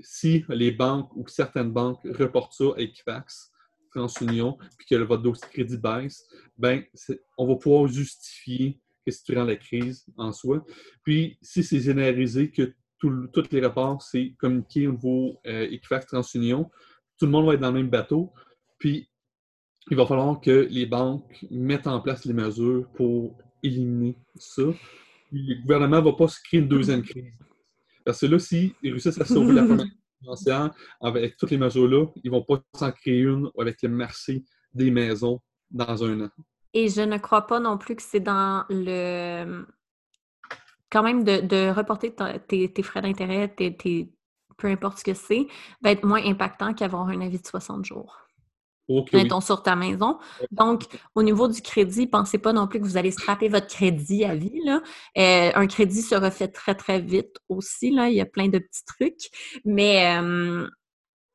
si 0.00 0.44
les 0.48 0.72
banques 0.72 1.14
ou 1.16 1.26
certaines 1.28 1.70
banques 1.70 2.00
reportent 2.04 2.52
ça 2.52 2.64
à 2.76 2.80
Equifax, 2.80 3.52
TransUnion, 3.90 4.58
puis 4.76 4.86
que 4.88 4.96
votre 4.96 5.22
dossier 5.22 5.46
crédit 5.50 5.76
baisse, 5.76 6.24
ben, 6.58 6.82
on 7.38 7.46
va 7.46 7.56
pouvoir 7.56 7.86
justifier 7.86 8.80
que 9.06 9.12
c'est 9.12 9.26
durant 9.26 9.44
la 9.44 9.56
crise 9.56 10.04
en 10.16 10.32
soi. 10.32 10.64
Puis, 11.02 11.38
si 11.42 11.62
c'est 11.62 11.80
généralisé, 11.80 12.50
que 12.50 12.74
tous 12.98 13.50
les 13.50 13.60
rapports, 13.60 14.00
c'est 14.00 14.34
communiqué 14.38 14.86
au 14.86 14.92
niveau 14.92 15.40
euh, 15.46 15.68
Equifax 15.70 16.06
TransUnion, 16.06 16.70
tout 17.18 17.26
le 17.26 17.32
monde 17.32 17.46
va 17.46 17.54
être 17.54 17.60
dans 17.60 17.70
le 17.70 17.80
même 17.80 17.90
bateau. 17.90 18.32
Puis, 18.78 19.08
il 19.90 19.96
va 19.96 20.06
falloir 20.06 20.40
que 20.40 20.66
les 20.70 20.86
banques 20.86 21.44
mettent 21.50 21.86
en 21.86 22.00
place 22.00 22.24
les 22.24 22.32
mesures 22.32 22.88
pour 22.94 23.36
éliminer 23.62 24.16
ça. 24.36 24.62
le 25.32 25.62
gouvernement 25.62 25.98
ne 25.98 26.04
va 26.04 26.12
pas 26.14 26.28
se 26.28 26.40
créer 26.42 26.60
une 26.60 26.68
deuxième 26.68 27.02
crise. 27.02 27.34
Parce 28.04 28.20
que 28.20 28.26
là, 28.26 28.38
s'ils 28.38 28.74
réussissent 28.82 29.20
à 29.20 29.24
sauver 29.24 29.54
la 29.54 29.62
première 29.62 29.86
avec 31.00 31.36
toutes 31.36 31.50
les 31.50 31.58
mesures-là, 31.58 32.06
ils 32.22 32.30
ne 32.30 32.36
vont 32.36 32.42
pas 32.42 32.62
s'en 32.74 32.92
créer 32.92 33.20
une 33.20 33.50
avec 33.58 33.82
le 33.82 33.88
marché 33.90 34.44
des 34.72 34.90
maisons 34.90 35.40
dans 35.70 36.02
un 36.04 36.22
an. 36.22 36.30
Et 36.72 36.88
je 36.88 37.02
ne 37.02 37.18
crois 37.18 37.46
pas 37.46 37.60
non 37.60 37.78
plus 37.78 37.96
que 37.96 38.02
c'est 38.02 38.20
dans 38.20 38.64
le. 38.68 39.64
Quand 40.90 41.02
même, 41.02 41.24
de, 41.24 41.70
reporter 41.70 42.14
tes, 42.46 42.82
frais 42.82 43.02
d'intérêt, 43.02 43.48
peu 44.56 44.68
importe 44.68 44.98
ce 44.98 45.04
que 45.04 45.14
c'est, 45.14 45.46
va 45.82 45.90
être 45.90 46.04
moins 46.04 46.24
impactant 46.24 46.72
qu'avoir 46.72 47.08
un 47.08 47.20
avis 47.20 47.40
de 47.40 47.46
60 47.46 47.84
jours. 47.84 48.23
Mettons 48.88 49.40
sur 49.40 49.62
ta 49.62 49.76
maison. 49.76 50.18
Donc, 50.50 50.84
au 51.14 51.22
niveau 51.22 51.48
du 51.48 51.62
crédit, 51.62 52.06
pensez 52.06 52.38
pas 52.38 52.52
non 52.52 52.66
plus 52.66 52.80
que 52.80 52.84
vous 52.84 52.96
allez 52.96 53.10
scraper 53.10 53.48
votre 53.48 53.66
crédit 53.66 54.24
à 54.24 54.34
vie. 54.34 54.60
Là. 54.64 54.82
Euh, 55.16 55.52
un 55.54 55.66
crédit 55.66 56.02
se 56.02 56.14
refait 56.14 56.48
très, 56.48 56.74
très 56.74 57.00
vite 57.00 57.36
aussi. 57.48 57.90
Là. 57.90 58.08
Il 58.08 58.14
y 58.14 58.20
a 58.20 58.26
plein 58.26 58.48
de 58.48 58.58
petits 58.58 58.84
trucs. 58.84 59.30
Mais 59.64 60.16
euh, 60.18 60.68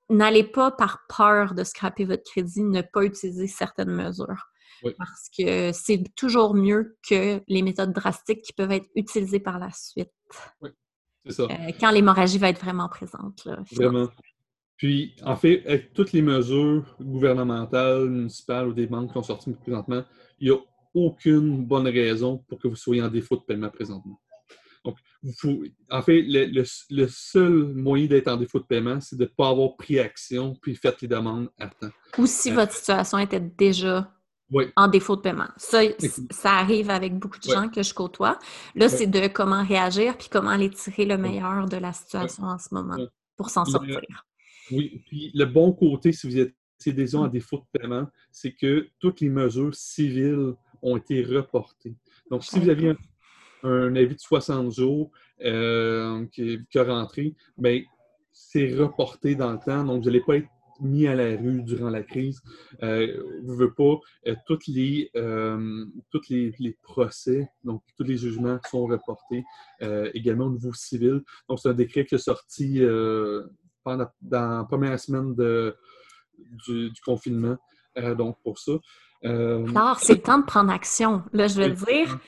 n'allez 0.09 0.43
pas 0.43 0.71
par 0.71 0.99
peur 1.09 1.55
de 1.55 1.63
scraper 1.63 2.05
votre 2.05 2.23
crédit, 2.23 2.63
ne 2.63 2.81
pas 2.81 3.03
utiliser 3.03 3.47
certaines 3.47 3.91
mesures. 3.91 4.45
Parce 4.97 5.29
que 5.37 5.71
c'est 5.73 6.03
toujours 6.15 6.53
mieux 6.53 6.97
que 7.07 7.41
les 7.47 7.61
méthodes 7.63 7.91
drastiques 7.91 8.43
qui 8.43 8.53
peuvent 8.53 8.71
être 8.71 8.87
utilisées 8.95 9.41
par 9.41 9.59
la 9.59 9.71
suite. 9.71 10.11
Oui, 10.61 10.69
c'est 11.25 11.33
ça. 11.33 11.43
Euh, 11.43 11.71
quand 11.81 11.91
l'hémorragie 11.91 12.37
va 12.37 12.47
être 12.47 12.61
vraiment 12.61 12.87
présente. 12.87 13.45
vraiment. 13.73 14.07
Puis, 14.79 15.13
en 15.25 15.35
fait, 15.35 15.61
avec 15.67 15.91
toutes 15.91 16.13
les 16.13 16.21
mesures 16.21 16.95
gouvernementales, 17.01 18.09
municipales 18.09 18.69
ou 18.69 18.73
des 18.73 18.87
banques 18.87 19.09
qui 19.09 19.13
sont 19.13 19.23
sorties 19.23 19.51
présentement, 19.51 20.03
il 20.39 20.49
n'y 20.49 20.55
a 20.55 20.59
aucune 20.93 21.65
bonne 21.65 21.87
raison 21.87 22.37
pour 22.47 22.59
que 22.59 22.69
vous 22.69 22.77
soyez 22.77 23.01
en 23.01 23.09
défaut 23.09 23.35
de 23.35 23.41
paiement 23.41 23.69
présentement. 23.69 24.17
Donc, 24.85 24.95
en 25.91 26.01
fait, 26.01 26.23
le, 26.25 27.07
seul 27.09 27.73
moyen 27.75 28.07
d'être 28.07 28.29
en 28.29 28.37
défaut 28.37 28.59
de 28.59 28.63
paiement, 28.63 29.01
c'est 29.01 29.17
de 29.17 29.25
ne 29.25 29.27
pas 29.27 29.49
avoir 29.49 29.75
pris 29.75 29.99
action 29.99 30.55
puis 30.61 30.75
fait 30.75 31.01
les 31.01 31.09
demandes 31.09 31.49
à 31.59 31.67
temps. 31.67 31.91
Ou 32.17 32.25
si 32.25 32.49
euh, 32.49 32.55
votre 32.55 32.71
situation 32.71 33.17
était 33.17 33.41
déjà 33.41 34.09
en 34.77 34.87
défaut 34.87 35.17
de 35.17 35.21
paiement. 35.21 35.49
Ça, 35.57 35.81
ça 36.31 36.53
arrive 36.53 36.89
avec 36.89 37.19
beaucoup 37.19 37.37
de 37.37 37.51
gens 37.51 37.67
que 37.67 37.83
je 37.83 37.93
côtoie. 37.93 38.39
Là, 38.75 38.87
c'est 38.87 39.07
de 39.07 39.27
comment 39.27 39.63
réagir 39.63 40.17
puis 40.17 40.29
comment 40.31 40.51
aller 40.51 40.69
tirer 40.69 41.03
le 41.03 41.17
meilleur 41.17 41.67
de 41.67 41.75
la 41.75 41.91
situation 41.91 42.45
en 42.45 42.57
ce 42.57 42.73
moment 42.73 42.95
pour 43.35 43.49
s'en 43.49 43.65
sortir. 43.65 44.25
Oui, 44.71 45.01
puis 45.05 45.31
le 45.33 45.45
bon 45.45 45.71
côté, 45.73 46.11
si 46.11 46.27
vous 46.27 46.37
êtes 46.37 46.53
déjà 46.85 47.19
en 47.19 47.27
défaut 47.27 47.57
de 47.57 47.79
paiement, 47.79 48.07
c'est 48.31 48.53
que 48.53 48.87
toutes 48.99 49.21
les 49.21 49.29
mesures 49.29 49.75
civiles 49.75 50.53
ont 50.81 50.97
été 50.97 51.23
reportées. 51.23 51.95
Donc, 52.31 52.43
si 52.43 52.59
vous 52.59 52.69
aviez 52.69 52.93
un, 53.63 53.95
avis 53.95 54.15
de 54.15 54.19
60 54.19 54.71
jours 54.71 55.11
euh, 55.41 56.25
qui, 56.27 56.59
qui, 56.69 56.79
a 56.79 56.83
rentré, 56.83 57.35
bien, 57.57 57.81
c'est 58.31 58.73
reporté 58.75 59.35
dans 59.35 59.51
le 59.51 59.59
temps, 59.59 59.83
donc 59.83 60.03
vous 60.03 60.09
n'allez 60.09 60.21
pas 60.21 60.37
être 60.37 60.47
mis 60.81 61.07
à 61.07 61.15
la 61.15 61.35
rue 61.37 61.61
durant 61.63 61.89
la 61.89 62.03
crise. 62.03 62.41
Euh, 62.83 63.21
vous 63.43 63.51
ne 63.51 63.55
voulez 63.55 63.71
pas, 63.75 63.99
euh, 64.27 64.35
tous 64.45 64.67
les, 64.67 65.09
euh, 65.15 65.85
toutes 66.09 66.29
les, 66.29 66.53
les, 66.59 66.77
procès, 66.81 67.49
donc 67.63 67.83
tous 67.97 68.03
les 68.03 68.17
jugements 68.17 68.59
sont 68.69 68.85
reportés 68.85 69.43
également 70.13 70.45
au 70.45 70.51
niveau 70.51 70.73
civil. 70.73 71.21
Donc, 71.47 71.59
c'est 71.59 71.69
un 71.69 71.73
décret 71.73 72.05
qui 72.05 72.15
est 72.15 72.19
sorti 72.19 72.81
dans 73.97 74.57
la 74.57 74.63
première 74.63 74.99
semaine 74.99 75.35
de, 75.35 75.75
du, 76.67 76.91
confinement. 77.05 77.57
Euh, 77.97 78.15
donc, 78.15 78.37
pour 78.43 78.59
ça. 78.59 78.73
Euh, 79.25 79.67
Alors, 79.75 79.99
c'est 79.99 80.13
le 80.13 80.21
temps 80.21 80.39
de 80.39 80.45
prendre 80.45 80.71
action. 80.71 81.23
Là, 81.33 81.47
je 81.47 81.61
vais 81.61 81.71
dire, 81.71 82.19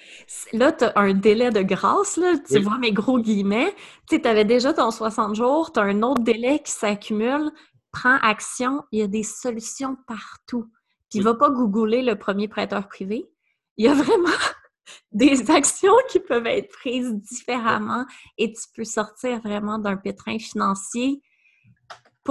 là, 0.53 0.71
tu 0.71 0.83
as 0.83 0.93
un 0.95 1.13
délai 1.13 1.49
de 1.49 1.61
grâce, 1.61 2.17
là, 2.17 2.33
tu 2.37 2.59
vois 2.59 2.77
mes 2.77 2.91
gros 2.91 3.19
guillemets. 3.19 3.73
Tu 4.09 4.19
avais 4.25 4.45
déjà 4.45 4.73
ton 4.73 4.91
60 4.91 5.35
jours, 5.35 5.71
tu 5.71 5.79
as 5.79 5.83
un 5.83 6.01
autre 6.01 6.21
délai 6.21 6.59
qui 6.59 6.71
s'accumule. 6.71 7.51
Prends 7.91 8.17
action, 8.21 8.83
il 8.91 8.99
y 8.99 9.03
a 9.03 9.07
des 9.07 9.23
solutions 9.23 9.97
partout. 10.07 10.69
Puis, 11.09 11.19
ne 11.19 11.23
va 11.25 11.35
pas 11.35 11.49
googler 11.49 12.01
le 12.01 12.17
premier 12.17 12.47
prêteur 12.47 12.87
privé. 12.87 13.29
Il 13.77 13.85
y 13.85 13.87
a 13.87 13.93
vraiment 13.93 14.29
des 15.11 15.49
actions 15.51 15.93
qui 16.09 16.19
peuvent 16.19 16.47
être 16.47 16.69
prises 16.69 17.13
différemment 17.13 18.05
et 18.37 18.51
tu 18.51 18.63
peux 18.75 18.83
sortir 18.83 19.41
vraiment 19.41 19.77
d'un 19.77 19.97
pétrin 19.97 20.39
financier 20.39 21.21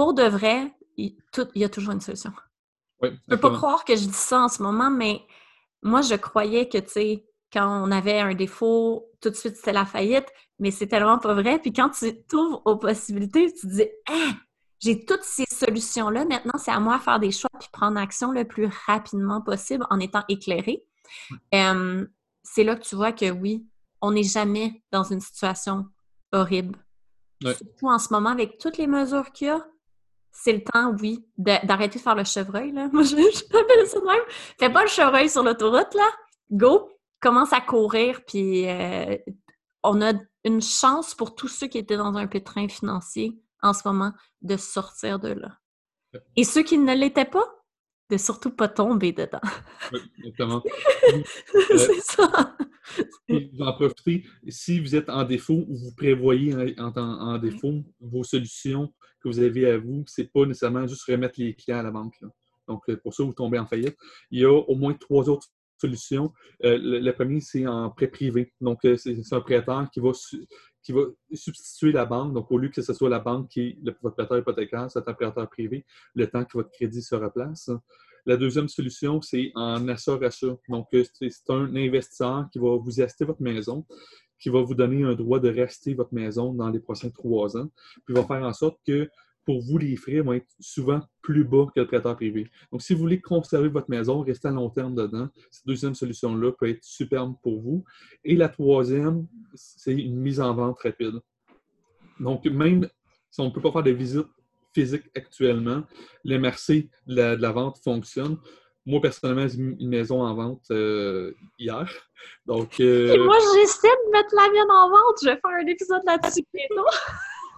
pour 0.01 0.15
de 0.15 0.23
vrai, 0.23 0.73
il, 0.97 1.15
y 1.53 1.63
a 1.63 1.69
toujours 1.69 1.93
une 1.93 2.01
solution. 2.01 2.33
je 3.03 3.09
ne 3.09 3.15
peux 3.27 3.37
pas 3.37 3.51
croire 3.51 3.85
que 3.85 3.95
je 3.95 4.05
dis 4.05 4.13
ça 4.13 4.39
en 4.39 4.47
ce 4.47 4.63
moment, 4.63 4.89
mais 4.89 5.21
moi, 5.83 6.01
je 6.01 6.15
croyais 6.15 6.67
que, 6.67 6.79
tu 6.79 6.89
sais, 6.89 7.25
quand 7.53 7.83
on 7.87 7.91
avait 7.91 8.19
un 8.19 8.33
défaut, 8.33 9.11
tout 9.21 9.29
de 9.29 9.35
suite, 9.35 9.57
c'était 9.57 9.73
la 9.73 9.85
faillite, 9.85 10.25
mais 10.57 10.71
c'est 10.71 10.87
tellement 10.87 11.19
pas 11.19 11.35
vrai. 11.35 11.59
Puis 11.59 11.71
quand 11.71 11.91
tu 11.91 12.19
t'ouvres 12.23 12.63
aux 12.65 12.77
possibilités, 12.77 13.53
tu 13.53 13.67
te 13.67 13.67
dis, 13.67 13.87
hein, 14.09 14.33
j'ai 14.79 15.05
toutes 15.05 15.21
ces 15.21 15.45
solutions-là, 15.51 16.25
maintenant, 16.25 16.57
c'est 16.57 16.71
à 16.71 16.79
moi 16.79 16.97
de 16.97 17.03
faire 17.03 17.19
des 17.19 17.31
choix 17.31 17.51
puis 17.59 17.69
prendre 17.71 17.99
action 17.99 18.31
le 18.31 18.45
plus 18.45 18.71
rapidement 18.87 19.41
possible 19.41 19.85
en 19.91 19.99
étant 19.99 20.23
éclairé. 20.29 20.83
c'est 21.51 22.63
là 22.63 22.75
que 22.75 22.81
tu 22.81 22.95
vois 22.95 23.11
que 23.11 23.29
oui, 23.29 23.67
on 24.01 24.13
n'est 24.13 24.23
jamais 24.23 24.81
dans 24.91 25.03
une 25.03 25.21
situation 25.21 25.85
horrible. 26.31 26.83
Surtout 27.43 27.87
en 27.87 27.99
ce 27.99 28.11
moment, 28.11 28.29
avec 28.29 28.57
toutes 28.57 28.79
les 28.79 28.87
mesures 28.87 29.31
qu'il 29.31 29.45
y 29.45 29.49
a, 29.51 29.63
c'est 30.31 30.53
le 30.53 30.63
temps, 30.63 30.95
oui, 30.99 31.25
d'arrêter 31.37 31.99
de 31.99 32.03
faire 32.03 32.15
le 32.15 32.23
chevreuil, 32.23 32.71
là. 32.71 32.89
Moi, 32.93 33.03
je, 33.03 33.15
l'appelle 33.15 33.87
ça 33.87 33.99
de 33.99 34.05
même. 34.05 34.23
Fais 34.59 34.69
pas 34.69 34.83
le 34.83 34.89
chevreuil 34.89 35.29
sur 35.29 35.43
l'autoroute, 35.43 35.93
là. 35.93 36.09
Go! 36.51 36.89
Commence 37.19 37.53
à 37.53 37.61
courir, 37.61 38.21
puis 38.25 38.67
euh, 38.67 39.15
on 39.83 40.01
a 40.01 40.13
une 40.43 40.61
chance 40.61 41.13
pour 41.13 41.35
tous 41.35 41.47
ceux 41.47 41.67
qui 41.67 41.77
étaient 41.77 41.97
dans 41.97 42.15
un 42.15 42.25
pétrin 42.25 42.67
financier 42.67 43.39
en 43.61 43.73
ce 43.73 43.87
moment 43.87 44.11
de 44.41 44.57
sortir 44.57 45.19
de 45.19 45.29
là. 45.29 45.57
Et 46.35 46.43
ceux 46.43 46.63
qui 46.63 46.79
ne 46.79 46.95
l'étaient 46.95 47.25
pas, 47.25 47.45
de 48.09 48.17
surtout 48.17 48.49
pas 48.51 48.67
tomber 48.67 49.13
dedans. 49.13 49.39
Oui, 49.93 49.99
exactement. 50.17 50.63
c'est 51.77 52.01
ça. 52.01 52.55
vous 53.29 53.61
en 53.61 53.73
profitez. 53.73 54.25
Si 54.47 54.79
vous 54.79 54.95
êtes 54.95 55.09
en 55.09 55.23
défaut 55.23 55.65
ou 55.67 55.75
vous 55.75 55.95
prévoyez 55.95 56.53
en, 56.79 56.91
en, 56.95 57.37
défaut 57.37 57.83
vos 57.99 58.23
solutions 58.23 58.93
que 59.21 59.27
vous 59.27 59.39
avez 59.39 59.69
à 59.69 59.77
vous, 59.77 60.03
c'est 60.07 60.31
pas 60.31 60.45
nécessairement 60.45 60.87
juste 60.87 61.03
remettre 61.03 61.35
les 61.37 61.53
clients 61.53 61.79
à 61.79 61.83
la 61.83 61.91
banque. 61.91 62.19
Donc, 62.67 62.83
pour 63.03 63.13
ça, 63.13 63.23
vous 63.23 63.33
tombez 63.33 63.59
en 63.59 63.65
faillite. 63.65 63.97
Il 64.29 64.39
y 64.39 64.45
a 64.45 64.51
au 64.51 64.75
moins 64.75 64.93
trois 64.93 65.29
autres 65.29 65.47
solutions. 65.81 66.31
Euh, 66.63 66.77
le, 66.79 67.11
premier, 67.11 67.41
c'est 67.41 67.67
en 67.67 67.89
prêt 67.89 68.07
privé. 68.07 68.53
Donc, 68.61 68.85
euh, 68.85 68.95
c'est 68.95 69.33
un 69.33 69.41
prêteur 69.41 69.89
qui 69.91 69.99
va, 69.99 70.11
qui 70.83 70.91
va 70.91 71.01
substituer 71.33 71.91
la 71.91 72.05
banque. 72.05 72.33
Donc, 72.33 72.51
au 72.51 72.57
lieu 72.57 72.69
que 72.69 72.81
ce 72.81 72.93
soit 72.93 73.09
la 73.09 73.19
banque 73.19 73.49
qui 73.49 73.61
est 73.61 73.77
le, 73.83 73.95
votre 74.01 74.15
prêteur 74.15 74.37
hypothécaire, 74.37 74.89
c'est 74.89 75.07
un 75.07 75.13
prêteur 75.13 75.49
privé, 75.49 75.85
le 76.13 76.27
temps 76.27 76.45
que 76.45 76.53
votre 76.53 76.71
crédit 76.71 77.01
se 77.01 77.15
replace. 77.15 77.69
La 78.25 78.37
deuxième 78.37 78.67
solution, 78.67 79.21
c'est 79.21 79.51
en 79.55 79.87
assort-achat. 79.87 80.55
Donc, 80.69 80.87
euh, 80.93 81.03
c'est 81.19 81.49
un 81.49 81.75
investisseur 81.75 82.47
qui 82.51 82.59
va 82.59 82.77
vous 82.77 83.01
acheter 83.01 83.25
votre 83.25 83.41
maison, 83.41 83.85
qui 84.39 84.49
va 84.49 84.61
vous 84.61 84.75
donner 84.75 85.03
un 85.03 85.13
droit 85.13 85.39
de 85.39 85.49
rester 85.49 85.93
votre 85.93 86.13
maison 86.13 86.53
dans 86.53 86.69
les 86.69 86.79
prochains 86.79 87.09
trois 87.09 87.57
ans, 87.57 87.69
puis 88.05 88.15
va 88.15 88.23
faire 88.23 88.43
en 88.43 88.53
sorte 88.53 88.77
que 88.85 89.09
pour 89.45 89.61
vous, 89.61 89.77
les 89.77 89.95
frais 89.95 90.21
vont 90.21 90.33
être 90.33 90.47
souvent 90.59 91.01
plus 91.21 91.43
bas 91.43 91.65
que 91.73 91.79
le 91.79 91.87
prêteur 91.87 92.15
privé. 92.15 92.47
Donc, 92.71 92.81
si 92.81 92.93
vous 92.93 92.99
voulez 92.99 93.19
conserver 93.19 93.69
votre 93.69 93.89
maison, 93.89 94.21
rester 94.21 94.47
à 94.47 94.51
long 94.51 94.69
terme 94.69 94.93
dedans, 94.93 95.29
cette 95.49 95.65
deuxième 95.65 95.95
solution-là 95.95 96.51
peut 96.51 96.69
être 96.69 96.83
superbe 96.83 97.35
pour 97.41 97.59
vous. 97.59 97.83
Et 98.23 98.35
la 98.35 98.49
troisième, 98.49 99.25
c'est 99.55 99.93
une 99.93 100.17
mise 100.17 100.39
en 100.39 100.53
vente 100.53 100.79
rapide. 100.79 101.19
Donc, 102.19 102.45
même 102.45 102.87
si 103.31 103.41
on 103.41 103.45
ne 103.45 103.49
peut 103.49 103.61
pas 103.61 103.71
faire 103.71 103.83
de 103.83 103.91
visite 103.91 104.27
physique 104.73 105.03
actuellement, 105.15 105.83
le 106.23 106.37
marché 106.37 106.89
de 107.07 107.15
la, 107.15 107.51
vente 107.51 107.77
fonctionne. 107.83 108.37
Moi, 108.85 108.99
personnellement, 109.01 109.47
j'ai 109.47 109.61
mis 109.61 109.75
une 109.79 109.89
maison 109.89 110.23
en 110.23 110.33
vente 110.33 110.63
euh, 110.71 111.33
hier. 111.59 111.87
Donc, 112.45 112.79
euh, 112.79 113.13
Et 113.13 113.17
moi, 113.19 113.37
j'essaie 113.53 113.87
de 113.87 114.11
mettre 114.11 114.33
la 114.35 114.49
mienne 114.51 114.71
en 114.71 114.89
vente. 114.89 115.17
Je 115.21 115.29
vais 115.29 115.35
faire 115.35 115.51
un 115.51 115.67
épisode 115.67 116.01
là-dessus 116.05 116.43
bientôt. 116.53 116.87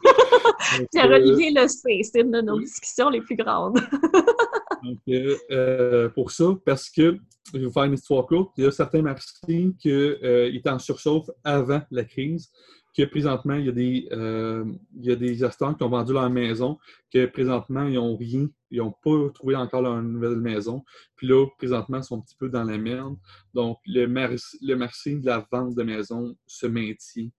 Pierre-Olivier 0.92 1.52
le 1.52 1.68
sait, 1.68 2.02
c'est 2.04 2.22
une 2.22 2.32
de 2.32 2.42
nos 2.42 2.60
discussions 2.60 3.10
les 3.10 3.22
plus 3.22 3.36
grandes. 3.36 3.80
Donc, 4.84 4.98
euh, 5.10 5.38
euh, 5.52 6.10
pour 6.10 6.32
ça, 6.32 6.46
parce 6.66 6.90
que, 6.90 7.18
je 7.54 7.58
vais 7.58 7.66
vous 7.66 7.72
faire 7.72 7.84
une 7.84 7.94
histoire 7.94 8.26
courte, 8.26 8.52
il 8.58 8.66
y 8.66 8.68
a 8.68 8.72
certains 8.72 9.02
marchés 9.02 9.72
qui 9.80 9.90
euh, 9.90 10.52
étaient 10.54 10.70
en 10.70 10.80
surchauffe 10.80 11.30
avant 11.44 11.82
la 11.92 12.04
crise, 12.04 12.52
que 12.96 13.04
présentement, 13.04 13.56
il 13.56 13.66
y 13.66 13.70
a 13.70 13.72
des, 13.72 14.08
il 14.12 15.06
y 15.06 15.12
a 15.12 15.16
des 15.16 15.36
gestants 15.36 15.74
qui 15.74 15.84
ont 15.84 15.90
vendu 15.90 16.14
leur 16.14 16.30
maison, 16.30 16.78
que 17.12 17.26
présentement, 17.26 17.86
ils 17.86 17.96
n'ont 17.96 18.16
rien, 18.16 18.48
ils 18.70 18.78
n'ont 18.80 18.94
pas 19.04 19.30
trouvé 19.34 19.56
encore 19.56 19.82
leur 19.82 20.02
nouvelle 20.02 20.38
maison. 20.38 20.84
Puis 21.16 21.28
là, 21.28 21.46
présentement, 21.58 21.98
ils 21.98 22.04
sont 22.04 22.18
un 22.18 22.22
petit 22.22 22.36
peu 22.38 22.50
dans 22.50 22.64
la 22.64 22.78
merde. 22.78 23.16
Donc, 23.54 23.80
le, 23.86 24.06
le 24.06 24.76
marché 24.76 25.16
de 25.16 25.26
la 25.26 25.48
vente 25.52 25.76
de 25.76 25.84
maison 25.84 26.36
se 26.46 26.68
maintient 26.68 27.30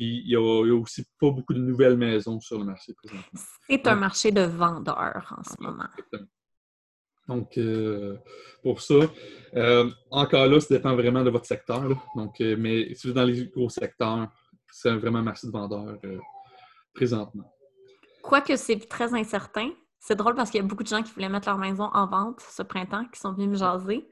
il 0.00 0.24
n'y 0.26 0.34
a, 0.34 0.74
aussi 0.74 1.04
pas 1.20 1.30
beaucoup 1.30 1.52
de 1.52 1.58
nouvelles 1.58 1.96
maisons 1.96 2.40
sur 2.40 2.58
le 2.58 2.64
marché 2.64 2.94
présentement. 2.94 3.40
C'est 3.68 3.86
un 3.86 3.94
marché 3.94 4.32
de 4.32 4.42
vendeurs 4.42 5.34
en 5.38 5.42
ce 5.44 5.62
moment. 5.62 5.88
Donc, 7.28 7.58
euh, 7.58 8.16
pour 8.62 8.80
ça, 8.80 8.94
euh, 9.54 9.88
encore 10.10 10.46
là, 10.46 10.58
ça 10.58 10.74
dépend 10.74 10.94
vraiment 10.96 11.22
de 11.22 11.30
votre 11.30 11.46
secteur. 11.46 11.82
Donc, 12.16 12.40
euh, 12.40 12.56
mais 12.58 12.94
si 12.94 13.06
vous 13.06 13.10
êtes 13.10 13.16
dans 13.16 13.24
les 13.24 13.46
gros 13.46 13.68
secteurs, 13.68 14.28
c'est 14.72 14.94
vraiment 14.96 15.18
un 15.18 15.22
marché 15.22 15.46
de 15.46 15.52
vendeurs 15.52 15.98
présentement. 16.94 17.52
Quoique 18.22 18.56
c'est 18.56 18.78
très 18.88 19.14
incertain, 19.14 19.70
c'est 19.98 20.16
drôle 20.16 20.34
parce 20.34 20.50
qu'il 20.50 20.60
y 20.60 20.64
a 20.64 20.66
beaucoup 20.66 20.82
de 20.82 20.88
gens 20.88 21.02
qui 21.02 21.12
voulaient 21.12 21.28
mettre 21.28 21.48
leur 21.48 21.58
maison 21.58 21.90
en 21.92 22.06
vente 22.06 22.40
ce 22.40 22.62
printemps, 22.62 23.04
qui 23.12 23.20
sont 23.20 23.32
venus 23.32 23.48
me 23.48 23.54
jaser. 23.56 24.08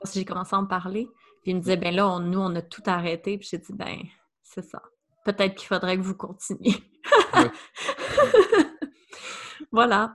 Parce 0.00 0.12
que 0.12 0.18
j'ai 0.18 0.24
commencé 0.24 0.54
à 0.54 0.58
en 0.58 0.66
parler. 0.66 1.08
Puis 1.42 1.52
ils 1.52 1.56
me 1.56 1.60
disaient, 1.60 1.76
ben 1.76 1.94
là, 1.94 2.18
nous, 2.18 2.40
on 2.40 2.54
a 2.56 2.62
tout 2.62 2.82
arrêté. 2.86 3.38
Puis 3.38 3.48
j'ai 3.50 3.58
dit, 3.58 3.72
ben, 3.72 3.98
c'est 4.42 4.64
ça 4.64 4.82
peut-être 5.26 5.56
qu'il 5.56 5.66
faudrait 5.66 5.96
que 5.96 6.02
vous 6.02 6.14
continuiez. 6.14 6.76
voilà. 9.72 10.14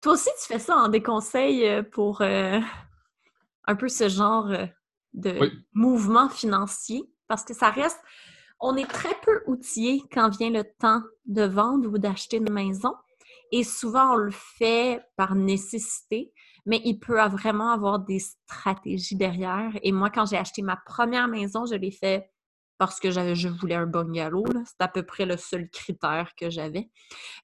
Toi 0.00 0.12
aussi, 0.12 0.30
tu 0.40 0.46
fais 0.46 0.58
ça 0.58 0.76
en 0.76 0.88
des 0.88 1.02
conseils 1.02 1.66
euh, 1.66 1.82
pour 1.82 2.22
euh, 2.22 2.60
un 3.66 3.76
peu 3.76 3.88
ce 3.88 4.08
genre 4.08 4.46
euh, 4.50 4.66
de 5.12 5.50
mouvement 5.74 6.28
financier, 6.28 7.02
parce 7.28 7.44
que 7.44 7.54
ça 7.54 7.70
reste, 7.70 8.00
on 8.62 8.76
est 8.76 8.88
très 8.88 9.14
peu 9.22 9.42
outillé 9.46 10.02
quand 10.12 10.30
vient 10.30 10.50
le 10.50 10.64
temps 10.64 11.02
de 11.26 11.42
vendre 11.42 11.90
ou 11.90 11.98
d'acheter 11.98 12.38
une 12.38 12.52
maison. 12.52 12.94
Et 13.50 13.64
souvent, 13.64 14.14
on 14.14 14.16
le 14.16 14.30
fait 14.30 15.02
par 15.16 15.34
nécessité, 15.34 16.32
mais 16.64 16.80
il 16.84 16.98
peut 16.98 17.20
vraiment 17.26 17.70
avoir 17.72 17.98
des 17.98 18.20
stratégies 18.20 19.16
derrière. 19.16 19.72
Et 19.82 19.92
moi, 19.92 20.08
quand 20.08 20.26
j'ai 20.26 20.38
acheté 20.38 20.62
ma 20.62 20.76
première 20.86 21.28
maison, 21.28 21.66
je 21.66 21.74
l'ai 21.74 21.90
fait 21.90 22.30
parce 22.78 22.98
que 22.98 23.10
je 23.10 23.48
voulais 23.48 23.74
un 23.74 23.86
bungalow. 23.86 24.44
C'est 24.64 24.80
à 24.80 24.88
peu 24.88 25.02
près 25.02 25.26
le 25.26 25.36
seul 25.36 25.68
critère 25.68 26.30
que 26.36 26.48
j'avais. 26.48 26.88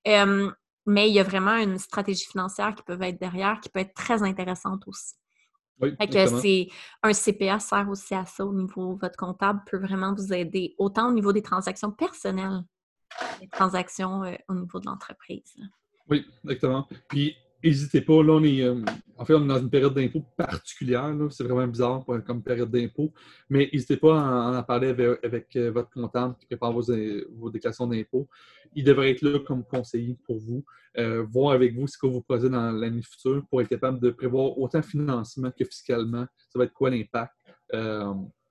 mais 0.06 1.10
il 1.10 1.14
y 1.14 1.20
a 1.20 1.24
vraiment 1.24 1.56
une 1.56 1.78
stratégie 1.78 2.24
financière 2.24 2.74
qui 2.74 2.82
peut 2.84 2.96
être 3.02 3.20
derrière, 3.20 3.60
qui 3.60 3.68
peut 3.68 3.80
être 3.80 3.94
très 3.94 4.22
intéressante 4.22 4.84
aussi. 4.86 5.14
Oui, 5.80 5.94
c'est 5.98 6.68
un 7.02 7.12
CPA 7.12 7.58
sert 7.60 7.88
aussi 7.88 8.14
à 8.14 8.26
ça 8.26 8.44
au 8.44 8.52
niveau 8.52 8.96
votre 8.96 9.16
comptable 9.16 9.62
peut 9.64 9.78
vraiment 9.78 10.12
vous 10.12 10.32
aider 10.32 10.74
autant 10.78 11.08
au 11.08 11.12
niveau 11.12 11.32
des 11.32 11.42
transactions 11.42 11.92
personnelles, 11.92 12.62
des 13.40 13.48
transactions 13.48 14.24
euh, 14.24 14.34
au 14.48 14.54
niveau 14.54 14.80
de 14.80 14.86
l'entreprise. 14.86 15.56
Oui, 16.08 16.26
exactement. 16.44 16.88
Puis 17.08 17.36
N'hésitez 17.62 18.02
pas, 18.02 18.22
là, 18.22 18.34
on 18.34 18.44
est, 18.44 18.62
euh, 18.62 18.80
en 19.16 19.24
fait, 19.24 19.34
on 19.34 19.44
est 19.44 19.48
dans 19.48 19.58
une 19.58 19.70
période 19.70 19.92
d'impôt 19.92 20.22
particulière. 20.36 21.12
C'est 21.30 21.42
vraiment 21.42 21.66
bizarre 21.66 22.04
comme 22.24 22.42
période 22.42 22.70
d'impôt. 22.70 23.12
Mais 23.50 23.68
n'hésitez 23.72 23.96
pas 23.96 24.16
à 24.16 24.58
en, 24.58 24.62
parler 24.62 24.88
avec, 25.24 25.56
euh, 25.56 25.72
votre 25.72 25.90
comptable 25.90 26.36
qui 26.38 26.46
prépare 26.46 26.72
vos, 26.72 26.84
vos 27.32 27.50
déclarations 27.50 27.88
d'impôt. 27.88 28.28
Il 28.76 28.84
devrait 28.84 29.10
être 29.10 29.22
là 29.22 29.40
comme 29.40 29.64
conseiller 29.64 30.16
pour 30.24 30.38
vous, 30.38 30.64
euh, 30.98 31.24
voir 31.24 31.52
avec 31.52 31.74
vous 31.74 31.88
ce 31.88 31.98
que 31.98 32.06
vous 32.06 32.22
posez 32.22 32.48
dans 32.48 32.70
l'année 32.70 33.02
future 33.02 33.44
pour 33.50 33.60
être 33.60 33.68
capable 33.68 33.98
de 33.98 34.10
prévoir 34.10 34.56
autant 34.56 34.82
financièrement 34.82 35.50
que 35.50 35.64
fiscalement. 35.64 36.26
Ça 36.50 36.60
va 36.60 36.64
être 36.64 36.72
quoi 36.72 36.90
l'impact 36.90 37.32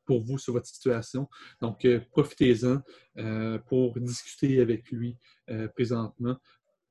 pour 0.06 0.22
vous 0.22 0.38
sur 0.38 0.54
votre 0.54 0.68
situation? 0.68 1.30
Donc, 1.62 1.88
profitez-en 2.12 2.82
pour 3.68 3.98
discuter 4.00 4.60
avec 4.60 4.92
lui 4.92 5.18
présentement 5.76 6.38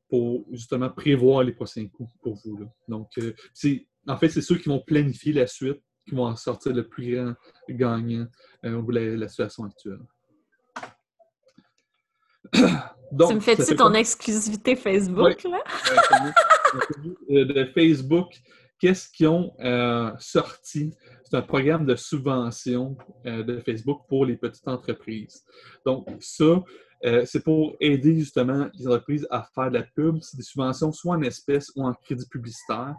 pour 0.09 0.47
justement 0.53 0.91
prévoir 0.91 1.43
les 1.43 1.53
prochains 1.53 1.89
coups 1.89 2.11
pour 2.23 2.35
vous. 2.45 2.69
Donc, 2.89 3.09
euh, 3.19 3.33
c'est 3.53 3.87
en 4.07 4.17
fait, 4.17 4.29
c'est 4.29 4.43
ceux 4.43 4.57
qui 4.57 4.69
vont 4.69 4.81
planifier 4.81 5.33
la 5.33 5.47
suite 5.49 5.83
qui 6.09 6.15
vont 6.15 6.27
en 6.27 6.37
sortir 6.37 6.73
le 6.73 6.87
plus 6.87 7.17
grand 7.17 7.35
gagnant 7.69 8.27
euh, 8.65 8.81
au 8.81 8.91
la, 8.91 9.27
situation 9.27 9.65
actuelle. 9.65 9.99
Donc, 13.13 13.31
tu 13.31 13.35
me 13.37 13.41
fais-tu 13.41 13.75
ton 13.75 13.93
exclusivité 13.95 14.77
Facebook, 14.77 15.43
là? 15.45 15.63
Euh, 17.31 17.45
de 17.45 17.65
Facebook, 17.73 18.35
qu'est-ce 18.81 19.09
qu'ils 19.11 19.29
ont 19.29 19.53
sorti? 20.19 20.95
C'est 21.25 21.37
un 21.37 21.43
programme 21.43 21.87
de 21.87 21.97
subvention 21.97 22.97
de 23.25 23.59
Facebook 23.61 24.03
pour 24.09 24.27
les 24.27 24.37
petites 24.37 24.69
entreprises. 24.69 25.45
Donc, 25.85 26.07
ça, 26.21 26.63
euh, 27.07 27.25
c'est 27.25 27.43
pour 27.43 27.77
aider 27.81 28.19
justement 28.19 28.69
les 28.75 28.87
entreprises 28.87 29.27
à 29.31 29.49
faire 29.55 29.71
de 29.71 29.79
la 29.79 29.85
pub. 29.85 30.19
C'est 30.23 30.37
des 30.37 30.43
subventions 30.43 30.93
soit 30.93 31.15
en 31.15 31.23
espèces 31.23 31.71
ou 31.77 31.87
en 31.87 31.95
crédit 31.95 32.27
publicitaire. 32.29 32.97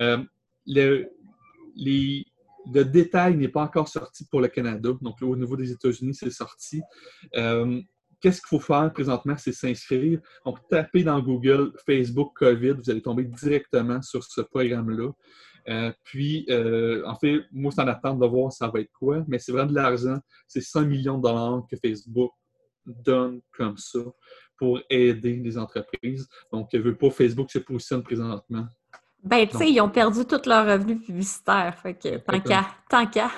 Euh, 0.00 0.18
le, 0.66 1.10
détail 2.84 3.36
n'est 3.36 3.48
pas 3.48 3.62
encore 3.62 3.88
sorti 3.88 4.24
pour 4.30 4.40
le 4.40 4.48
Canada. 4.48 4.90
Donc, 5.00 5.20
au 5.20 5.36
niveau 5.36 5.56
des 5.56 5.70
États-Unis, 5.70 6.14
c'est 6.14 6.30
sorti. 6.30 6.80
Euh, 7.36 7.80
qu'est-ce 8.20 8.40
qu'il 8.40 8.48
faut 8.48 8.60
faire 8.60 8.90
présentement? 8.92 9.36
C'est 9.36 9.52
s'inscrire. 9.52 10.20
Donc, 10.46 10.58
tapez 10.70 11.02
dans 11.02 11.20
Google 11.20 11.72
Facebook 11.84 12.32
COVID, 12.36 12.72
vous 12.72 12.90
allez 12.90 13.02
tomber 13.02 13.24
directement 13.24 14.00
sur 14.00 14.24
ce 14.24 14.40
programme-là. 14.40 15.10
puis, 16.04 16.46
en 17.04 17.16
fait, 17.16 17.40
moi, 17.52 17.70
c'est 17.70 17.82
en 17.82 17.88
attente 17.88 18.18
de 18.18 18.26
voir 18.26 18.50
ça 18.50 18.68
va 18.68 18.80
être 18.80 18.92
quoi, 18.98 19.24
mais 19.28 19.38
c'est 19.38 19.52
vraiment 19.52 19.70
de 19.70 19.74
l'argent. 19.74 20.18
C'est 20.48 20.62
100 20.62 20.86
millions 20.86 21.18
de 21.18 21.22
dollars 21.22 21.66
que 21.68 21.76
Facebook 21.76 22.30
donne 22.86 23.40
comme 23.56 23.76
ça 23.76 24.00
pour 24.56 24.80
aider 24.88 25.36
les 25.36 25.58
entreprises. 25.58 26.28
Donc, 26.52 26.68
je 26.72 26.78
veux 26.78 26.96
pas 26.96 27.10
Facebook 27.10 27.50
se 27.50 27.58
positionne 27.58 28.02
présentement. 28.02 28.66
Ben, 29.22 29.46
tu 29.46 29.56
sais, 29.56 29.70
ils 29.70 29.80
ont 29.80 29.88
perdu 29.88 30.24
tous 30.24 30.46
leurs 30.46 30.66
revenus 30.66 31.04
publicitaires. 31.04 31.78
Fait 31.80 31.94
que 31.94 32.18
tant 32.18 32.40
qu'à. 32.40 32.66
Tant 32.88 33.06
qu'à. 33.06 33.30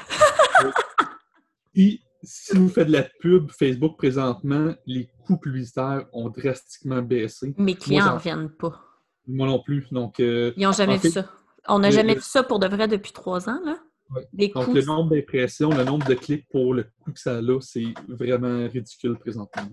Et 1.74 2.00
si 2.22 2.56
vous 2.56 2.68
faites 2.68 2.88
de 2.88 2.92
la 2.92 3.02
pub 3.20 3.50
Facebook 3.50 3.98
présentement, 3.98 4.74
les 4.86 5.10
coûts 5.26 5.36
publicitaires 5.36 6.06
ont 6.12 6.30
drastiquement 6.30 7.02
baissé. 7.02 7.54
Mes 7.58 7.74
clients 7.74 8.06
n'en 8.06 8.16
viennent 8.16 8.48
pas. 8.50 8.80
Moi 9.26 9.46
non 9.46 9.62
plus. 9.62 9.86
Donc, 9.90 10.20
euh, 10.20 10.52
ils 10.56 10.64
n'ont 10.64 10.72
jamais 10.72 10.96
vu 10.96 11.10
ça. 11.10 11.30
On 11.66 11.78
n'a 11.78 11.90
jamais 11.90 12.14
vu 12.14 12.22
ça 12.22 12.42
pour 12.42 12.58
de 12.58 12.66
vrai 12.66 12.88
depuis 12.88 13.12
trois 13.12 13.48
ans, 13.48 13.60
là. 13.64 13.78
Donc, 14.10 14.74
le 14.74 14.84
nombre 14.84 15.10
d'impressions, 15.10 15.70
le 15.70 15.84
nombre 15.84 16.06
de 16.06 16.14
clics 16.14 16.46
pour 16.48 16.74
le 16.74 16.84
coût 17.00 17.12
que 17.12 17.18
ça 17.18 17.38
a, 17.38 17.60
c'est 17.60 17.94
vraiment 18.06 18.68
ridicule 18.68 19.16
présentement. 19.18 19.68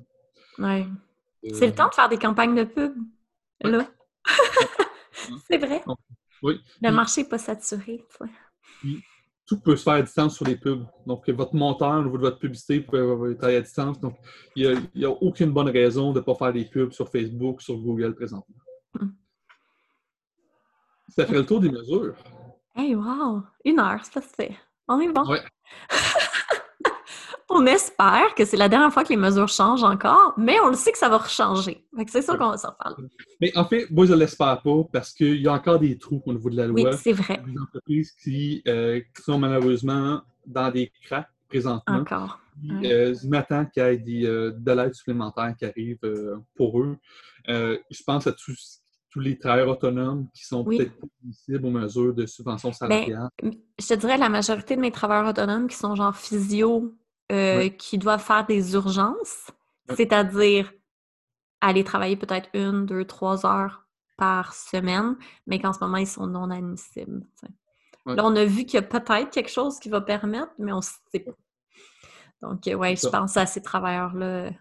Oui. 0.58 0.86
Euh, 1.46 1.50
c'est 1.54 1.68
le 1.68 1.74
temps 1.74 1.90
de 1.90 1.94
faire 1.94 2.10
des 2.10 2.18
campagnes 2.18 2.56
de 2.56 2.64
pub, 2.64 2.94
là. 3.62 3.88
c'est 5.48 5.58
vrai. 5.58 5.84
Oui. 6.44 6.60
Le 6.82 6.92
marché 6.92 7.24
n'est 7.24 7.30
pas 7.30 7.38
saturé. 7.38 8.06
tu 8.10 8.28
sais. 8.88 8.98
tout 9.46 9.60
peut 9.60 9.76
se 9.76 9.84
faire 9.84 9.94
à 9.94 10.02
distance 10.02 10.36
sur 10.36 10.46
les 10.46 10.56
pubs. 10.56 10.86
Donc, 11.06 11.28
votre 11.30 11.56
monteur 11.56 12.00
au 12.00 12.04
niveau 12.04 12.18
de 12.18 12.24
votre 12.24 12.40
publicité 12.40 12.82
peut 12.82 13.32
être 13.32 13.44
à 13.44 13.62
distance. 13.62 14.00
Donc, 14.00 14.18
il 14.56 14.90
n'y 14.96 15.06
a, 15.06 15.10
aucune 15.10 15.52
bonne 15.52 15.70
raison 15.70 16.14
de 16.14 16.20
ne 16.20 16.24
pas 16.24 16.36
faire 16.36 16.54
des 16.54 16.66
pubs 16.66 16.92
sur 16.92 17.10
Facebook, 17.10 17.62
sur 17.62 17.78
Google 17.78 18.16
présentement. 18.16 18.56
Mm. 19.00 19.10
Ça 21.10 21.26
ferait 21.26 21.40
le 21.40 21.46
tour 21.46 21.60
des 21.60 21.70
mesures. 21.70 22.16
Hey, 22.76 22.96
wow! 22.96 23.44
Une 23.66 23.80
heure, 23.80 24.00
c'est 24.04 24.14
passé. 24.14 24.58
On 24.88 25.00
est 25.00 25.10
bon. 25.12 25.28
Ouais. 25.28 25.42
on 27.50 27.66
espère 27.66 28.34
que 28.36 28.46
c'est 28.46 28.58
la 28.58 28.70
dernière 28.70 28.92
fois 28.94 29.04
que 29.04 29.10
les 29.10 29.18
mesures 29.18 29.50
changent 29.50 29.84
encore, 29.84 30.34
mais 30.38 30.58
on 30.62 30.70
le 30.70 30.76
sait 30.76 30.92
que 30.92 30.98
ça 30.98 31.10
va 31.10 31.18
rechanger. 31.18 31.86
C'est 32.08 32.22
sûr 32.22 32.38
qu'on 32.38 32.50
va 32.52 32.58
s'en 32.58 32.72
parler. 32.72 32.96
Mais 33.42 33.56
en 33.58 33.66
fait, 33.66 33.90
moi, 33.92 34.06
je 34.06 34.14
ne 34.14 34.18
l'espère 34.20 34.62
pas 34.62 34.84
parce 34.92 35.12
qu'il 35.14 35.42
y 35.42 35.48
a 35.48 35.54
encore 35.54 35.80
des 35.80 35.98
trous 35.98 36.22
au 36.26 36.34
niveau 36.34 36.50
de 36.50 36.56
la 36.58 36.68
Oui, 36.68 36.84
loi. 36.84 36.94
c'est 36.98 37.12
vrai. 37.14 37.42
des 37.46 37.60
entreprises 37.60 38.12
qui, 38.14 38.62
euh, 38.68 39.00
qui 39.16 39.22
sont 39.22 39.38
malheureusement 39.38 40.22
dans 40.46 40.72
des 40.72 40.92
cracks 41.04 41.28
présentement. 41.50 41.98
Encore. 41.98 42.40
Puis, 42.62 42.72
Ouais. 42.72 42.94
euh, 42.94 43.14
je 43.22 43.28
m'attends 43.28 43.66
qu'il 43.66 43.84
y 43.84 43.86
ait 43.86 43.98
des, 43.98 44.26
euh, 44.26 44.52
de 44.56 44.72
l'aide 44.72 44.94
supplémentaire 44.94 45.54
qui 45.58 45.66
arrive 45.66 45.98
euh, 46.04 46.38
pour 46.56 46.80
eux. 46.82 46.98
Je 47.48 48.04
pense 48.06 48.28
à 48.28 48.32
tous, 48.34 48.81
tous 49.12 49.20
les 49.20 49.38
travailleurs 49.38 49.68
autonomes 49.68 50.28
qui 50.34 50.46
sont 50.46 50.64
Oui. 50.66 50.78
peut-être 50.78 50.94
admissibles 51.22 51.66
aux 51.66 51.72
mesures 51.72 52.14
de 52.14 52.26
subvention 52.26 52.72
salariale. 52.72 53.30
Je 53.44 53.88
te 53.88 53.94
dirais 53.94 54.18
la 54.18 54.30
majorité 54.30 54.76
de 54.78 54.82
mes 54.82 54.92
travailleurs 54.92 55.30
autonomes 55.30 55.68
qui 55.68 55.76
sont 55.76 55.96
genre 55.96 56.16
physio, 56.16 56.96
euh, 57.32 57.70
qui 57.70 57.98
doivent 57.98 58.24
faire 58.24 58.46
des 58.46 58.74
urgences, 58.74 59.52
c'est-à-dire 59.96 60.72
aller 61.60 61.84
travailler 61.84 62.16
peut-être 62.16 62.50
une, 62.54 62.86
deux, 62.86 63.06
trois 63.06 63.46
heures 63.46 63.86
par 64.18 64.54
semaine, 64.54 65.18
mais 65.46 65.60
qu'en 65.60 65.74
ce 65.74 65.80
moment, 65.82 65.98
ils 65.98 66.08
sont 66.08 66.28
non 66.28 66.50
admissibles. 66.50 67.22
Là, 68.06 68.24
on 68.26 68.36
a 68.36 68.46
vu 68.46 68.66
qu'il 68.66 68.76
y 68.76 68.78
a 68.78 68.82
peut-être 68.82 69.30
quelque 69.30 69.52
chose 69.52 69.78
qui 69.80 69.90
va 69.90 70.02
permettre, 70.02 70.52
mais 70.58 70.72
on 70.72 70.78
ne 70.78 70.82
sait 70.82 71.20
pas. 71.20 71.32
Donc, 72.42 72.62
ouais, 72.66 72.96
je 72.96 73.08
pense 73.08 73.38
à 73.38 73.46
ces 73.46 73.62
travailleurs-là 73.62 74.52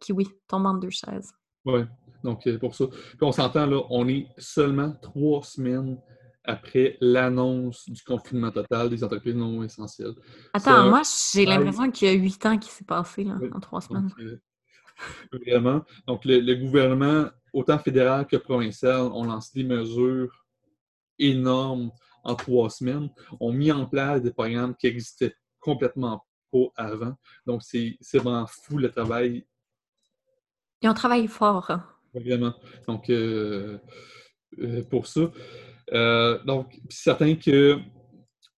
qui, 0.00 0.12
oui, 0.12 0.28
tombent 0.48 0.66
en 0.66 0.74
deux 0.74 0.90
chaises. 0.90 1.32
Oui, 1.66 1.82
donc 2.24 2.46
euh, 2.48 2.58
pour 2.58 2.74
ça. 2.74 2.86
Puis 2.88 3.18
on 3.22 3.30
s'entend, 3.32 3.66
là, 3.66 3.80
on 3.90 4.08
est 4.08 4.26
seulement 4.38 4.92
trois 5.00 5.42
semaines 5.44 6.00
après 6.42 6.96
l'annonce 7.00 7.88
du 7.88 8.02
confinement 8.02 8.50
total 8.50 8.90
des 8.90 9.04
entreprises 9.04 9.34
non 9.36 9.62
essentielles. 9.62 10.14
Attends, 10.52 10.70
Ça- 10.70 10.88
moi, 10.88 11.02
j'ai 11.32 11.44
l'impression 11.46 11.90
qu'il 11.90 12.08
y 12.08 12.10
a 12.10 12.14
huit 12.14 12.44
ans 12.46 12.58
qui 12.58 12.70
s'est 12.70 12.84
passé 12.84 13.24
là, 13.24 13.38
en 13.52 13.60
trois 13.60 13.80
semaines. 13.80 14.08
Donc, 14.08 14.18
euh, 14.20 14.40
vraiment. 15.32 15.82
Donc, 16.06 16.24
le, 16.24 16.40
le 16.40 16.54
gouvernement, 16.56 17.28
autant 17.52 17.78
fédéral 17.78 18.26
que 18.26 18.36
provincial, 18.36 19.02
ont 19.02 19.24
lancé 19.24 19.50
des 19.54 19.64
mesures 19.64 20.44
énormes 21.18 21.90
en 22.24 22.34
trois 22.34 22.70
semaines, 22.70 23.10
ont 23.40 23.52
mis 23.52 23.70
en 23.70 23.86
place 23.86 24.22
des 24.22 24.32
programmes 24.32 24.74
qui 24.74 24.86
existaient 24.86 25.34
complètement 25.60 26.24
pas 26.50 26.66
avant. 26.76 27.14
Donc, 27.46 27.62
c'est 27.62 27.96
c'est 28.00 28.18
vraiment 28.18 28.46
fou 28.46 28.78
le 28.78 28.90
travail, 28.90 29.46
Ils 30.82 30.88
ont 30.90 30.94
travaillé 30.94 31.26
fort. 31.28 31.70
hein. 31.70 31.82
Vraiment. 32.20 32.54
Donc, 32.86 33.10
euh, 33.10 33.78
euh, 34.58 34.82
pour 34.84 35.06
ça. 35.06 35.30
Euh, 35.92 36.42
donc, 36.44 36.70
puis 36.70 36.96
certain 36.96 37.34
que 37.34 37.78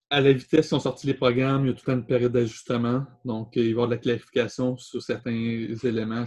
à 0.09 0.21
la 0.21 0.31
vitesse 0.31 0.69
qu'ils 0.69 0.77
ont 0.77 0.79
sorti 0.79 1.05
les 1.05 1.13
programmes, 1.13 1.65
il 1.65 1.69
y 1.69 1.71
a 1.71 1.73
toute 1.73 1.89
une 1.89 2.05
période 2.05 2.31
d'ajustement. 2.31 3.05
Donc, 3.25 3.55
il 3.55 3.63
va 3.63 3.67
y 3.67 3.71
avoir 3.71 3.87
de 3.87 3.95
la 3.95 3.99
clarification 3.99 4.77
sur 4.77 5.01
certains 5.01 5.31
éléments, 5.83 6.25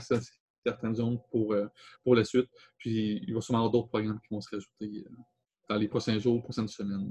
certaines 0.63 0.95
zones 0.95 1.19
pour, 1.31 1.57
pour 2.05 2.15
la 2.15 2.25
suite. 2.25 2.51
Puis, 2.77 3.25
il 3.27 3.33
va 3.33 3.41
sûrement 3.41 3.61
y 3.61 3.63
avoir 3.63 3.73
d'autres 3.73 3.89
programmes 3.89 4.21
qui 4.21 4.35
vont 4.35 4.43
se 4.43 4.55
rajouter 4.55 5.05
dans 5.67 5.77
les 5.77 5.89
prochains 5.89 6.19
jours, 6.19 6.43
prochaines 6.43 6.69
semaines. 6.69 7.11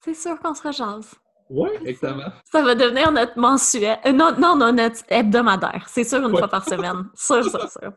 C'est 0.00 0.14
sûr 0.14 0.40
qu'on 0.40 0.54
se 0.54 0.62
rejase. 0.66 1.14
Oui, 1.50 1.68
exactement. 1.84 2.30
Ça 2.50 2.62
va 2.62 2.74
devenir 2.74 3.10
notre 3.12 3.38
mensuel. 3.38 3.98
euh, 4.06 4.12
non, 4.12 4.32
non, 4.38 4.54
non, 4.56 4.72
notre 4.72 5.02
hebdomadaire. 5.08 5.84
C'est 5.88 6.04
sûr, 6.04 6.18
une 6.18 6.32
Ouais. 6.32 6.38
fois 6.38 6.48
par 6.48 6.64
semaine. 6.64 7.08
Sûr, 7.14 7.42
sûr, 7.44 7.70
sûr. 7.70 7.92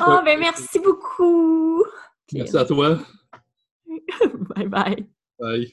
Oh, 0.00 0.10
Ouais. 0.10 0.24
ben 0.24 0.40
merci 0.40 0.78
beaucoup. 0.80 1.84
Merci 2.32 2.56
à 2.56 2.64
toi. 2.64 2.98
Bye 4.56 4.66
bye. 4.68 5.06
Bye. 5.38 5.72